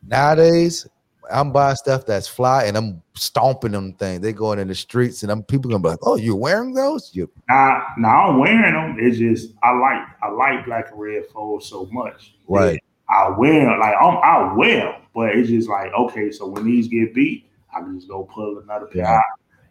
nowadays, 0.05 0.87
I'm 1.31 1.51
buying 1.51 1.75
stuff 1.75 2.05
that's 2.05 2.27
fly 2.27 2.65
and 2.65 2.77
I'm 2.77 3.01
stomping 3.15 3.71
them 3.71 3.93
things. 3.93 4.21
They 4.21 4.33
going 4.33 4.59
in 4.59 4.67
the 4.67 4.75
streets 4.75 5.23
and 5.23 5.31
I'm 5.31 5.43
people 5.43 5.71
gonna 5.71 5.81
be 5.81 5.89
like, 5.89 5.99
oh, 6.03 6.15
you're 6.15 6.35
wearing 6.35 6.73
those? 6.73 7.11
You 7.13 7.29
Now, 7.49 7.85
now 7.97 8.29
I'm 8.29 8.39
wearing 8.39 8.73
them. 8.73 8.97
It's 8.99 9.17
just 9.17 9.53
I 9.63 9.71
like 9.71 10.05
I 10.21 10.29
like 10.29 10.65
black 10.65 10.91
and 10.91 10.99
red 10.99 11.25
folds 11.33 11.67
so 11.67 11.85
much. 11.91 12.35
Right. 12.47 12.81
I 13.09 13.29
wear 13.29 13.77
like 13.77 13.95
I'm, 13.99 14.17
I 14.17 14.53
wear 14.55 15.01
but 15.13 15.35
it's 15.35 15.49
just 15.49 15.69
like 15.69 15.91
okay. 15.93 16.31
So 16.31 16.47
when 16.47 16.65
these 16.65 16.87
get 16.87 17.13
beat, 17.13 17.45
I 17.75 17.81
can 17.81 17.95
just 17.95 18.07
go 18.07 18.23
pull 18.23 18.59
another 18.59 18.85
pair 18.85 19.03
Yeah. 19.03 19.21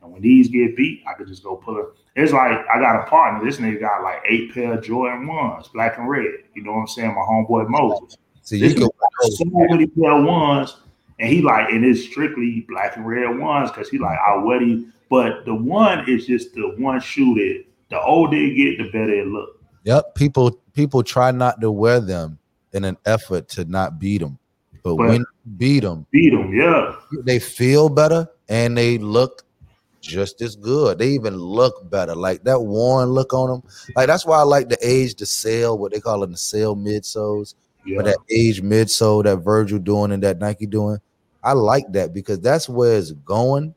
And 0.03 0.13
when 0.13 0.23
these 0.23 0.49
get 0.49 0.77
beat, 0.77 1.03
I 1.07 1.15
could 1.15 1.29
just 1.29 1.43
go 1.43 1.57
pull 1.57 1.79
it. 1.79 1.87
It's 2.17 2.33
like 2.33 2.59
I 2.69 2.79
got 2.81 3.07
a 3.07 3.11
partner. 3.11 3.45
This 3.45 3.59
nigga 3.59 3.81
got 3.81 4.03
like 4.03 4.23
eight 4.29 4.53
pair 4.55 4.75
of 4.75 4.85
Jordan 4.85 5.27
ones, 5.27 5.69
black 5.69 5.99
and 5.99 6.09
red. 6.09 6.27
You 6.55 6.63
know 6.63 6.73
what 6.73 6.81
I'm 6.81 6.87
saying? 6.89 7.15
My 7.15 7.21
homeboy 7.23 7.69
Moses. 7.69 8.17
This 8.49 8.53
you 8.61 8.75
can 8.75 8.83
nigga 8.85 8.91
got 9.23 9.33
so 9.33 9.45
many 9.47 9.87
pair 9.87 10.13
of 10.13 10.25
ones, 10.25 10.77
and 11.19 11.29
he 11.33 11.43
like, 11.43 11.71
and 11.71 11.85
it's 11.85 12.03
strictly 12.03 12.65
black 12.69 12.97
and 12.97 13.07
red 13.07 13.39
ones 13.39 13.71
because 13.71 13.89
he 13.89 13.99
like 13.99 14.19
I 14.19 14.37
wear 14.43 14.61
these. 14.61 14.87
But 15.09 15.45
the 15.45 15.55
one 15.55 16.09
is 16.09 16.27
just 16.27 16.55
the 16.55 16.75
one 16.79 17.01
shoe 17.01 17.35
that 17.35 17.65
the 17.91 18.01
older 18.01 18.37
it 18.37 18.55
get, 18.55 18.79
the 18.79 18.91
better 18.91 19.13
it 19.13 19.27
look. 19.27 19.61
Yep, 19.85 20.15
people 20.15 20.53
people 20.73 21.03
try 21.03 21.31
not 21.31 21.61
to 21.61 21.71
wear 21.71 22.01
them 22.01 22.39
in 22.73 22.85
an 22.85 22.97
effort 23.07 23.49
to 23.51 23.65
not 23.65 23.99
beat 23.99 24.19
them. 24.19 24.39
But, 24.83 24.97
But- 24.97 25.09
when 25.09 25.21
you 25.21 25.27
beat 25.57 25.81
them, 25.81 26.07
Beat 26.11 26.31
them, 26.31 26.55
yeah. 26.55 26.95
they 27.25 27.39
feel 27.39 27.89
better 27.89 28.29
and 28.49 28.77
they 28.77 28.99
look 28.99 29.43
just 30.01 30.41
as 30.43 30.57
good. 30.57 30.99
They 30.99 31.09
even 31.11 31.37
look 31.37 31.89
better. 31.91 32.15
Like 32.15 32.45
that 32.45 32.61
worn 32.61 33.11
look 33.11 33.33
on 33.33 33.51
them. 33.51 33.63
Like 33.97 34.07
that's 34.07 34.27
why 34.27 34.39
I 34.39 34.43
like 34.43 34.69
the 34.69 34.79
age 34.83 35.15
the 35.15 35.27
sale, 35.27 35.79
what 35.79 35.93
they 35.93 36.01
call 36.01 36.23
it 36.23 36.31
the 36.31 36.37
sale 36.37 36.77
midsoles. 36.77 37.55
Yeah. 37.85 37.97
But 37.99 38.07
that 38.07 38.19
age 38.31 38.63
midsole 38.63 39.25
that 39.25 39.39
Virgil 39.39 39.79
doing 39.79 40.13
and 40.13 40.23
that 40.23 40.39
Nike 40.39 40.67
doing. 40.67 40.99
I 41.43 41.53
like 41.53 41.91
that 41.93 42.13
because 42.13 42.41
that's 42.41 42.69
where 42.69 42.99
it's 42.99 43.13
going 43.13 43.75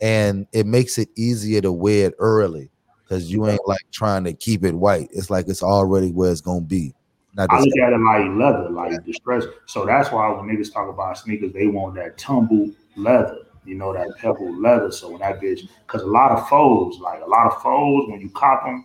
and 0.00 0.46
it 0.52 0.66
makes 0.66 0.98
it 0.98 1.08
easier 1.16 1.60
to 1.60 1.70
wear 1.72 2.08
it 2.08 2.14
early 2.18 2.70
because 3.02 3.30
you 3.30 3.46
ain't 3.46 3.66
like 3.66 3.84
trying 3.92 4.24
to 4.24 4.32
keep 4.32 4.64
it 4.64 4.74
white. 4.74 5.08
It's 5.12 5.30
like 5.30 5.48
it's 5.48 5.62
already 5.62 6.10
where 6.10 6.32
it's 6.32 6.40
gonna 6.40 6.60
be. 6.60 6.94
Not 7.36 7.50
I 7.50 7.60
look 7.60 7.78
at 7.78 7.92
it 7.92 8.00
like 8.00 8.28
leather, 8.36 8.70
like 8.70 9.04
the 9.04 9.12
stress. 9.12 9.44
So 9.66 9.84
that's 9.84 10.12
why 10.12 10.28
when 10.30 10.46
niggas 10.46 10.72
talk 10.72 10.88
about 10.88 11.18
sneakers, 11.18 11.52
they 11.52 11.66
want 11.66 11.94
that 11.96 12.16
tumble 12.16 12.70
leather, 12.96 13.38
you 13.64 13.74
know, 13.74 13.92
that 13.92 14.08
pebble 14.18 14.54
leather. 14.60 14.90
So 14.92 15.10
when 15.10 15.20
that 15.20 15.40
bitch, 15.40 15.68
because 15.86 16.02
a 16.02 16.06
lot 16.06 16.32
of 16.32 16.48
foes, 16.48 16.98
like 17.00 17.22
a 17.22 17.26
lot 17.28 17.46
of 17.52 17.62
foes, 17.62 18.08
when 18.08 18.20
you 18.20 18.30
cop 18.30 18.64
them, 18.64 18.84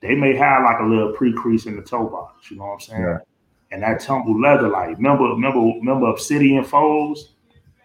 they 0.00 0.14
may 0.14 0.34
have 0.36 0.64
like 0.64 0.80
a 0.80 0.84
little 0.84 1.12
pre-crease 1.12 1.66
in 1.66 1.76
the 1.76 1.82
toe 1.82 2.08
box. 2.08 2.50
You 2.50 2.56
know 2.58 2.64
what 2.66 2.72
I'm 2.74 2.80
saying? 2.80 3.02
Yeah. 3.02 3.18
And 3.70 3.82
that 3.82 4.00
tumble 4.00 4.38
leather, 4.40 4.68
like 4.68 4.96
remember, 4.96 5.24
remember, 5.24 5.60
remember 5.60 6.06
Obsidian 6.08 6.64
foes, 6.64 7.32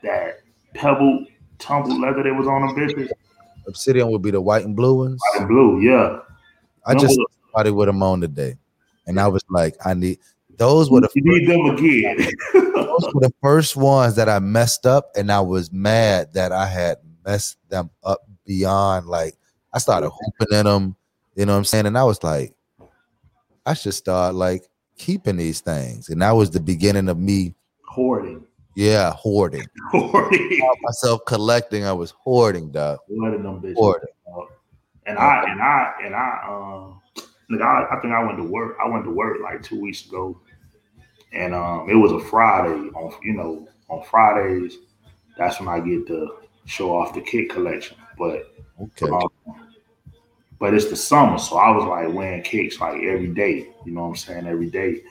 that 0.03 0.39
pebble 0.73 1.25
tumble 1.59 1.99
leather 1.99 2.23
that 2.23 2.33
was 2.33 2.47
on 2.47 2.67
them 2.67 2.75
bitches, 2.75 3.09
Obsidian 3.67 4.09
would 4.11 4.21
be 4.21 4.31
the 4.31 4.41
white 4.41 4.65
and 4.65 4.75
blue 4.75 4.95
ones. 5.05 5.19
white 5.31 5.39
and 5.41 5.47
blue. 5.47 5.79
Yeah, 5.81 6.19
I 6.85 6.93
just 6.93 7.17
Remember- 7.17 7.31
started 7.49 7.73
with 7.73 7.87
them 7.87 8.03
on 8.03 8.21
today, 8.21 8.55
and 9.05 9.19
I 9.19 9.27
was 9.27 9.43
like, 9.49 9.75
I 9.85 9.93
need 9.93 10.19
those 10.57 10.89
were 10.89 11.01
the 11.01 11.09
you 11.15 11.23
need 11.23 11.47
them 11.47 11.65
again. 11.65 12.17
those 12.53 13.13
were 13.13 13.21
the 13.21 13.33
first 13.41 13.75
ones 13.75 14.15
that 14.15 14.27
I 14.27 14.39
messed 14.39 14.85
up, 14.85 15.11
and 15.15 15.31
I 15.31 15.39
was 15.39 15.71
mad 15.71 16.33
that 16.33 16.51
I 16.51 16.67
had 16.67 16.97
messed 17.25 17.57
them 17.69 17.89
up 18.03 18.21
beyond. 18.45 19.07
Like 19.07 19.35
I 19.73 19.79
started 19.79 20.09
hooping 20.09 20.57
in 20.57 20.65
them, 20.65 20.95
you 21.35 21.45
know 21.45 21.53
what 21.53 21.59
I'm 21.59 21.65
saying, 21.65 21.85
and 21.85 21.97
I 21.97 22.03
was 22.03 22.23
like, 22.23 22.53
I 23.65 23.73
should 23.73 23.93
start 23.93 24.35
like 24.35 24.63
keeping 24.97 25.37
these 25.37 25.61
things, 25.61 26.09
and 26.09 26.21
that 26.21 26.31
was 26.31 26.51
the 26.51 26.59
beginning 26.59 27.09
of 27.09 27.17
me, 27.17 27.53
Hoarding, 27.97 28.45
yeah, 28.75 29.11
hoarding. 29.13 29.65
hoarding. 29.91 30.59
Found 30.59 30.77
myself 30.81 31.21
collecting. 31.25 31.83
I 31.83 31.93
was 31.93 32.11
hoarding, 32.11 32.69
dog. 32.69 32.99
Of 33.09 33.43
them 33.43 33.61
bitches. 33.61 33.75
Hoarding. 33.75 34.09
And 35.07 35.17
I 35.17 35.43
and 35.49 35.61
I 35.61 35.93
and 36.03 36.13
I 36.13 36.43
um 36.47 37.01
look, 37.49 37.61
I, 37.61 37.87
I 37.91 37.99
think 38.01 38.13
I 38.13 38.23
went 38.23 38.37
to 38.37 38.43
work. 38.43 38.77
I 38.83 38.87
went 38.87 39.05
to 39.05 39.11
work 39.11 39.37
like 39.41 39.63
two 39.63 39.81
weeks 39.81 40.05
ago, 40.05 40.39
and 41.37 41.53
um 41.53 41.89
it 41.89 41.95
was 41.95 42.11
a 42.11 42.19
Friday. 42.19 42.89
On 42.89 43.13
you 43.23 43.33
know 43.33 43.67
on 43.89 44.03
Fridays, 44.03 44.77
that's 45.37 45.59
when 45.59 45.69
I 45.69 45.79
get 45.79 46.07
to 46.07 46.37
show 46.65 46.95
off 46.97 47.13
the 47.13 47.21
kit 47.21 47.49
collection. 47.49 47.97
But 48.17 48.53
Okay. 48.81 49.09
um, 49.09 49.29
but 50.59 50.73
it's 50.73 50.89
the 50.89 50.95
summer, 50.95 51.37
so 51.37 51.57
I 51.57 51.69
was 51.71 51.85
like 51.85 52.13
wearing 52.13 52.41
kicks 52.41 52.79
like 52.79 53.01
every 53.03 53.27
day. 53.27 53.69
You 53.85 53.91
know 53.93 54.01
what 54.01 54.07
I'm 54.09 54.15
saying? 54.15 54.47
Every 54.47 54.69
day. 54.69 55.03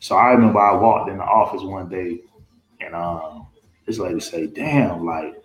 So 0.00 0.16
I 0.16 0.30
remember 0.32 0.58
I 0.58 0.74
walked 0.74 1.10
in 1.10 1.18
the 1.18 1.24
office 1.24 1.62
one 1.62 1.88
day, 1.88 2.20
and 2.80 2.94
um 2.94 3.46
this 3.86 3.98
lady 3.98 4.20
say, 4.20 4.46
"Damn, 4.46 5.04
like 5.04 5.42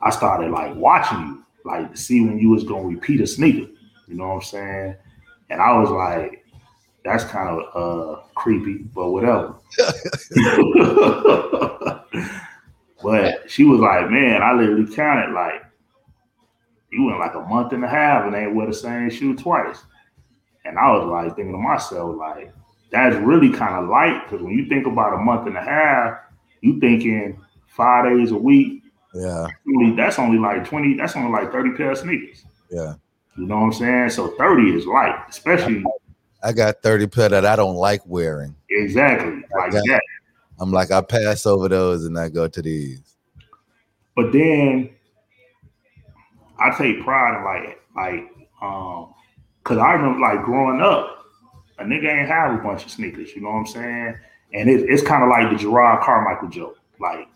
I 0.00 0.10
started 0.10 0.50
like 0.50 0.74
watching 0.76 1.18
you." 1.20 1.42
like 1.66 1.90
to 1.90 1.96
see 1.96 2.20
when 2.24 2.38
you 2.38 2.50
was 2.50 2.62
gonna 2.62 2.86
repeat 2.86 3.20
a 3.20 3.26
sneaker. 3.26 3.68
You 4.06 4.14
know 4.14 4.28
what 4.28 4.34
I'm 4.36 4.42
saying? 4.42 4.94
And 5.50 5.60
I 5.60 5.76
was 5.76 5.90
like, 5.90 6.45
that's 7.06 7.24
kind 7.24 7.48
of 7.48 7.60
uh 7.74 8.20
creepy, 8.34 8.84
but 8.94 9.10
whatever. 9.10 9.54
but 13.02 13.50
she 13.50 13.64
was 13.64 13.80
like, 13.80 14.10
man, 14.10 14.42
I 14.42 14.52
literally 14.52 14.94
counted 14.94 15.32
like 15.32 15.62
you 16.90 17.04
went 17.04 17.18
like 17.18 17.34
a 17.34 17.40
month 17.40 17.72
and 17.72 17.84
a 17.84 17.88
half 17.88 18.24
and 18.24 18.34
ain't 18.34 18.54
wear 18.54 18.66
the 18.66 18.74
same 18.74 19.10
shoe 19.10 19.36
twice. 19.36 19.82
And 20.64 20.78
I 20.78 20.90
was 20.92 21.06
like 21.06 21.36
thinking 21.36 21.52
to 21.52 21.58
myself, 21.58 22.16
like, 22.16 22.52
that's 22.90 23.16
really 23.16 23.50
kind 23.50 23.84
of 23.84 23.88
light 23.88 24.22
because 24.24 24.42
when 24.42 24.54
you 24.54 24.68
think 24.68 24.86
about 24.86 25.14
a 25.14 25.18
month 25.18 25.46
and 25.46 25.56
a 25.56 25.62
half, 25.62 26.18
you 26.60 26.80
thinking 26.80 27.40
five 27.66 28.06
days 28.06 28.30
a 28.30 28.36
week, 28.36 28.82
Yeah. 29.14 29.46
that's 29.96 30.18
only 30.18 30.38
like 30.38 30.66
20, 30.66 30.96
that's 30.96 31.16
only 31.16 31.30
like 31.30 31.52
30 31.52 31.76
pair 31.76 31.92
of 31.92 31.98
sneakers. 31.98 32.44
Yeah. 32.70 32.94
You 33.36 33.46
know 33.46 33.56
what 33.56 33.66
I'm 33.66 33.72
saying? 33.72 34.10
So 34.10 34.28
30 34.38 34.74
is 34.74 34.86
light, 34.86 35.16
especially 35.28 35.84
I 36.42 36.52
got 36.52 36.82
30 36.82 37.06
pair 37.08 37.28
that 37.30 37.44
I 37.46 37.56
don't 37.56 37.76
like 37.76 38.02
wearing. 38.06 38.54
exactly 38.70 39.42
like 39.56 39.72
got- 39.72 39.84
that. 39.86 40.00
I'm 40.58 40.70
like, 40.72 40.90
I 40.90 41.02
pass 41.02 41.44
over 41.44 41.68
those 41.68 42.06
and 42.06 42.18
I 42.18 42.28
go 42.30 42.48
to 42.48 42.62
these. 42.62 43.02
But 44.14 44.32
then 44.32 44.90
I 46.58 46.70
take 46.76 47.02
pride 47.02 47.36
in 47.36 47.44
like 47.44 47.80
like 47.94 48.30
um 48.62 49.12
cause 49.64 49.76
I 49.78 49.92
remember 49.92 50.20
like 50.20 50.42
growing 50.44 50.80
up, 50.80 51.26
a 51.78 51.84
nigga 51.84 52.20
ain't 52.20 52.28
have 52.28 52.54
a 52.58 52.62
bunch 52.62 52.84
of 52.86 52.90
sneakers, 52.90 53.34
you 53.34 53.42
know 53.42 53.50
what 53.50 53.58
I'm 53.58 53.66
saying? 53.66 54.16
And 54.54 54.70
it, 54.70 54.88
it's 54.88 55.02
kind 55.02 55.22
of 55.22 55.28
like 55.28 55.50
the 55.50 55.62
Jerrod 55.62 56.02
Carmichael 56.02 56.48
joke. 56.48 56.78
Like, 56.98 57.28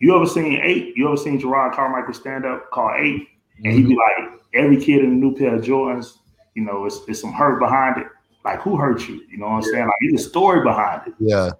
you 0.00 0.16
ever 0.16 0.26
seen 0.26 0.58
eight? 0.60 0.96
You 0.96 1.06
ever 1.06 1.16
seen 1.16 1.40
Jerrod 1.40 1.74
Carmichael 1.74 2.14
stand 2.14 2.44
up 2.44 2.70
called 2.72 2.94
eight? 2.98 3.28
And 3.62 3.72
he 3.72 3.82
be 3.84 3.94
like, 3.94 4.32
every 4.54 4.82
kid 4.82 5.04
in 5.04 5.10
a 5.10 5.14
new 5.14 5.36
pair 5.36 5.54
of 5.54 5.62
Jordans, 5.62 6.14
you 6.54 6.62
know, 6.64 6.86
it's, 6.86 7.00
it's 7.08 7.20
some 7.20 7.32
hurt 7.32 7.58
behind 7.58 8.00
it. 8.00 8.06
Like, 8.44 8.60
who 8.60 8.76
hurt 8.76 9.08
you? 9.08 9.22
You 9.30 9.38
know 9.38 9.46
what 9.46 9.54
I'm 9.54 9.62
saying? 9.62 9.84
Like, 9.84 9.94
there's 10.00 10.26
a 10.26 10.28
story 10.28 10.62
behind 10.62 11.08
it. 11.08 11.14
Yeah. 11.18 11.50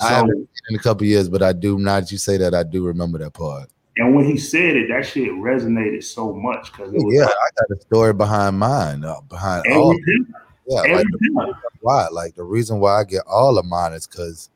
I 0.00 0.08
So, 0.08 0.14
haven't 0.14 0.34
seen 0.36 0.42
it 0.42 0.70
in 0.70 0.76
a 0.76 0.82
couple 0.82 1.06
years, 1.06 1.28
but 1.28 1.42
I 1.42 1.52
do 1.52 1.82
that 1.82 2.10
you 2.12 2.18
say 2.18 2.36
that, 2.38 2.54
I 2.54 2.62
do 2.62 2.84
remember 2.86 3.18
that 3.18 3.32
part. 3.32 3.68
And 3.96 4.14
when 4.14 4.24
he 4.24 4.38
said 4.38 4.76
it, 4.76 4.88
that 4.88 5.04
shit 5.04 5.30
resonated 5.30 6.04
so 6.04 6.32
much 6.32 6.72
because 6.72 6.92
it 6.94 7.04
was 7.04 7.14
yeah, 7.14 7.24
like, 7.24 7.34
I 7.34 7.50
got 7.60 7.76
a 7.76 7.80
story 7.82 8.14
behind 8.14 8.58
mine. 8.58 9.04
Uh, 9.04 9.20
behind 9.28 9.64
all, 9.72 9.94
yeah, 10.66 10.80
like 10.82 11.04
time. 11.36 11.54
why? 11.80 12.06
Like 12.10 12.34
the 12.34 12.44
reason 12.44 12.78
why 12.78 13.00
I 13.00 13.04
get 13.04 13.24
all 13.26 13.58
of 13.58 13.66
mine 13.66 13.92
is 13.92 14.06
because 14.06 14.48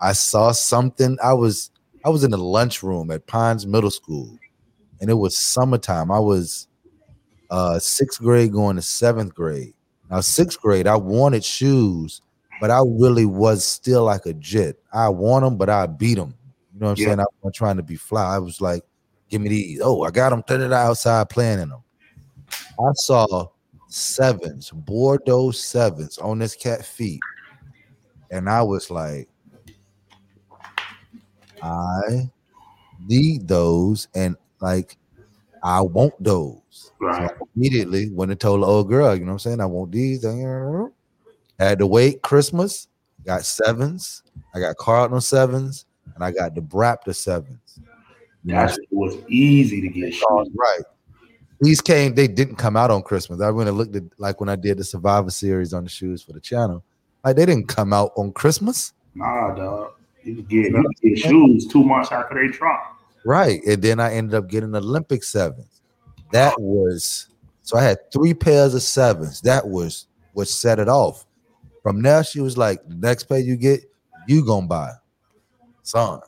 I 0.00 0.14
saw 0.14 0.50
something. 0.52 1.16
I 1.22 1.34
was 1.34 1.70
I 2.04 2.08
was 2.08 2.24
in 2.24 2.30
the 2.30 2.38
lunchroom 2.38 3.10
at 3.10 3.26
Pines 3.26 3.66
Middle 3.66 3.90
School, 3.90 4.36
and 5.00 5.10
it 5.10 5.14
was 5.14 5.36
summertime. 5.36 6.10
I 6.10 6.18
was 6.18 6.66
uh 7.50 7.78
sixth 7.78 8.20
grade 8.20 8.52
going 8.52 8.76
to 8.76 8.82
seventh 8.82 9.34
grade. 9.34 9.74
Now 10.10 10.20
sixth 10.20 10.60
grade, 10.60 10.86
I 10.86 10.96
wanted 10.96 11.44
shoes, 11.44 12.22
but 12.60 12.70
I 12.70 12.78
really 12.78 13.26
was 13.26 13.64
still 13.64 14.04
like 14.04 14.26
a 14.26 14.34
jit. 14.34 14.80
I 14.92 15.08
want 15.08 15.44
them, 15.44 15.56
but 15.56 15.68
I 15.68 15.86
beat 15.86 16.14
them. 16.14 16.34
You 16.72 16.80
know 16.80 16.86
what 16.86 16.90
I'm 16.92 16.96
Yeah. 16.98 17.06
saying? 17.06 17.20
I 17.20 17.24
wasn't 17.40 17.54
trying 17.54 17.76
to 17.76 17.82
be 17.82 17.96
fly. 17.96 18.34
I 18.34 18.38
was 18.38 18.60
like, 18.60 18.82
give 19.30 19.40
me 19.40 19.48
these. 19.48 19.80
Oh, 19.82 20.02
I 20.02 20.10
got 20.10 20.30
them. 20.30 20.42
Turn 20.42 20.60
it 20.60 20.72
outside 20.72 21.28
playing 21.28 21.60
in 21.60 21.70
them. 21.70 21.82
I 22.50 22.90
saw 22.94 23.48
sevens, 23.88 24.70
Bordeaux 24.70 25.50
sevens 25.50 26.18
on 26.18 26.38
this 26.38 26.54
cat 26.54 26.84
feet. 26.84 27.20
And 28.30 28.48
I 28.48 28.62
was 28.62 28.90
like, 28.90 29.28
I 31.62 32.30
need 33.06 33.48
those. 33.48 34.08
And 34.14 34.36
like, 34.60 34.98
I 35.62 35.80
want 35.80 36.14
those. 36.22 36.60
So 36.70 36.90
Right. 37.00 37.30
I 37.30 37.34
immediately 37.54 38.10
went 38.10 38.30
and 38.30 38.40
told 38.40 38.62
the 38.62 38.66
old 38.66 38.88
girl, 38.88 39.14
you 39.14 39.20
know 39.20 39.26
what 39.26 39.32
I'm 39.32 39.38
saying? 39.38 39.60
I 39.60 39.66
want 39.66 39.92
these. 39.92 40.24
I 40.24 40.34
Had 41.58 41.78
to 41.78 41.86
wait 41.86 42.22
Christmas, 42.22 42.88
got 43.24 43.44
sevens. 43.44 44.22
I 44.54 44.60
got 44.60 44.76
Cardinal 44.76 45.20
sevens, 45.20 45.86
and 46.14 46.24
I 46.24 46.30
got 46.30 46.54
the 46.54 46.62
Raptor 46.62 47.14
sevens. 47.14 47.80
That 48.44 48.78
was 48.90 49.16
easy 49.28 49.80
to 49.80 49.88
get 49.88 50.14
shoes. 50.14 50.48
Right. 50.54 50.82
These 51.60 51.80
came, 51.80 52.14
they 52.14 52.28
didn't 52.28 52.56
come 52.56 52.76
out 52.76 52.90
on 52.90 53.02
Christmas. 53.02 53.40
I 53.40 53.50
went 53.50 53.68
and 53.68 53.78
looked 53.78 53.96
at 53.96 54.04
like 54.18 54.40
when 54.40 54.48
I 54.48 54.56
did 54.56 54.78
the 54.78 54.84
Survivor 54.84 55.30
series 55.30 55.72
on 55.72 55.84
the 55.84 55.90
shoes 55.90 56.22
for 56.22 56.32
the 56.32 56.40
channel. 56.40 56.84
Like 57.24 57.36
they 57.36 57.46
didn't 57.46 57.66
come 57.66 57.92
out 57.92 58.12
on 58.16 58.32
Christmas. 58.32 58.92
Nah, 59.14 59.54
dog. 59.54 59.92
You 60.22 60.36
could 60.36 60.48
get, 60.48 60.70
you 60.70 60.82
could 60.82 61.00
get 61.02 61.18
shoes 61.18 61.66
two 61.66 61.82
months 61.82 62.12
after 62.12 62.34
they 62.34 62.52
drop. 62.52 62.95
Right. 63.26 63.60
And 63.66 63.82
then 63.82 63.98
I 63.98 64.14
ended 64.14 64.36
up 64.36 64.48
getting 64.48 64.72
Olympic 64.76 65.24
sevens. 65.24 65.82
That 66.30 66.54
was 66.60 67.28
so 67.62 67.76
I 67.76 67.82
had 67.82 67.98
three 68.12 68.32
pairs 68.32 68.72
of 68.72 68.82
sevens. 68.82 69.40
That 69.40 69.66
was 69.66 70.06
what 70.32 70.46
set 70.46 70.78
it 70.78 70.88
off. 70.88 71.26
From 71.82 72.02
there, 72.02 72.22
she 72.22 72.40
was 72.40 72.56
like, 72.56 72.86
next 72.86 73.24
pair 73.24 73.40
you 73.40 73.56
get, 73.56 73.80
you 74.28 74.46
gonna 74.46 74.68
buy. 74.68 74.92
Son. 75.82 76.20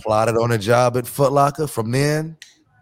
Plotted 0.00 0.36
on 0.36 0.50
a 0.50 0.58
job 0.58 0.96
at 0.96 1.06
Foot 1.06 1.32
Locker. 1.32 1.68
From 1.68 1.92
then, 1.92 2.36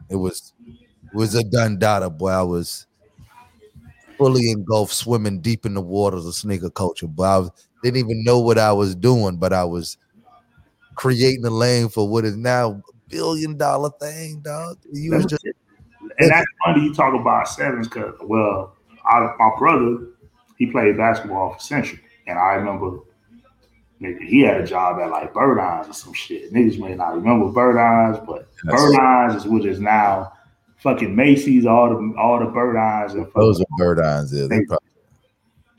it 0.09 0.17
was 0.17 0.55
it 0.67 1.15
was 1.15 1.35
a 1.35 1.45
done 1.45 1.79
data, 1.79 2.09
boy. 2.09 2.31
I 2.31 2.43
was 2.43 2.87
fully 4.17 4.51
engulfed, 4.51 4.95
swimming 4.95 5.41
deep 5.41 5.67
in 5.67 5.75
the 5.75 5.83
waters 5.83 6.25
of 6.25 6.35
sneaker 6.35 6.71
culture. 6.71 7.07
But 7.07 7.23
I 7.25 7.39
was, 7.39 7.51
didn't 7.83 7.99
even 7.99 8.25
know 8.25 8.41
what 8.41 8.59
I 8.59 8.73
was 8.73 8.95
doing, 8.95 9.37
but 9.37 9.53
I 9.53 9.65
was 9.65 9.99
creating 10.99 11.43
the 11.43 11.51
lane 11.51 11.89
for 11.89 12.09
what 12.09 12.25
is 12.25 12.37
now 12.37 12.71
a 12.73 12.83
billion 13.09 13.57
dollar 13.57 13.91
thing, 14.01 14.41
dog. 14.41 14.77
You 14.93 15.13
was 15.15 15.27
just 15.27 15.45
and 15.45 16.31
that's 16.31 16.47
funny 16.65 16.83
you 16.83 16.93
talk 16.95 17.15
about 17.19 17.49
sevens 17.49 17.87
because, 17.87 18.15
well, 18.25 18.75
I, 19.05 19.21
my 19.39 19.51
brother, 19.59 20.09
he 20.59 20.67
played 20.67 20.97
basketball 20.97 21.55
for 21.55 21.61
Central. 21.61 22.01
And 22.27 22.37
I 22.39 22.55
remember 22.55 22.99
nigga, 24.03 24.21
he 24.27 24.41
had 24.41 24.61
a 24.61 24.67
job 24.67 24.99
at 25.01 25.11
like 25.11 25.33
Burdines 25.33 25.89
or 25.89 25.93
some 25.93 26.13
shit. 26.13 26.53
Niggas 26.53 26.79
may 26.81 26.95
not 26.97 27.15
remember 27.15 27.47
Burdines, 27.47 28.25
but 28.27 28.49
Yes. 28.65 28.75
Burdines 28.75 29.37
is 29.37 29.47
what 29.47 29.65
is 29.65 29.79
now 29.79 30.33
fucking 30.79 31.15
Macy's, 31.15 31.65
all 31.65 31.91
the 31.91 32.15
all 32.19 32.41
the 32.41 32.47
Burdines 32.47 33.13
and 33.13 33.27
those 33.37 33.61
are 33.61 33.65
Burdines. 33.81 34.33
Yeah, 34.33 34.49
they 34.49 34.65
probably 34.65 34.89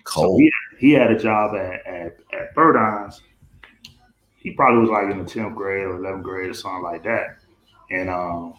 So 0.06 0.22
cold. 0.24 0.40
he, 0.42 0.52
he 0.80 0.92
had 0.92 1.12
a 1.12 1.20
job 1.20 1.56
at, 1.56 1.86
at, 1.86 2.18
at 2.34 2.56
Burdines. 2.56 3.20
He 4.40 4.52
probably 4.52 4.82
was 4.82 4.90
like 4.90 5.12
in 5.12 5.24
the 5.24 5.30
10th 5.30 5.56
grade 5.56 5.84
or 5.84 6.00
11th 6.00 6.24
grade 6.24 6.50
or 6.50 6.54
something 6.54 6.84
like 6.84 7.04
that. 7.04 7.38
And 7.92 8.10
um, 8.10 8.54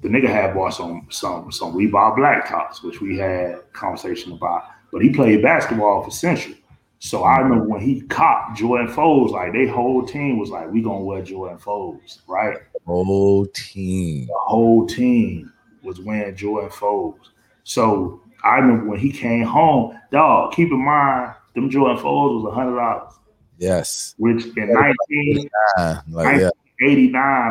the 0.00 0.08
nigga 0.08 0.28
had 0.28 0.54
bought 0.54 0.74
some 0.74 1.06
some 1.10 1.50
some 1.50 1.74
Reebok 1.74 2.16
black 2.16 2.48
tops, 2.48 2.82
which 2.82 3.00
we 3.00 3.18
had 3.18 3.72
conversation 3.72 4.32
about. 4.32 4.64
But 4.92 5.02
he 5.02 5.10
played 5.10 5.42
basketball 5.42 6.02
for 6.02 6.10
Central. 6.10 6.54
So 7.00 7.22
I 7.22 7.38
remember 7.38 7.64
when 7.64 7.80
he 7.80 8.00
copped 8.02 8.58
Jordan 8.58 8.88
Foles, 8.88 9.30
like 9.30 9.52
they 9.52 9.66
whole 9.66 10.04
team 10.04 10.38
was 10.38 10.50
like, 10.50 10.70
we 10.70 10.82
gonna 10.82 11.00
wear 11.00 11.22
Jordan 11.22 11.58
Foles, 11.58 12.20
right? 12.26 12.56
Whole 12.86 13.46
team. 13.46 14.26
the 14.26 14.34
whole 14.34 14.86
team 14.86 15.52
was 15.82 16.00
wearing 16.00 16.34
Jordan 16.34 16.70
Foles. 16.70 17.30
So 17.64 18.20
I 18.42 18.56
remember 18.56 18.90
when 18.90 18.98
he 18.98 19.12
came 19.12 19.44
home, 19.44 19.98
dog, 20.10 20.52
keep 20.52 20.70
in 20.70 20.84
mind, 20.84 21.34
them 21.54 21.70
Jordan 21.70 22.02
Foles 22.02 22.42
was 22.42 22.52
a 22.52 22.54
hundred 22.54 22.76
dollars, 22.76 23.12
Yes. 23.58 24.14
which 24.18 24.46
in 24.56 24.72
like 24.72 26.40
yeah. 26.40 26.50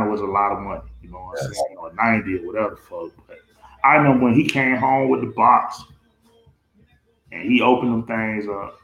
was 0.10 0.22
a 0.22 0.26
lot 0.26 0.54
of 0.54 0.60
money, 0.60 0.82
you 1.02 1.10
know 1.12 1.20
what 1.20 1.42
I'm 1.42 1.50
Yes. 1.50 1.60
saying, 1.68 1.78
or 1.78 1.94
ninety 1.94 2.38
or 2.38 2.48
whatever 2.48 2.70
the 2.72 2.78
fuck. 2.78 3.12
But 3.28 3.38
I 3.84 3.96
remember 3.98 4.26
when 4.26 4.34
he 4.34 4.46
came 4.46 4.76
home 4.78 5.10
with 5.10 5.22
the 5.22 5.28
box 5.28 5.84
and 7.32 7.44
he 7.44 7.62
opened 7.62 7.92
them 7.92 8.04
things 8.04 8.48
up, 8.48 8.80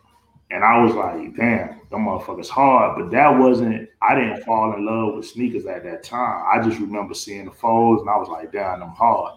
and 0.51 0.63
I 0.63 0.83
was 0.83 0.93
like, 0.93 1.35
damn, 1.35 1.79
them 1.89 2.05
motherfuckers 2.05 2.49
hard. 2.49 2.97
But 2.97 3.11
that 3.11 3.29
wasn't, 3.29 3.89
I 4.01 4.13
didn't 4.13 4.43
fall 4.43 4.73
in 4.75 4.85
love 4.85 5.15
with 5.15 5.25
sneakers 5.25 5.65
at 5.65 5.83
that 5.83 6.03
time. 6.03 6.45
I 6.51 6.61
just 6.63 6.79
remember 6.79 7.15
seeing 7.15 7.45
the 7.45 7.51
folds 7.51 8.01
and 8.01 8.09
I 8.09 8.17
was 8.17 8.29
like, 8.29 8.51
damn, 8.51 8.79
them 8.81 8.89
hard. 8.89 9.33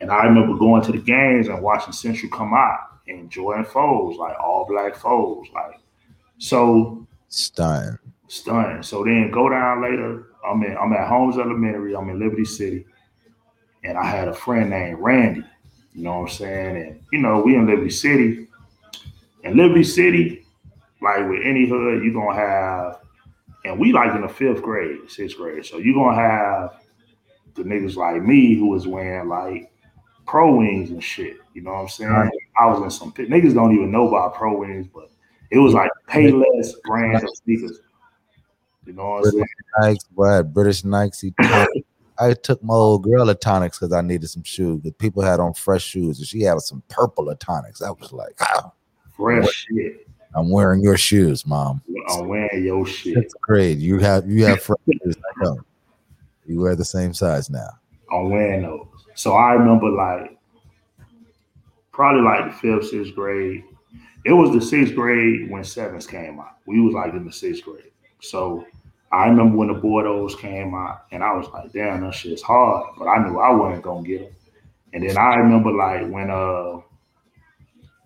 And 0.00 0.10
I 0.10 0.24
remember 0.24 0.56
going 0.56 0.82
to 0.84 0.92
the 0.92 0.98
games 0.98 1.48
and 1.48 1.62
watching 1.62 1.92
Central 1.92 2.30
come 2.30 2.54
out 2.54 2.78
and 3.08 3.18
enjoying 3.18 3.64
folds, 3.64 4.16
like 4.16 4.38
all 4.40 4.64
black 4.66 4.94
folds. 4.94 5.50
Like, 5.52 5.80
so 6.38 6.97
Stunning. 7.28 7.98
stunning. 8.28 8.82
So 8.82 9.04
then 9.04 9.30
go 9.30 9.48
down 9.48 9.82
later. 9.82 10.26
I'm 10.46 10.62
in 10.62 10.76
I'm 10.76 10.92
at 10.92 11.08
Holmes 11.08 11.36
Elementary. 11.36 11.94
I'm 11.94 12.08
in 12.10 12.18
Liberty 12.18 12.44
City. 12.44 12.86
And 13.84 13.96
I 13.96 14.04
had 14.04 14.28
a 14.28 14.34
friend 14.34 14.70
named 14.70 14.98
Randy. 14.98 15.44
You 15.94 16.02
know 16.04 16.20
what 16.20 16.30
I'm 16.30 16.36
saying? 16.36 16.76
And 16.76 17.00
you 17.12 17.20
know, 17.20 17.40
we 17.40 17.54
in 17.54 17.66
Liberty 17.66 17.90
City. 17.90 18.46
And 19.44 19.56
Liberty 19.56 19.84
City, 19.84 20.46
like 21.00 21.28
with 21.28 21.40
any 21.44 21.68
hood, 21.68 22.02
you're 22.02 22.14
gonna 22.14 22.34
have, 22.34 23.00
and 23.64 23.78
we 23.78 23.92
like 23.92 24.14
in 24.14 24.22
the 24.22 24.28
fifth 24.28 24.62
grade, 24.62 24.98
sixth 25.08 25.36
grade. 25.36 25.64
So 25.64 25.78
you're 25.78 25.94
gonna 25.94 26.16
have 26.16 26.80
the 27.54 27.62
niggas 27.62 27.96
like 27.96 28.22
me 28.22 28.54
who 28.54 28.68
was 28.68 28.86
wearing 28.86 29.28
like 29.28 29.70
pro 30.26 30.56
wings 30.56 30.90
and 30.90 31.02
shit. 31.02 31.36
You 31.54 31.62
know 31.62 31.72
what 31.72 31.80
I'm 31.80 31.88
saying? 31.88 32.10
Right. 32.10 32.32
I 32.60 32.66
was 32.66 32.82
in 32.82 32.90
some 32.90 33.12
niggas 33.12 33.54
don't 33.54 33.74
even 33.74 33.90
know 33.90 34.08
about 34.08 34.34
pro 34.34 34.58
wings, 34.58 34.86
but 34.92 35.10
it 35.50 35.58
was 35.58 35.74
like 35.74 35.90
Payless 36.08 36.74
brand 36.84 37.22
of 37.22 37.28
sneakers. 37.44 37.80
You 38.86 38.94
know 38.94 39.10
what 39.10 39.26
I'm 39.26 39.32
saying? 39.32 39.46
Nikes, 39.80 40.10
boy, 40.10 40.42
British 40.42 40.82
Nikes. 40.82 41.32
I 42.20 42.34
took 42.34 42.62
my 42.64 42.74
old 42.74 43.04
girl 43.04 43.30
Etonics 43.30 43.78
because 43.78 43.92
I 43.92 44.00
needed 44.00 44.28
some 44.28 44.42
shoes. 44.42 44.80
But 44.82 44.98
people 44.98 45.22
had 45.22 45.40
on 45.40 45.54
fresh 45.54 45.84
shoes, 45.84 46.18
and 46.18 46.26
she 46.26 46.40
had 46.40 46.58
some 46.60 46.82
purple 46.88 47.30
Etonics. 47.30 47.80
I 47.80 47.90
was 47.90 48.12
like, 48.12 48.34
ah, 48.40 48.72
Fresh 49.16 49.66
shit. 49.66 50.08
I'm 50.34 50.50
wearing 50.50 50.80
your 50.82 50.96
shoes, 50.96 51.46
mom. 51.46 51.82
I'm 52.08 52.28
wearing 52.28 52.64
your 52.64 52.86
shit. 52.86 53.14
That's 53.14 53.34
great. 53.34 53.78
You 53.78 53.98
have 53.98 54.30
you 54.30 54.44
have 54.44 54.62
fresh 54.62 54.78
shoes. 55.04 55.16
I 55.16 55.44
know. 55.44 55.58
You 56.46 56.60
wear 56.60 56.76
the 56.76 56.84
same 56.84 57.12
size 57.12 57.50
now. 57.50 57.68
I'm 58.12 58.30
wearing 58.30 58.62
those. 58.62 58.86
So 59.14 59.34
I 59.34 59.52
remember 59.52 59.88
like 59.90 60.38
probably 61.92 62.22
like 62.22 62.46
the 62.46 62.56
fifth, 62.56 62.88
sixth 62.88 63.14
grade. 63.14 63.64
It 64.28 64.32
was 64.32 64.52
the 64.52 64.60
sixth 64.60 64.94
grade 64.94 65.50
when 65.50 65.64
sevens 65.64 66.06
came 66.06 66.38
out. 66.38 66.58
We 66.66 66.80
was 66.82 66.92
like 66.92 67.14
in 67.14 67.24
the 67.24 67.32
sixth 67.32 67.64
grade. 67.64 67.92
So 68.20 68.66
I 69.10 69.26
remember 69.26 69.56
when 69.56 69.68
the 69.68 69.74
Bordeaux 69.74 70.28
came 70.36 70.74
out, 70.74 71.06
and 71.12 71.24
I 71.24 71.32
was 71.32 71.48
like, 71.48 71.72
"Damn, 71.72 72.02
that 72.02 72.12
shit's 72.12 72.42
hard." 72.42 72.94
But 72.98 73.06
I 73.06 73.26
knew 73.26 73.38
I 73.38 73.50
wasn't 73.50 73.84
gonna 73.84 74.06
get 74.06 74.20
them. 74.20 74.32
And 74.92 75.08
then 75.08 75.16
I 75.16 75.36
remember 75.36 75.72
like 75.72 76.06
when 76.10 76.30
uh 76.30 76.80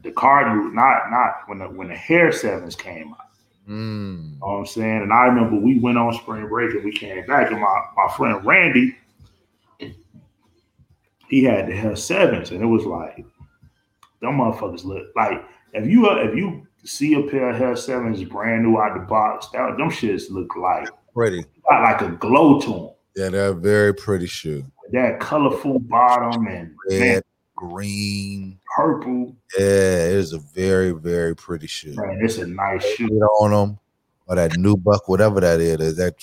the 0.05 0.13
Cardinal, 0.13 0.71
not 0.71 1.11
not 1.11 1.49
when 1.49 1.59
the 1.59 1.65
when 1.67 1.89
the 1.89 1.97
Hare 1.97 2.31
Sevens 2.31 2.77
came 2.77 3.13
out. 3.15 3.27
Mm. 3.69 4.35
You 4.35 4.39
know 4.41 4.47
what 4.47 4.59
I'm 4.59 4.67
saying? 4.67 5.03
And 5.03 5.13
I 5.13 5.25
remember 5.25 5.57
we 5.57 5.81
went 5.81 5.99
on 5.99 6.13
spring 6.15 6.47
break 6.47 6.73
and 6.73 6.85
we 6.85 6.93
came 6.93 7.27
back, 7.27 7.51
and 7.51 7.61
my, 7.61 7.83
my 7.97 8.13
friend 8.17 8.45
Randy, 8.45 8.97
he 11.29 11.43
had 11.43 11.67
the 11.67 11.75
Hare 11.75 11.97
Sevens, 11.97 12.53
and 12.53 12.63
it 12.63 12.67
was 12.67 12.85
like, 12.85 13.25
them 14.23 14.39
motherfuckers 14.39 14.85
look 14.85 15.07
like 15.17 15.45
if 15.75 15.87
you 15.87 16.09
uh, 16.09 16.17
if 16.17 16.35
you 16.35 16.67
see 16.85 17.15
a 17.15 17.23
pair 17.31 17.51
of 17.51 17.57
Hell 17.57 17.77
Sevens 17.77 18.23
brand 18.25 18.63
new 18.63 18.79
out 18.81 18.95
the 18.95 19.01
box, 19.07 19.49
that 19.53 19.77
them 19.77 19.91
shits 19.91 20.31
look 20.31 20.57
like 20.57 20.89
Pretty. 21.15 21.45
got 21.69 21.83
like 21.83 22.01
a 22.01 22.11
glow 22.17 22.61
to 22.61 22.67
them. 22.69 22.89
Yeah, 23.15 23.29
they're 23.29 23.49
a 23.51 23.55
very 23.55 23.95
pretty 23.95 24.27
shoe. 24.27 24.65
That 24.93 25.21
colorful 25.21 25.79
bottom 25.79 26.47
and 26.47 26.75
Red, 26.91 27.23
green. 27.57 28.59
purple, 28.77 29.37
Yeah, 29.59 29.65
it 30.07 30.15
is 30.15 30.33
a 30.33 30.39
very, 30.39 30.91
very 30.93 31.37
pretty 31.37 31.67
shoe. 31.67 31.95
man, 31.95 32.19
it's 32.23 32.39
a 32.39 32.47
nice 32.47 32.85
shoe. 32.95 33.07
On 33.41 33.51
them 33.51 33.79
or 34.27 34.37
that 34.37 34.53
nubuck, 34.53 35.01
whatever 35.07 35.41
that 35.41 35.61
is. 35.61 35.97
That 35.97 36.15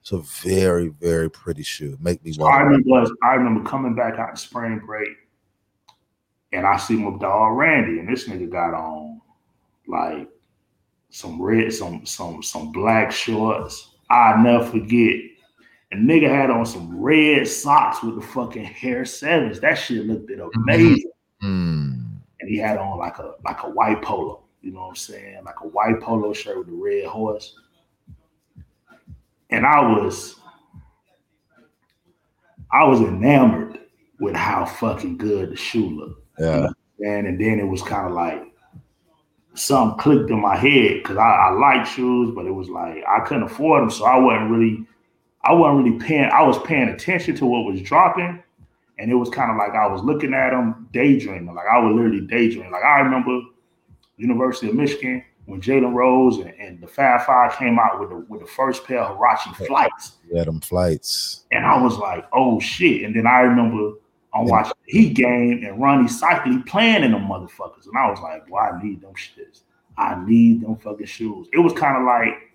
It's 0.00 0.12
a 0.12 0.18
very, 0.18 0.88
very 0.88 1.30
pretty 1.30 1.62
shoe. 1.62 1.96
Make 2.00 2.24
me 2.24 2.32
so 2.32 2.44
I 2.44 2.60
remember 2.60 3.10
I 3.22 3.34
remember 3.34 3.68
coming 3.68 3.94
back 3.94 4.18
out 4.18 4.32
of 4.32 4.38
spring 4.38 4.80
break 4.84 5.08
and 6.52 6.66
I 6.66 6.76
see 6.76 6.96
my 6.96 7.18
dog 7.18 7.56
Randy, 7.56 7.98
and 7.98 8.08
this 8.08 8.28
nigga 8.28 8.50
got 8.50 8.74
on 8.74 9.20
like 9.86 10.28
some 11.10 11.40
red, 11.40 11.72
some 11.72 12.04
some 12.06 12.42
some 12.42 12.72
black 12.72 13.10
shorts. 13.10 13.90
I 14.10 14.40
never 14.42 14.64
forget. 14.64 15.16
And 15.90 16.08
nigga 16.08 16.28
had 16.28 16.50
on 16.50 16.64
some 16.64 16.98
red 17.00 17.46
socks 17.46 18.02
with 18.02 18.14
the 18.16 18.22
fucking 18.22 18.64
Hare 18.64 19.04
sevens. 19.04 19.60
That 19.60 19.74
shit 19.74 20.06
looked 20.06 20.30
mm-hmm. 20.30 20.62
amazing. 20.62 21.10
Mm-hmm. 21.42 22.16
And 22.40 22.50
he 22.50 22.56
had 22.56 22.78
on 22.78 22.98
like 22.98 23.18
a 23.18 23.34
like 23.44 23.62
a 23.62 23.70
white 23.70 24.02
polo. 24.02 24.42
You 24.62 24.72
know 24.72 24.80
what 24.80 24.88
I'm 24.90 24.96
saying? 24.96 25.44
Like 25.44 25.60
a 25.62 25.68
white 25.68 26.00
polo 26.00 26.32
shirt 26.32 26.58
with 26.58 26.68
a 26.68 26.72
red 26.72 27.06
horse. 27.06 27.54
And 29.50 29.66
I 29.66 29.80
was 29.80 30.36
I 32.70 32.84
was 32.84 33.00
enamored 33.00 33.80
with 34.18 34.34
how 34.34 34.64
fucking 34.64 35.18
good 35.18 35.50
the 35.50 35.56
shoe 35.56 35.90
looked. 35.90 36.21
Yeah. 36.38 36.68
And 37.04 37.26
and 37.26 37.40
then 37.40 37.58
it 37.58 37.66
was 37.66 37.82
kind 37.82 38.06
of 38.06 38.12
like 38.12 38.52
something 39.54 39.98
clicked 39.98 40.30
in 40.30 40.40
my 40.40 40.56
head 40.56 41.02
because 41.02 41.16
I, 41.16 41.30
I 41.30 41.50
like 41.50 41.86
shoes, 41.86 42.32
but 42.34 42.46
it 42.46 42.52
was 42.52 42.68
like 42.68 43.02
I 43.08 43.20
couldn't 43.20 43.44
afford 43.44 43.82
them, 43.82 43.90
so 43.90 44.04
I 44.04 44.16
wasn't 44.18 44.50
really, 44.50 44.86
I 45.44 45.52
wasn't 45.52 45.84
really 45.84 45.98
paying. 45.98 46.30
I 46.32 46.42
was 46.42 46.58
paying 46.62 46.88
attention 46.88 47.36
to 47.36 47.46
what 47.46 47.70
was 47.70 47.82
dropping, 47.82 48.42
and 48.98 49.10
it 49.10 49.14
was 49.14 49.28
kind 49.28 49.50
of 49.50 49.56
like 49.56 49.72
I 49.72 49.86
was 49.86 50.02
looking 50.02 50.34
at 50.34 50.50
them, 50.50 50.88
daydreaming. 50.92 51.54
Like 51.54 51.66
I 51.72 51.78
was 51.78 51.94
literally 51.94 52.26
daydreaming. 52.26 52.72
Like 52.72 52.84
I 52.84 53.00
remember 53.00 53.40
University 54.16 54.68
of 54.68 54.74
Michigan 54.74 55.24
when 55.46 55.60
Jalen 55.60 55.92
Rose 55.92 56.38
and, 56.38 56.54
and, 56.60 56.80
the 56.80 56.86
Fab 56.86 57.26
Five 57.26 57.56
came 57.56 57.78
out 57.78 57.98
with 57.98 58.10
the 58.10 58.24
with 58.28 58.40
the 58.40 58.46
first 58.46 58.84
pair 58.84 59.00
of 59.00 59.18
Huarache 59.18 59.66
flights. 59.66 60.18
Yeah, 60.30 60.44
them 60.44 60.60
flights. 60.60 61.44
And 61.50 61.66
I 61.66 61.82
was 61.82 61.98
like, 61.98 62.26
oh 62.32 62.60
shit. 62.60 63.02
And 63.02 63.14
then 63.14 63.26
I 63.26 63.40
remember 63.40 63.96
I'm 64.34 64.46
watching 64.46 64.72
the 64.86 64.92
Heat 64.92 65.14
game 65.14 65.64
and 65.64 65.78
Rony 65.78 66.08
Seikaly 66.08 66.64
playing 66.66 67.04
in 67.04 67.12
them 67.12 67.26
motherfuckers. 67.26 67.86
And 67.86 67.98
I 67.98 68.10
was 68.10 68.20
like, 68.20 68.50
well, 68.50 68.64
I 68.72 68.82
need 68.82 69.02
them 69.02 69.12
shits. 69.12 69.62
I 69.96 70.22
need 70.24 70.62
them 70.62 70.76
fucking 70.76 71.06
shoes. 71.06 71.48
It 71.52 71.58
was 71.58 71.72
kind 71.74 71.98
of 71.98 72.04
like 72.04 72.54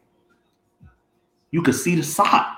you 1.52 1.62
could 1.62 1.76
see 1.76 1.96
the 1.96 2.04
sock. 2.04 2.56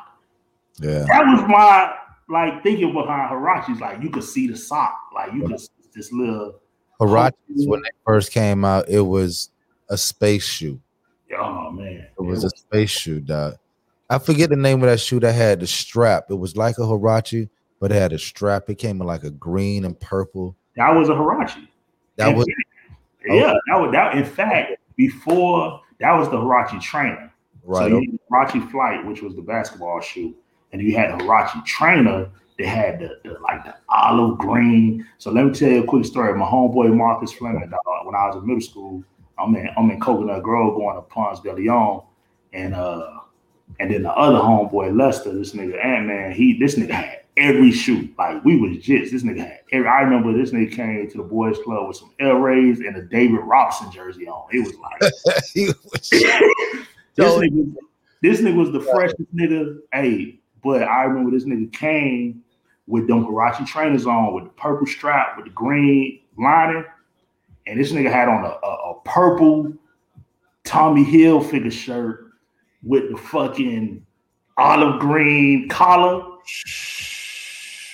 Yeah. 0.79 1.05
That 1.07 1.25
was 1.25 1.41
my 1.49 1.93
like 2.29 2.63
thinking 2.63 2.93
behind 2.93 3.31
Huarache's 3.31 3.81
like 3.81 4.01
you 4.01 4.09
could 4.09 4.23
see 4.23 4.47
the 4.47 4.55
sock. 4.55 4.97
Like 5.13 5.33
you 5.33 5.41
yeah. 5.41 5.47
could 5.47 5.67
this 5.93 6.13
little 6.13 6.59
Huarache's 7.01 7.67
when 7.67 7.81
they 7.81 7.89
first 8.05 8.31
came 8.31 8.63
out, 8.63 8.87
it 8.87 9.01
was 9.01 9.49
a 9.89 9.97
space 9.97 10.45
shoe. 10.45 10.79
Oh 11.37 11.71
man. 11.71 12.07
It 12.17 12.21
was, 12.21 12.43
it 12.43 12.45
was 12.45 12.53
a 12.53 12.57
space 12.57 12.89
shoe, 12.89 13.19
dog. 13.19 13.55
I 14.09 14.17
forget 14.17 14.49
the 14.49 14.55
name 14.55 14.81
of 14.81 14.89
that 14.89 14.99
shoe 14.99 15.19
that 15.19 15.33
had 15.33 15.59
the 15.59 15.67
strap. 15.67 16.25
It 16.29 16.35
was 16.35 16.57
like 16.57 16.77
a 16.77 16.81
Huarache, 16.81 17.49
but 17.79 17.91
it 17.91 17.95
had 17.95 18.13
a 18.13 18.19
strap. 18.19 18.69
It 18.69 18.75
came 18.75 19.01
in 19.01 19.07
like 19.07 19.23
a 19.23 19.31
green 19.31 19.85
and 19.85 19.99
purple. 19.99 20.55
That 20.75 20.93
was 20.93 21.09
a 21.09 21.13
Huarache. 21.13 21.67
That 22.17 22.35
was 22.35 22.45
yeah. 23.25 23.53
That 23.67 23.79
was 23.79 23.91
that. 23.91 24.15
In 24.15 24.25
fact, 24.25 24.73
before 24.95 25.81
that 25.99 26.11
was 26.13 26.29
the 26.29 26.37
Huarache 26.37 26.81
trainer. 26.81 27.31
Right. 27.63 27.89
So 27.89 27.99
you 27.99 28.11
had 28.11 28.19
Huarache 28.29 28.71
Flight, 28.71 29.05
which 29.05 29.21
was 29.21 29.35
the 29.35 29.41
basketball 29.41 30.01
shoe, 30.01 30.35
and 30.71 30.81
you 30.81 30.95
had 30.95 31.11
Huarache 31.19 31.65
trainer 31.65 32.29
that 32.57 32.67
had 32.67 32.99
the, 32.99 33.19
the, 33.23 33.39
like 33.39 33.63
the 33.63 33.75
olive 33.89 34.37
green. 34.37 35.05
So 35.17 35.31
let 35.31 35.45
me 35.45 35.53
tell 35.53 35.69
you 35.69 35.83
a 35.83 35.85
quick 35.85 36.05
story. 36.05 36.37
My 36.37 36.45
homeboy 36.45 36.93
Marcus 36.95 37.31
Fleming, 37.31 37.69
dog, 37.69 38.05
when 38.05 38.15
I 38.15 38.27
was 38.27 38.35
in 38.35 38.45
middle 38.45 38.61
school, 38.61 39.03
I'm 39.37 39.55
in 39.55 39.69
I'm 39.77 39.89
in 39.91 39.99
Coconut 39.99 40.43
Grove 40.43 40.75
going 40.75 40.95
to 40.95 41.01
Ponce 41.01 41.39
de 41.39 41.53
Leon, 41.53 42.03
and 42.53 42.73
uh 42.73 43.19
and 43.79 43.91
then 43.91 44.03
the 44.03 44.11
other 44.11 44.39
homeboy 44.39 44.97
Lester, 44.97 45.33
this 45.33 45.53
nigga 45.53 45.83
Ant 45.83 46.07
Man, 46.07 46.31
he 46.31 46.57
this 46.59 46.75
nigga 46.75 46.91
had 46.91 47.18
every 47.39 47.71
shoe. 47.71 48.09
Like 48.17 48.43
we 48.43 48.57
was 48.57 48.77
jits. 48.77 49.11
This 49.11 49.23
nigga 49.23 49.39
had 49.39 49.59
every. 49.71 49.87
I 49.87 50.01
remember 50.01 50.37
this 50.37 50.51
nigga 50.51 50.71
came 50.71 51.09
to 51.09 51.17
the 51.17 51.23
boys 51.23 51.57
club 51.63 51.87
with 51.87 51.97
some 51.97 52.11
Air 52.19 52.35
Rays 52.35 52.79
and 52.79 52.95
a 52.97 53.01
David 53.01 53.39
Robinson 53.39 53.91
jersey 53.91 54.27
on. 54.27 54.47
It 54.51 54.59
was 54.59 54.75
like 54.75 55.01
was, 55.55 56.09
this, 56.09 57.33
nigga, 57.33 57.75
this 58.21 58.41
nigga 58.41 58.55
was 58.55 58.71
the 58.71 58.81
freshest 58.81 59.35
nigga. 59.35 59.79
Hey, 59.93 60.39
but 60.63 60.83
I 60.83 61.03
remember 61.03 61.31
this 61.31 61.45
nigga 61.45 61.71
came 61.71 62.43
with 62.87 63.07
them 63.07 63.25
Huarache 63.25 63.65
trainers 63.65 64.05
on 64.05 64.33
with 64.33 64.45
the 64.45 64.49
purple 64.51 64.87
strap 64.87 65.37
with 65.37 65.45
the 65.45 65.51
green 65.51 66.19
lining, 66.37 66.83
and 67.67 67.79
this 67.79 67.91
nigga 67.91 68.11
had 68.11 68.27
on 68.27 68.43
a, 68.43 68.65
a, 68.65 68.91
a 68.91 69.01
purple 69.05 69.73
Tommy 70.63 71.05
Hilfiger 71.05 71.71
shirt 71.71 72.25
with 72.83 73.09
the 73.11 73.17
fucking 73.17 74.05
olive 74.57 74.99
green 74.99 75.69
collar 75.69 76.37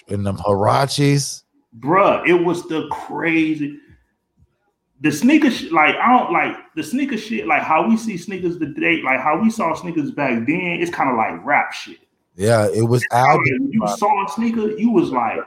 and 0.09 0.25
them 0.25 0.37
Huaraches. 0.37 1.43
Bruh, 1.79 2.27
it 2.27 2.33
was 2.33 2.63
the 2.67 2.87
crazy. 2.91 3.79
The 5.01 5.11
sneaker 5.11 5.49
like 5.71 5.95
I 5.95 6.17
don't 6.17 6.31
like 6.31 6.55
the 6.75 6.83
sneaker 6.83 7.17
shit, 7.17 7.47
like 7.47 7.63
how 7.63 7.87
we 7.87 7.97
see 7.97 8.17
sneakers 8.17 8.57
today, 8.57 9.01
like 9.03 9.19
how 9.19 9.39
we 9.41 9.49
saw 9.49 9.73
sneakers 9.73 10.11
back 10.11 10.45
then. 10.45 10.77
It's 10.79 10.91
kind 10.91 11.09
of 11.09 11.17
like 11.17 11.45
rap 11.45 11.73
shit. 11.73 11.99
Yeah, 12.35 12.67
it 12.73 12.83
was 12.83 13.05
out. 13.11 13.39
You 13.45 13.87
saw 13.97 14.25
a 14.25 14.29
sneaker, 14.29 14.71
you 14.77 14.91
was 14.91 15.11
like, 15.11 15.39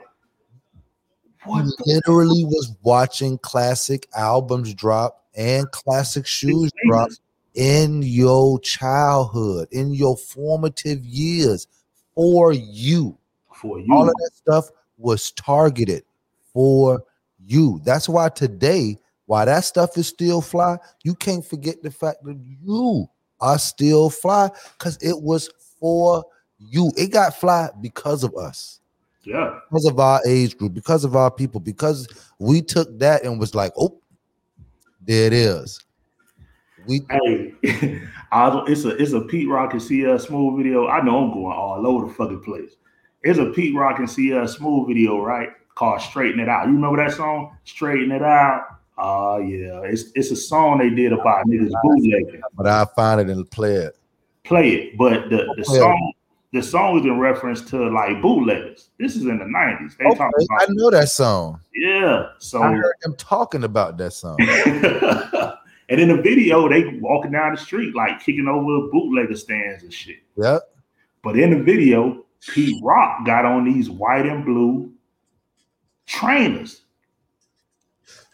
what? 1.45 1.65
Literally 1.85 2.45
was 2.45 2.75
watching 2.83 3.37
classic 3.39 4.07
albums 4.15 4.73
drop 4.73 5.25
and 5.35 5.69
classic 5.71 6.25
shoes 6.25 6.71
drop 6.87 7.09
in 7.53 8.01
your 8.01 8.59
childhood, 8.59 9.67
in 9.71 9.93
your 9.93 10.17
formative 10.17 11.05
years 11.05 11.67
for 12.15 12.53
you 12.53 13.18
for 13.59 13.79
you. 13.79 13.93
All 13.93 14.03
of 14.07 14.15
that 14.15 14.31
stuff 14.33 14.69
was 14.97 15.31
targeted 15.31 16.03
for 16.53 17.03
you. 17.45 17.81
That's 17.83 18.09
why 18.09 18.29
today, 18.29 18.97
why 19.25 19.45
that 19.45 19.63
stuff 19.63 19.97
is 19.97 20.07
still 20.07 20.41
fly, 20.41 20.77
you 21.03 21.15
can't 21.15 21.45
forget 21.45 21.81
the 21.83 21.91
fact 21.91 22.23
that 22.23 22.37
you 22.61 23.07
are 23.41 23.59
still 23.59 24.09
fly 24.09 24.49
because 24.77 24.97
it 25.01 25.21
was 25.21 25.49
for 25.79 26.25
you. 26.57 26.91
It 26.97 27.11
got 27.11 27.39
fly 27.39 27.69
because 27.81 28.23
of 28.23 28.35
us. 28.35 28.79
Yeah. 29.23 29.59
Because 29.69 29.85
of 29.85 29.99
our 29.99 30.21
age 30.25 30.57
group, 30.57 30.73
because 30.73 31.03
of 31.03 31.15
our 31.15 31.29
people, 31.29 31.59
because 31.59 32.07
we 32.39 32.61
took 32.61 32.97
that 32.99 33.23
and 33.23 33.39
was 33.39 33.53
like, 33.53 33.71
oh, 33.77 33.99
there 35.01 35.27
it 35.27 35.33
is. 35.33 35.79
We 36.87 37.01
hey, 37.09 37.53
it's 37.61 38.85
a 38.85 38.89
it's 38.95 39.11
a 39.11 39.21
Pete 39.21 39.49
Rock 39.49 39.73
and 39.73 39.81
CL 39.81 40.17
Smooth 40.19 40.57
video. 40.57 40.87
I 40.87 41.01
know 41.01 41.23
I'm 41.23 41.31
going 41.31 41.55
all 41.55 41.85
over 41.85 42.07
the 42.07 42.13
fucking 42.13 42.41
place. 42.41 42.77
It's 43.21 43.39
a 43.39 43.47
Pete 43.47 43.75
Rock 43.75 43.99
and 43.99 44.09
CL 44.09 44.47
Smooth 44.47 44.87
video, 44.87 45.21
right? 45.21 45.49
Called 45.75 46.01
Straighten 46.01 46.39
It 46.39 46.47
Out. 46.47 46.67
You 46.67 46.73
remember 46.73 47.03
that 47.03 47.15
song? 47.15 47.57
Straighten 47.65 48.11
It 48.11 48.23
Out. 48.23 48.65
Oh 49.01 49.35
uh, 49.35 49.37
yeah, 49.37 49.81
it's 49.83 50.11
it's 50.13 50.29
a 50.31 50.35
song 50.35 50.79
they 50.79 50.89
did 50.89 51.13
about 51.13 51.45
niggas 51.47 51.71
bootlegging. 51.83 52.41
But 52.53 52.67
I 52.67 52.85
find 52.97 53.21
it 53.21 53.29
and 53.29 53.49
play 53.49 53.75
it. 53.75 53.97
Play 54.43 54.71
it, 54.71 54.97
but 54.97 55.29
the, 55.29 55.53
the 55.55 55.63
song 55.63 56.13
the 56.51 56.61
song 56.61 56.99
is 56.99 57.05
in 57.05 57.17
reference 57.17 57.61
to 57.69 57.89
like 57.89 58.21
bootleggers. 58.21 58.89
This 58.99 59.15
is 59.15 59.23
in 59.23 59.39
the 59.39 59.45
nineties. 59.45 59.95
They 59.97 60.05
okay, 60.05 60.17
talk 60.17 60.31
about 60.35 60.61
I 60.61 60.65
know 60.69 60.89
that 60.89 61.07
song. 61.07 61.61
Yeah, 61.73 62.29
so 62.39 62.61
I 62.61 62.73
heard 62.73 62.95
them 63.01 63.15
talking 63.15 63.63
about 63.63 63.97
that 63.99 64.11
song. 64.11 64.35
and 65.89 66.01
in 66.01 66.09
the 66.09 66.21
video, 66.21 66.67
they 66.67 66.97
walking 66.99 67.31
down 67.31 67.53
the 67.53 67.57
street 67.57 67.95
like 67.95 68.19
kicking 68.19 68.49
over 68.49 68.89
bootlegger 68.91 69.35
stands 69.35 69.83
and 69.83 69.93
shit. 69.93 70.19
Yep. 70.35 70.61
But 71.23 71.39
in 71.39 71.51
the 71.51 71.63
video, 71.63 72.25
Pete 72.47 72.81
Rock 72.83 73.25
got 73.25 73.45
on 73.45 73.65
these 73.65 73.89
white 73.89 74.25
and 74.25 74.45
blue 74.45 74.91
trainers. 76.05 76.81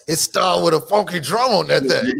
It 0.08 0.18
started 0.18 0.64
with 0.64 0.74
a 0.76 0.82
funky 0.82 1.20
drum 1.20 1.52
on 1.52 1.68
that 1.68 1.84
thing. 1.84 2.14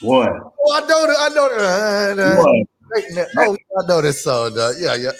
what? 0.00 0.30
Oh, 0.30 0.74
I 0.74 0.80
know 0.80 1.06
that. 1.06 1.16
I 1.18 1.28
know 1.30 1.48
that. 2.16 2.38
What? 2.38 2.66
Oh, 3.38 3.56
I 3.80 3.86
know 3.88 4.02
this 4.02 4.22
song. 4.22 4.52
Yeah, 4.78 4.94
yeah. 4.94 5.12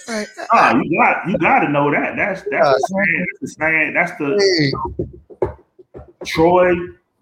Ah, 0.53 0.79
you 0.81 0.99
got 1.01 1.29
you 1.29 1.39
got 1.39 1.61
to 1.61 1.69
know 1.71 1.91
that. 1.91 2.17
That's 2.17 2.43
that's 2.43 2.53
yeah. 2.53 2.73
the 2.73 2.89
saying. 2.89 3.27
That's 3.27 3.41
the 3.41 3.49
saying. 3.49 3.95
That's 3.95 4.13
the 4.19 4.37
hey. 5.41 5.57
Troy 6.27 6.75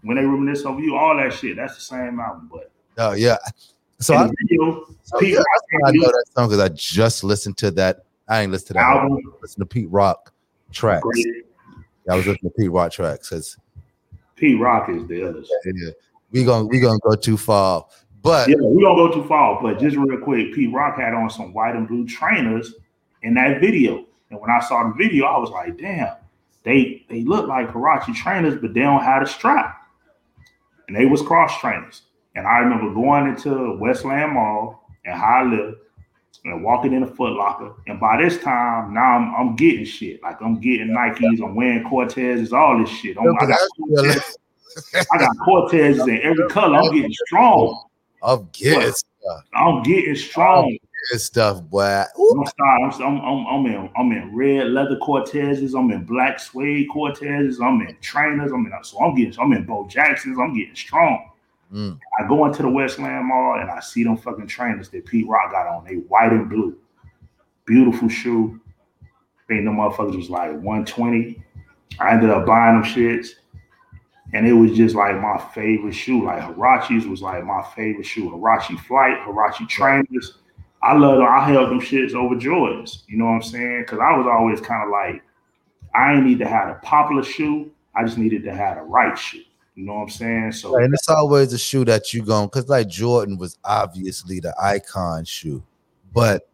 when 0.02 0.16
they 0.16 0.24
reminisce 0.24 0.64
over 0.64 0.80
you. 0.80 0.96
All 0.96 1.16
that 1.16 1.32
shit. 1.32 1.56
That's 1.56 1.76
the 1.76 1.80
same 1.80 2.20
album. 2.20 2.50
But 2.52 2.70
oh 2.98 3.12
yeah, 3.12 3.38
so 4.02 4.14
I, 4.14 4.28
video, 4.42 4.84
so 5.02 5.18
Pete 5.18 5.34
yeah, 5.34 5.42
I 5.86 5.92
know 5.92 6.06
that 6.06 6.24
song 6.34 6.48
because 6.48 6.60
I 6.60 6.68
just 6.70 7.24
listened 7.24 7.56
to 7.58 7.70
that. 7.72 8.04
I 8.28 8.42
ain't 8.42 8.52
listened 8.52 8.68
to 8.68 8.74
that 8.74 8.82
album. 8.82 9.18
Listen 9.40 9.60
to 9.60 9.66
Pete 9.66 9.90
Rock 9.90 10.32
tracks. 10.72 11.02
Great. 11.02 11.46
I 12.10 12.16
was 12.16 12.26
listening 12.26 12.50
to 12.50 12.56
Pete 12.58 12.70
Rock 12.70 12.92
tracks 12.92 13.28
because 13.28 13.56
Pete 14.36 14.58
Rock 14.60 14.88
is 14.88 15.06
the 15.06 15.28
other. 15.28 15.42
Yeah, 15.64 15.90
we 16.30 16.44
gonna 16.44 16.64
we 16.64 16.80
gonna 16.80 16.98
go 16.98 17.14
too 17.14 17.36
far, 17.36 17.86
but 18.22 18.48
yeah, 18.48 18.56
we 18.56 18.82
gonna 18.82 18.96
go 18.96 19.12
too 19.12 19.24
far. 19.28 19.62
But 19.62 19.78
just 19.78 19.96
real 19.96 20.18
quick, 20.18 20.54
Pete 20.54 20.72
Rock 20.72 20.98
had 20.98 21.14
on 21.14 21.30
some 21.30 21.52
white 21.52 21.76
and 21.76 21.86
blue 21.86 22.06
trainers 22.06 22.74
in 23.22 23.34
that 23.34 23.60
video, 23.60 24.04
and 24.30 24.40
when 24.40 24.50
I 24.50 24.60
saw 24.60 24.88
the 24.88 24.94
video, 24.94 25.26
I 25.26 25.38
was 25.38 25.50
like, 25.50 25.78
damn, 25.78 26.16
they 26.64 27.04
they 27.08 27.22
look 27.22 27.46
like 27.46 27.72
Huarache 27.72 28.14
trainers, 28.14 28.60
but 28.60 28.74
they 28.74 28.80
don't 28.80 29.02
have 29.02 29.22
a 29.22 29.26
strap, 29.26 29.86
and 30.88 30.96
they 30.96 31.06
was 31.06 31.22
cross 31.22 31.58
trainers. 31.60 32.02
And 32.34 32.46
I 32.46 32.58
remember 32.58 32.94
going 32.94 33.28
into 33.28 33.76
Westland 33.78 34.32
Mall 34.32 34.88
and 35.04 35.20
Hialeah 35.20 35.74
and 36.44 36.64
walking 36.64 36.92
in 36.92 37.02
a 37.02 37.06
Foot 37.06 37.32
Locker. 37.32 37.74
And 37.86 38.00
by 38.00 38.20
this 38.22 38.38
time, 38.38 38.94
now 38.94 39.16
I'm, 39.16 39.34
I'm 39.34 39.56
getting 39.56 39.84
shit. 39.84 40.22
Like 40.22 40.40
I'm 40.40 40.60
getting 40.60 40.88
Nikes, 40.88 41.42
I'm 41.42 41.54
wearing 41.54 41.84
Cortezes, 41.84 42.52
all 42.52 42.78
this 42.78 42.88
shit. 42.88 43.16
Oh 43.18 43.28
I'm, 43.28 43.36
I, 43.40 43.46
got 43.46 43.60
Cortez, 43.78 44.36
I 45.12 45.18
got 45.18 45.36
Cortezes 45.46 46.08
in 46.08 46.20
every 46.22 46.48
color. 46.48 46.78
I'm 46.78 46.94
getting 46.94 47.12
strong. 47.26 47.84
I'm 48.22 48.48
getting 48.52 48.92
stuff. 48.92 49.44
I'm 49.54 49.82
getting 49.82 50.16
strong. 50.16 50.78
Good 51.10 51.20
stuff, 51.20 51.62
boy. 51.62 51.82
I'm, 51.82 52.44
I'm, 52.60 53.20
I'm, 53.20 53.46
I'm, 53.46 53.66
in 53.66 53.90
I'm 53.96 54.12
in 54.12 54.34
red 54.34 54.68
leather 54.68 54.96
Cortezes. 54.96 55.76
I'm 55.76 55.90
in 55.90 56.04
black 56.04 56.38
suede 56.38 56.88
Cortezes. 56.94 57.60
I'm 57.60 57.80
in 57.80 57.96
trainers. 58.00 58.52
I'm 58.52 58.64
in 58.64 58.72
so 58.84 59.00
I'm 59.00 59.14
getting 59.16 59.38
I'm 59.40 59.52
in 59.52 59.64
Bo 59.64 59.88
Jacksons. 59.88 60.38
I'm 60.40 60.54
getting 60.54 60.76
strong. 60.76 61.31
Mm. 61.72 61.98
I 62.18 62.28
go 62.28 62.44
into 62.44 62.62
the 62.62 62.68
Westland 62.68 63.26
Mall 63.26 63.58
and 63.58 63.70
I 63.70 63.80
see 63.80 64.04
them 64.04 64.16
fucking 64.16 64.46
trainers 64.46 64.90
that 64.90 65.06
Pete 65.06 65.26
Rock 65.26 65.52
got 65.52 65.66
on. 65.66 65.84
They 65.84 65.94
white 65.94 66.32
and 66.32 66.48
blue. 66.48 66.76
Beautiful 67.64 68.08
shoe. 68.08 68.60
I 69.02 69.42
think 69.48 69.64
the 69.64 69.70
motherfuckers 69.70 70.16
was 70.16 70.30
like 70.30 70.50
120. 70.50 71.42
I 71.98 72.12
ended 72.12 72.30
up 72.30 72.46
buying 72.46 72.80
them 72.80 72.90
shits. 72.90 73.30
And 74.34 74.46
it 74.46 74.52
was 74.52 74.72
just 74.72 74.94
like 74.94 75.20
my 75.20 75.38
favorite 75.54 75.92
shoe. 75.92 76.24
Like 76.24 76.42
Huaraches 76.42 77.08
was 77.08 77.22
like 77.22 77.44
my 77.44 77.62
favorite 77.74 78.06
shoe. 78.06 78.30
Huarache 78.30 78.78
Flight, 78.80 79.18
Huarache 79.26 79.68
Trainers. 79.68 80.38
I 80.82 80.96
love 80.96 81.18
them. 81.18 81.26
I 81.26 81.48
held 81.48 81.70
them 81.70 81.80
shits 81.80 82.14
over 82.14 82.34
Jordans. 82.34 83.02
You 83.06 83.18
know 83.18 83.26
what 83.26 83.32
I'm 83.32 83.42
saying? 83.42 83.82
Because 83.82 84.00
I 84.00 84.16
was 84.16 84.26
always 84.26 84.60
kind 84.60 84.82
of 84.82 84.90
like, 84.90 85.22
I 85.94 86.18
need 86.20 86.38
to 86.40 86.48
have 86.48 86.70
a 86.70 86.74
popular 86.82 87.22
shoe. 87.22 87.70
I 87.94 88.04
just 88.04 88.18
needed 88.18 88.42
to 88.44 88.54
have 88.54 88.76
the 88.76 88.82
right 88.82 89.16
shoe. 89.16 89.42
You 89.74 89.84
know 89.84 89.94
what 89.94 90.02
I'm 90.02 90.08
saying? 90.10 90.52
So 90.52 90.76
and 90.76 90.92
it's 90.92 91.08
always 91.08 91.52
a 91.52 91.58
shoe 91.58 91.84
that 91.86 92.12
you 92.12 92.22
going 92.22 92.46
because 92.46 92.68
like 92.68 92.88
Jordan 92.88 93.38
was 93.38 93.58
obviously 93.64 94.38
the 94.38 94.54
icon 94.60 95.24
shoe, 95.24 95.62
but 96.12 96.48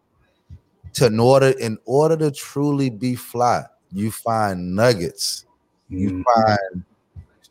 to 0.94 1.06
in 1.06 1.18
order 1.18 1.48
in 1.58 1.78
order 1.84 2.16
to 2.16 2.30
truly 2.30 2.90
be 2.90 3.16
fly, 3.16 3.64
you 3.92 4.10
find 4.10 4.74
nuggets. 4.74 5.46
You 5.88 6.10
mm-hmm. 6.10 6.22
find 6.22 6.84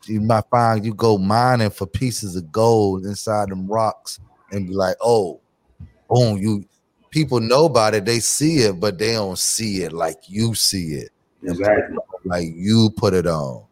you 0.06 0.20
might 0.20 0.44
find 0.50 0.84
you 0.84 0.94
go 0.94 1.18
mining 1.18 1.70
for 1.70 1.86
pieces 1.86 2.34
of 2.36 2.50
gold 2.50 3.04
inside 3.04 3.50
them 3.50 3.66
rocks 3.66 4.20
and 4.50 4.66
be 4.66 4.72
like, 4.72 4.96
oh, 5.02 5.40
boom, 6.08 6.38
you 6.38 6.64
people 7.10 7.40
know 7.40 7.66
about 7.66 7.94
it, 7.94 8.04
they 8.04 8.20
see 8.20 8.58
it, 8.58 8.80
but 8.80 8.98
they 8.98 9.12
don't 9.12 9.38
see 9.38 9.82
it 9.82 9.92
like 9.92 10.18
you 10.28 10.54
see 10.54 10.94
it. 10.94 11.10
Exactly. 11.42 11.98
Like 12.24 12.48
you 12.54 12.90
put 12.96 13.14
it 13.14 13.26
on. 13.26 13.64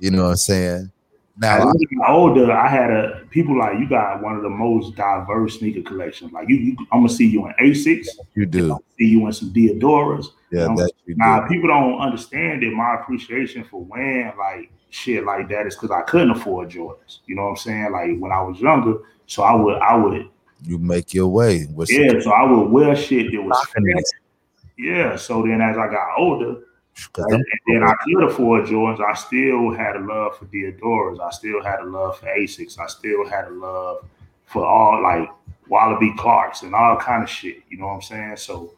You 0.00 0.10
know 0.10 0.24
what 0.24 0.30
I'm 0.30 0.36
saying? 0.36 0.92
Now, 1.38 1.68
as 1.68 1.76
I 2.02 2.12
older, 2.12 2.50
I 2.50 2.66
had 2.66 2.90
a 2.90 3.22
people 3.28 3.58
like 3.58 3.78
you 3.78 3.88
got 3.88 4.22
one 4.22 4.36
of 4.36 4.42
the 4.42 4.48
most 4.48 4.96
diverse 4.96 5.58
sneaker 5.58 5.82
collections. 5.82 6.32
Like 6.32 6.48
you, 6.48 6.56
you 6.56 6.76
I'm 6.92 7.00
gonna 7.00 7.10
see 7.10 7.26
you 7.28 7.46
in 7.46 7.52
Asics. 7.60 8.08
You 8.34 8.46
do. 8.46 8.78
see 8.98 9.06
you 9.06 9.26
in 9.26 9.32
some 9.32 9.52
Diadoras. 9.52 10.28
Yeah, 10.50 10.68
that 10.76 10.92
you 11.04 11.14
now 11.16 11.42
do. 11.42 11.48
people 11.48 11.68
don't 11.68 12.00
understand 12.00 12.62
that 12.62 12.70
my 12.72 12.94
appreciation 12.94 13.64
for 13.64 13.82
wearing 13.84 14.32
like 14.38 14.70
shit 14.88 15.24
like 15.24 15.50
that 15.50 15.66
is 15.66 15.74
because 15.74 15.90
I 15.90 16.02
couldn't 16.02 16.30
afford 16.30 16.70
Jordans. 16.70 17.18
You 17.26 17.36
know 17.36 17.42
what 17.42 17.50
I'm 17.50 17.56
saying? 17.56 17.92
Like 17.92 18.18
when 18.18 18.32
I 18.32 18.40
was 18.40 18.58
younger, 18.58 19.00
so 19.26 19.42
I 19.42 19.54
would, 19.54 19.76
I 19.76 19.94
would. 19.94 20.30
You 20.62 20.78
make 20.78 21.12
your 21.12 21.28
way. 21.28 21.68
yeah, 21.88 22.18
so 22.20 22.30
I 22.30 22.50
would 22.50 22.70
wear 22.70 22.96
shit 22.96 23.30
that 23.30 23.42
was. 23.42 24.12
Yeah, 24.78 25.16
so 25.16 25.42
then 25.42 25.60
as 25.60 25.76
I 25.76 25.88
got 25.88 26.18
older, 26.18 26.60
and, 27.16 27.34
and 27.34 27.44
then 27.66 27.82
I 27.82 27.94
could 28.04 28.24
afford 28.24 28.66
Jordans. 28.66 29.00
I 29.00 29.14
still 29.14 29.72
had 29.74 29.96
a 29.96 30.00
love 30.00 30.38
for 30.38 30.46
Diadoras. 30.46 31.20
I 31.20 31.30
still 31.30 31.62
had 31.62 31.80
a 31.80 31.84
love 31.84 32.18
for 32.18 32.26
Asics. 32.26 32.78
I 32.78 32.86
still 32.86 33.28
had 33.28 33.46
a 33.46 33.50
love 33.50 34.08
for 34.46 34.64
all 34.64 35.02
like 35.02 35.28
Wallaby 35.68 36.14
Clarks 36.16 36.62
and 36.62 36.74
all 36.74 36.96
kind 36.96 37.22
of 37.22 37.30
shit. 37.30 37.62
You 37.68 37.78
know 37.78 37.86
what 37.86 37.94
I'm 37.94 38.02
saying? 38.02 38.36
So 38.36 38.72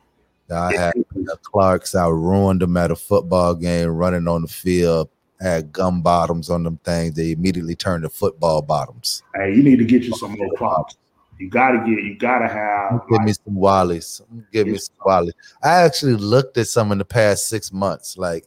I 0.50 0.74
had 0.74 0.94
Clarks. 1.42 1.94
I 1.94 2.08
ruined 2.08 2.62
them 2.62 2.76
at 2.76 2.90
a 2.90 2.96
football 2.96 3.54
game, 3.54 3.88
running 3.88 4.26
on 4.28 4.42
the 4.42 4.48
field. 4.48 5.08
Had 5.40 5.72
gum 5.72 6.02
bottoms 6.02 6.50
on 6.50 6.64
them 6.64 6.78
things. 6.78 7.14
They 7.14 7.30
immediately 7.30 7.76
turned 7.76 8.02
to 8.02 8.08
football 8.08 8.60
bottoms. 8.60 9.22
Hey, 9.36 9.54
you 9.54 9.62
need 9.62 9.78
to 9.78 9.84
get 9.84 10.02
you 10.02 10.12
some 10.14 10.32
more 10.32 10.50
Clarks. 10.56 10.96
You 11.38 11.48
gotta 11.48 11.78
get, 11.78 12.02
you 12.02 12.16
gotta 12.16 12.48
have. 12.48 13.00
Give 13.08 13.18
like, 13.18 13.26
me 13.26 13.32
some 13.32 13.54
Wally's. 13.54 14.20
Give 14.52 14.66
me 14.66 14.78
some 14.78 14.96
Wally's. 15.04 15.34
I 15.62 15.82
actually 15.82 16.14
looked 16.14 16.58
at 16.58 16.66
some 16.66 16.90
in 16.90 16.98
the 16.98 17.04
past 17.04 17.48
six 17.48 17.72
months. 17.72 18.18
Like, 18.18 18.44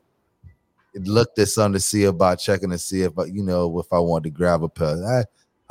looked 0.95 1.39
at 1.39 1.47
some 1.47 1.71
to 1.73 1.79
see 1.79 2.03
about 2.03 2.39
checking 2.39 2.69
to 2.69 2.77
see 2.77 3.03
if 3.03 3.17
I, 3.17 3.25
you 3.25 3.43
know 3.43 3.79
if 3.79 3.91
I 3.93 3.99
wanted 3.99 4.25
to 4.25 4.29
grab 4.31 4.63
a 4.63 4.69
pair. 4.69 5.03
I, 5.05 5.23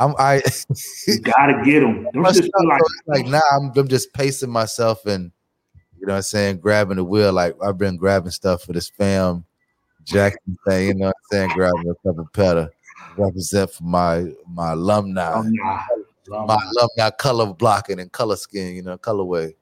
I'm 0.02 0.14
I. 0.18 0.42
you 1.06 1.20
gotta 1.20 1.62
get 1.62 1.80
them. 1.80 2.06
Just 2.24 2.42
like, 2.64 2.82
like 3.06 3.26
now 3.26 3.42
I'm, 3.52 3.70
I'm 3.76 3.88
just 3.88 4.12
pacing 4.14 4.50
myself 4.50 5.04
and 5.04 5.30
you 5.98 6.06
know 6.06 6.14
what 6.14 6.18
I'm 6.18 6.22
saying, 6.22 6.58
grabbing 6.58 6.96
the 6.96 7.04
wheel. 7.04 7.34
Like 7.34 7.54
I've 7.62 7.76
been 7.76 7.98
grabbing 7.98 8.30
stuff 8.30 8.62
for 8.62 8.72
this 8.72 8.90
FAMU 8.90 9.44
Jackson 10.04 10.56
thing. 10.66 10.88
You 10.88 10.94
know 10.94 11.06
what 11.06 11.16
I'm 11.32 11.36
saying, 11.36 11.50
grabbing 11.50 11.90
a 11.90 12.08
couple 12.08 12.28
petter 12.32 12.70
represent 13.16 13.70
for 13.70 13.84
my 13.84 14.32
my 14.48 14.72
alumni. 14.72 15.32
alumni 15.32 15.80
my 16.28 16.58
alumni 16.76 17.10
color 17.16 17.52
blocking 17.52 18.00
and 18.00 18.10
color 18.12 18.36
scheme, 18.36 18.74
you 18.74 18.82
know, 18.82 18.98
colorway. 18.98 19.54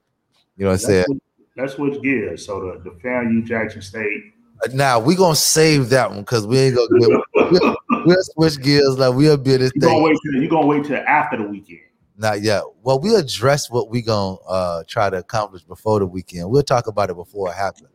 You 0.57 0.65
know 0.65 0.71
what 0.71 0.73
I'm 0.73 0.79
saying? 0.79 1.21
Let's 1.55 1.73
switch 1.73 2.01
gears. 2.01 2.45
So 2.45 2.59
the, 2.59 2.89
the 2.89 2.95
FAMU 2.97 3.45
Jackson 3.45 3.81
State. 3.81 4.33
Uh, 4.63 4.69
now 4.73 4.99
we 4.99 5.15
gonna 5.15 5.35
save 5.35 5.89
that 5.89 6.09
one 6.09 6.19
because 6.19 6.45
we 6.45 6.57
ain't 6.57 6.75
gonna 6.75 6.99
get 6.99 7.09
we'll, 7.51 7.77
we'll 8.05 8.23
switch 8.23 8.61
gears 8.61 8.97
like 8.97 9.13
we'll 9.13 9.37
be 9.37 9.57
this 9.57 9.71
you 9.75 9.81
thing. 9.81 9.89
Gonna 9.89 10.03
wait 10.03 10.17
till, 10.23 10.41
you 10.41 10.49
gonna 10.49 10.67
wait 10.67 10.85
till 10.85 10.97
after 10.97 11.37
the 11.37 11.43
weekend. 11.43 11.79
Not 12.17 12.41
yet. 12.41 12.63
Well, 12.83 12.99
we 12.99 13.15
address 13.15 13.71
what 13.71 13.89
we 13.89 14.01
gonna 14.01 14.35
uh, 14.47 14.83
try 14.87 15.09
to 15.09 15.17
accomplish 15.17 15.63
before 15.63 15.99
the 15.99 16.05
weekend. 16.05 16.49
We'll 16.49 16.63
talk 16.63 16.87
about 16.87 17.09
it 17.09 17.15
before 17.15 17.49
it 17.49 17.55
happens, 17.55 17.87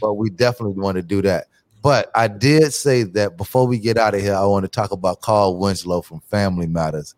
but 0.00 0.14
we 0.14 0.30
definitely 0.30 0.80
want 0.80 0.96
to 0.96 1.02
do 1.02 1.22
that. 1.22 1.46
But 1.82 2.10
I 2.14 2.28
did 2.28 2.72
say 2.72 3.02
that 3.02 3.36
before 3.36 3.66
we 3.66 3.78
get 3.78 3.96
out 3.98 4.14
of 4.14 4.20
here, 4.20 4.34
I 4.34 4.44
want 4.46 4.64
to 4.64 4.68
talk 4.68 4.92
about 4.92 5.20
Carl 5.20 5.58
Winslow 5.58 6.02
from 6.02 6.20
Family 6.20 6.66
Matters 6.66 7.14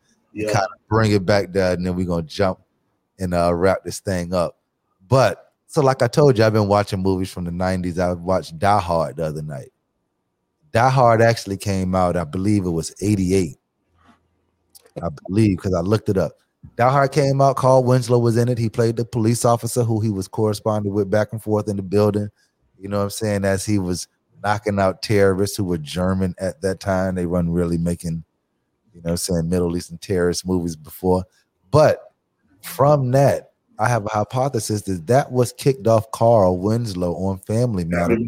kind 0.46 0.56
of 0.58 0.88
bring 0.88 1.12
it 1.12 1.24
back 1.24 1.52
there, 1.52 1.72
and 1.72 1.84
then 1.84 1.94
we're 1.96 2.06
gonna 2.06 2.22
jump 2.22 2.60
and 3.18 3.34
uh, 3.34 3.52
wrap 3.54 3.84
this 3.84 4.00
thing 4.00 4.32
up. 4.32 4.58
But 5.08 5.52
so, 5.66 5.82
like 5.82 6.02
I 6.02 6.08
told 6.08 6.38
you, 6.38 6.44
I've 6.44 6.52
been 6.52 6.68
watching 6.68 7.02
movies 7.02 7.30
from 7.30 7.44
the 7.44 7.50
'90s. 7.50 7.98
I 7.98 8.12
watched 8.12 8.58
Die 8.58 8.80
Hard 8.80 9.16
the 9.16 9.24
other 9.24 9.42
night. 9.42 9.72
Die 10.72 10.90
Hard 10.90 11.22
actually 11.22 11.56
came 11.56 11.94
out, 11.94 12.16
I 12.16 12.24
believe 12.24 12.64
it 12.64 12.70
was 12.70 12.94
'88. 13.00 13.56
I 15.02 15.08
believe 15.26 15.56
because 15.56 15.74
I 15.74 15.80
looked 15.80 16.08
it 16.08 16.16
up. 16.16 16.32
Die 16.76 16.90
Hard 16.90 17.12
came 17.12 17.40
out. 17.40 17.56
Carl 17.56 17.84
Winslow 17.84 18.18
was 18.18 18.36
in 18.36 18.48
it. 18.48 18.58
He 18.58 18.68
played 18.68 18.96
the 18.96 19.04
police 19.04 19.44
officer 19.44 19.84
who 19.84 20.00
he 20.00 20.10
was 20.10 20.26
corresponding 20.28 20.92
with 20.92 21.10
back 21.10 21.32
and 21.32 21.42
forth 21.42 21.68
in 21.68 21.76
the 21.76 21.82
building. 21.82 22.28
You 22.78 22.88
know 22.88 22.98
what 22.98 23.04
I'm 23.04 23.10
saying? 23.10 23.44
As 23.44 23.64
he 23.64 23.78
was 23.78 24.08
knocking 24.42 24.78
out 24.78 25.02
terrorists 25.02 25.56
who 25.56 25.64
were 25.64 25.78
German 25.78 26.34
at 26.38 26.60
that 26.62 26.80
time. 26.80 27.14
They 27.14 27.26
weren't 27.26 27.50
really 27.50 27.78
making 27.78 28.24
you 28.98 29.10
know, 29.10 29.16
saying 29.16 29.48
Middle 29.48 29.76
Eastern 29.76 29.98
terrorist 29.98 30.46
movies 30.46 30.76
before. 30.76 31.24
But 31.70 32.12
from 32.62 33.10
that, 33.12 33.52
I 33.78 33.88
have 33.88 34.04
a 34.06 34.08
hypothesis 34.08 34.82
that 34.82 35.06
that 35.06 35.30
was 35.30 35.52
kicked 35.52 35.86
off 35.86 36.10
Carl 36.10 36.58
Winslow 36.58 37.14
on 37.14 37.38
Family 37.38 37.84
Matters 37.84 38.18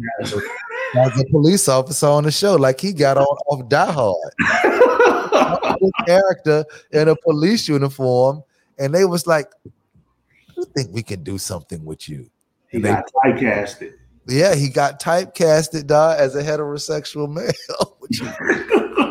as 0.95 1.19
a 1.19 1.25
police 1.25 1.67
officer 1.67 2.07
on 2.07 2.23
the 2.23 2.31
show. 2.31 2.55
Like 2.55 2.79
he 2.79 2.93
got 2.93 3.17
on 3.17 3.25
off 3.25 3.67
Die 3.67 3.91
Hard, 3.91 4.33
character 6.05 6.63
in 6.91 7.09
a 7.09 7.15
police 7.17 7.67
uniform, 7.67 8.43
and 8.79 8.95
they 8.95 9.03
was 9.03 9.27
like, 9.27 9.47
"I 10.57 10.63
think 10.73 10.93
we 10.93 11.03
can 11.03 11.21
do 11.21 11.37
something 11.37 11.83
with 11.83 12.07
you." 12.07 12.29
He 12.69 12.77
and 12.77 12.85
got 12.85 13.11
they, 13.25 13.31
typecasted. 13.31 13.91
Yeah, 14.27 14.55
he 14.55 14.69
got 14.69 15.01
typecasted, 15.01 15.87
dog, 15.87 16.17
as 16.17 16.35
a 16.35 16.43
heterosexual 16.43 17.29
male. 17.29 17.97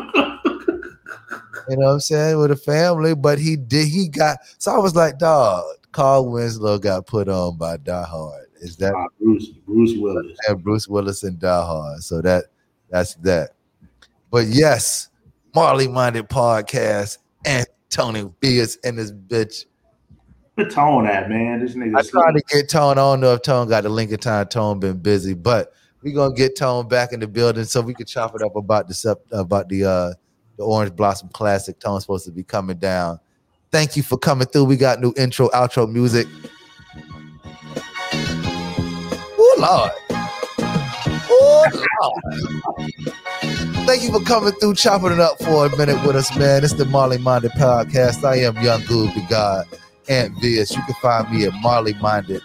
You 1.71 1.77
know 1.77 1.85
what 1.85 1.93
I'm 1.93 1.99
saying? 2.01 2.37
With 2.37 2.51
a 2.51 2.57
family, 2.57 3.15
but 3.15 3.39
he 3.39 3.55
did. 3.55 3.87
He 3.87 4.09
got. 4.09 4.39
So 4.57 4.71
I 4.71 4.77
was 4.77 4.93
like, 4.93 5.17
dog. 5.17 5.63
Carl 5.93 6.29
Winslow 6.29 6.79
got 6.79 7.05
put 7.05 7.27
on 7.27 7.57
by 7.57 7.77
Die 7.77 8.03
Hard. 8.03 8.47
Is 8.59 8.77
that 8.77 8.93
uh, 8.93 9.07
Bruce 9.19 9.47
Bruce 9.65 9.93
Willis? 9.97 10.37
And 10.47 10.63
Bruce 10.63 10.87
Willis 10.87 11.23
and 11.23 11.39
Die 11.39 11.65
Hard. 11.65 12.03
So 12.03 12.21
that 12.21 12.45
that's 12.89 13.15
that. 13.15 13.51
But 14.29 14.47
yes, 14.47 15.09
Marley 15.55 15.87
Minded 15.87 16.27
Podcast 16.29 17.19
and 17.45 17.65
Tony 17.89 18.29
Beers 18.41 18.77
and 18.83 18.97
this 18.97 19.11
bitch. 19.11 19.65
The 20.57 20.65
tone 20.65 21.07
at 21.07 21.29
man. 21.29 21.59
This 21.59 21.75
nigga. 21.75 21.97
I 21.97 22.01
tried 22.01 22.33
to 22.33 22.41
get 22.49 22.69
Tone. 22.69 22.91
I 22.91 22.95
don't 23.01 23.21
know 23.21 23.33
if 23.33 23.41
Tone 23.41 23.69
got 23.69 23.83
the 23.83 23.89
Lincoln 23.89 24.19
time. 24.19 24.47
Tone 24.47 24.79
been 24.79 24.97
busy, 24.97 25.33
but 25.33 25.73
we 26.03 26.11
gonna 26.11 26.33
get 26.33 26.57
Tone 26.57 26.87
back 26.87 27.13
in 27.13 27.21
the 27.21 27.27
building 27.27 27.63
so 27.63 27.81
we 27.81 27.93
can 27.93 28.05
chop 28.05 28.35
it 28.35 28.41
up 28.41 28.55
about 28.55 28.87
the 28.87 29.17
about 29.31 29.69
the 29.69 29.85
uh 29.85 30.13
the 30.61 30.67
Orange 30.67 30.95
Blossom 30.95 31.29
Classic. 31.29 31.79
Tone's 31.79 32.03
supposed 32.03 32.25
to 32.25 32.31
be 32.31 32.43
coming 32.43 32.77
down. 32.77 33.19
Thank 33.71 33.97
you 33.97 34.03
for 34.03 34.17
coming 34.17 34.47
through. 34.47 34.65
We 34.65 34.77
got 34.77 35.01
new 35.01 35.13
intro, 35.17 35.49
outro 35.49 35.91
music. 35.91 36.27
Oh 39.37 39.55
Lord. 39.57 39.91
Oh 41.29 41.65
Lord. 42.01 43.03
Thank 43.87 44.03
you 44.03 44.11
for 44.11 44.23
coming 44.23 44.53
through, 44.53 44.75
chopping 44.75 45.13
it 45.13 45.19
up 45.19 45.41
for 45.41 45.65
a 45.65 45.77
minute 45.77 46.05
with 46.05 46.15
us, 46.15 46.35
man. 46.37 46.63
It's 46.63 46.73
the 46.73 46.85
Marley 46.85 47.17
Minded 47.17 47.51
Podcast. 47.53 48.23
I 48.23 48.35
am 48.41 48.55
Young 48.61 48.81
Goob, 48.81 49.13
the 49.15 49.25
God, 49.27 49.65
and 50.07 50.39
Viz. 50.39 50.75
You 50.75 50.83
can 50.83 50.93
find 51.01 51.31
me 51.31 51.45
at 51.45 51.53
Marley 51.55 51.95
Minded 51.95 52.43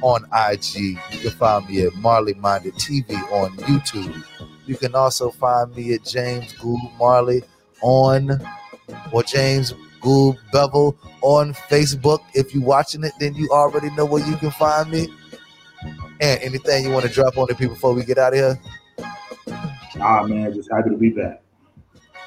on 0.00 0.24
IG. 0.32 0.98
You 1.10 1.18
can 1.20 1.30
find 1.32 1.68
me 1.68 1.82
at 1.82 1.94
Marley 1.96 2.34
Minded 2.34 2.74
TV 2.74 3.10
on 3.30 3.54
YouTube. 3.58 4.24
You 4.66 4.76
can 4.76 4.94
also 4.94 5.30
find 5.30 5.74
me 5.76 5.92
at 5.92 6.04
James 6.04 6.54
Goob 6.54 6.78
Marley 6.98 7.42
on 7.82 8.30
or 9.12 9.22
James 9.22 9.74
Goob 10.00 10.38
Bevel 10.52 10.96
on 11.22 11.52
Facebook. 11.52 12.20
If 12.34 12.54
you're 12.54 12.64
watching 12.64 13.04
it, 13.04 13.12
then 13.18 13.34
you 13.34 13.48
already 13.50 13.90
know 13.90 14.04
where 14.04 14.26
you 14.26 14.36
can 14.36 14.50
find 14.52 14.90
me. 14.90 15.08
And 16.20 16.40
anything 16.42 16.84
you 16.84 16.90
want 16.90 17.06
to 17.06 17.12
drop 17.12 17.36
on 17.38 17.46
the 17.48 17.54
people 17.54 17.74
before 17.74 17.94
we 17.94 18.04
get 18.04 18.18
out 18.18 18.32
of 18.32 18.38
here? 18.38 18.60
Ah 20.00 20.24
man, 20.24 20.52
just 20.52 20.70
happy 20.70 20.90
to 20.90 20.96
be 20.96 21.10
back. 21.10 21.42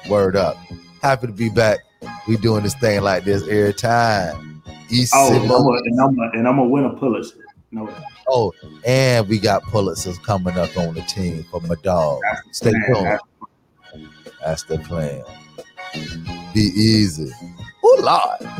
Word 0.08 0.36
up. 0.36 0.56
Happy 1.02 1.26
to 1.26 1.32
be 1.32 1.48
back. 1.48 1.78
We 2.26 2.36
doing 2.36 2.62
this 2.62 2.74
thing 2.74 3.02
like 3.02 3.24
this 3.24 3.42
every 3.42 3.74
time. 3.74 4.62
East 4.90 5.12
oh, 5.16 5.34
and 5.34 5.44
I'm, 5.44 5.50
a, 5.50 5.72
and, 5.84 6.00
I'm 6.00 6.18
a, 6.18 6.30
and 6.38 6.48
I'm 6.48 6.58
a 6.58 6.98
Pulitzer. 6.98 7.44
No. 7.70 7.88
Oh, 8.28 8.52
and 8.84 9.26
we 9.28 9.38
got 9.38 9.62
Pulitzers 9.62 10.22
coming 10.22 10.56
up 10.58 10.76
on 10.76 10.94
the 10.94 11.00
team 11.02 11.44
for 11.50 11.60
my 11.62 11.74
dog. 11.82 12.20
Stay 12.50 12.72
tuned. 12.86 13.18
That's 14.44 14.62
the 14.64 14.78
plan. 14.78 15.24
Be 16.54 16.60
easy. 16.60 17.32
Oh, 17.84 17.98
Lord. 18.02 18.52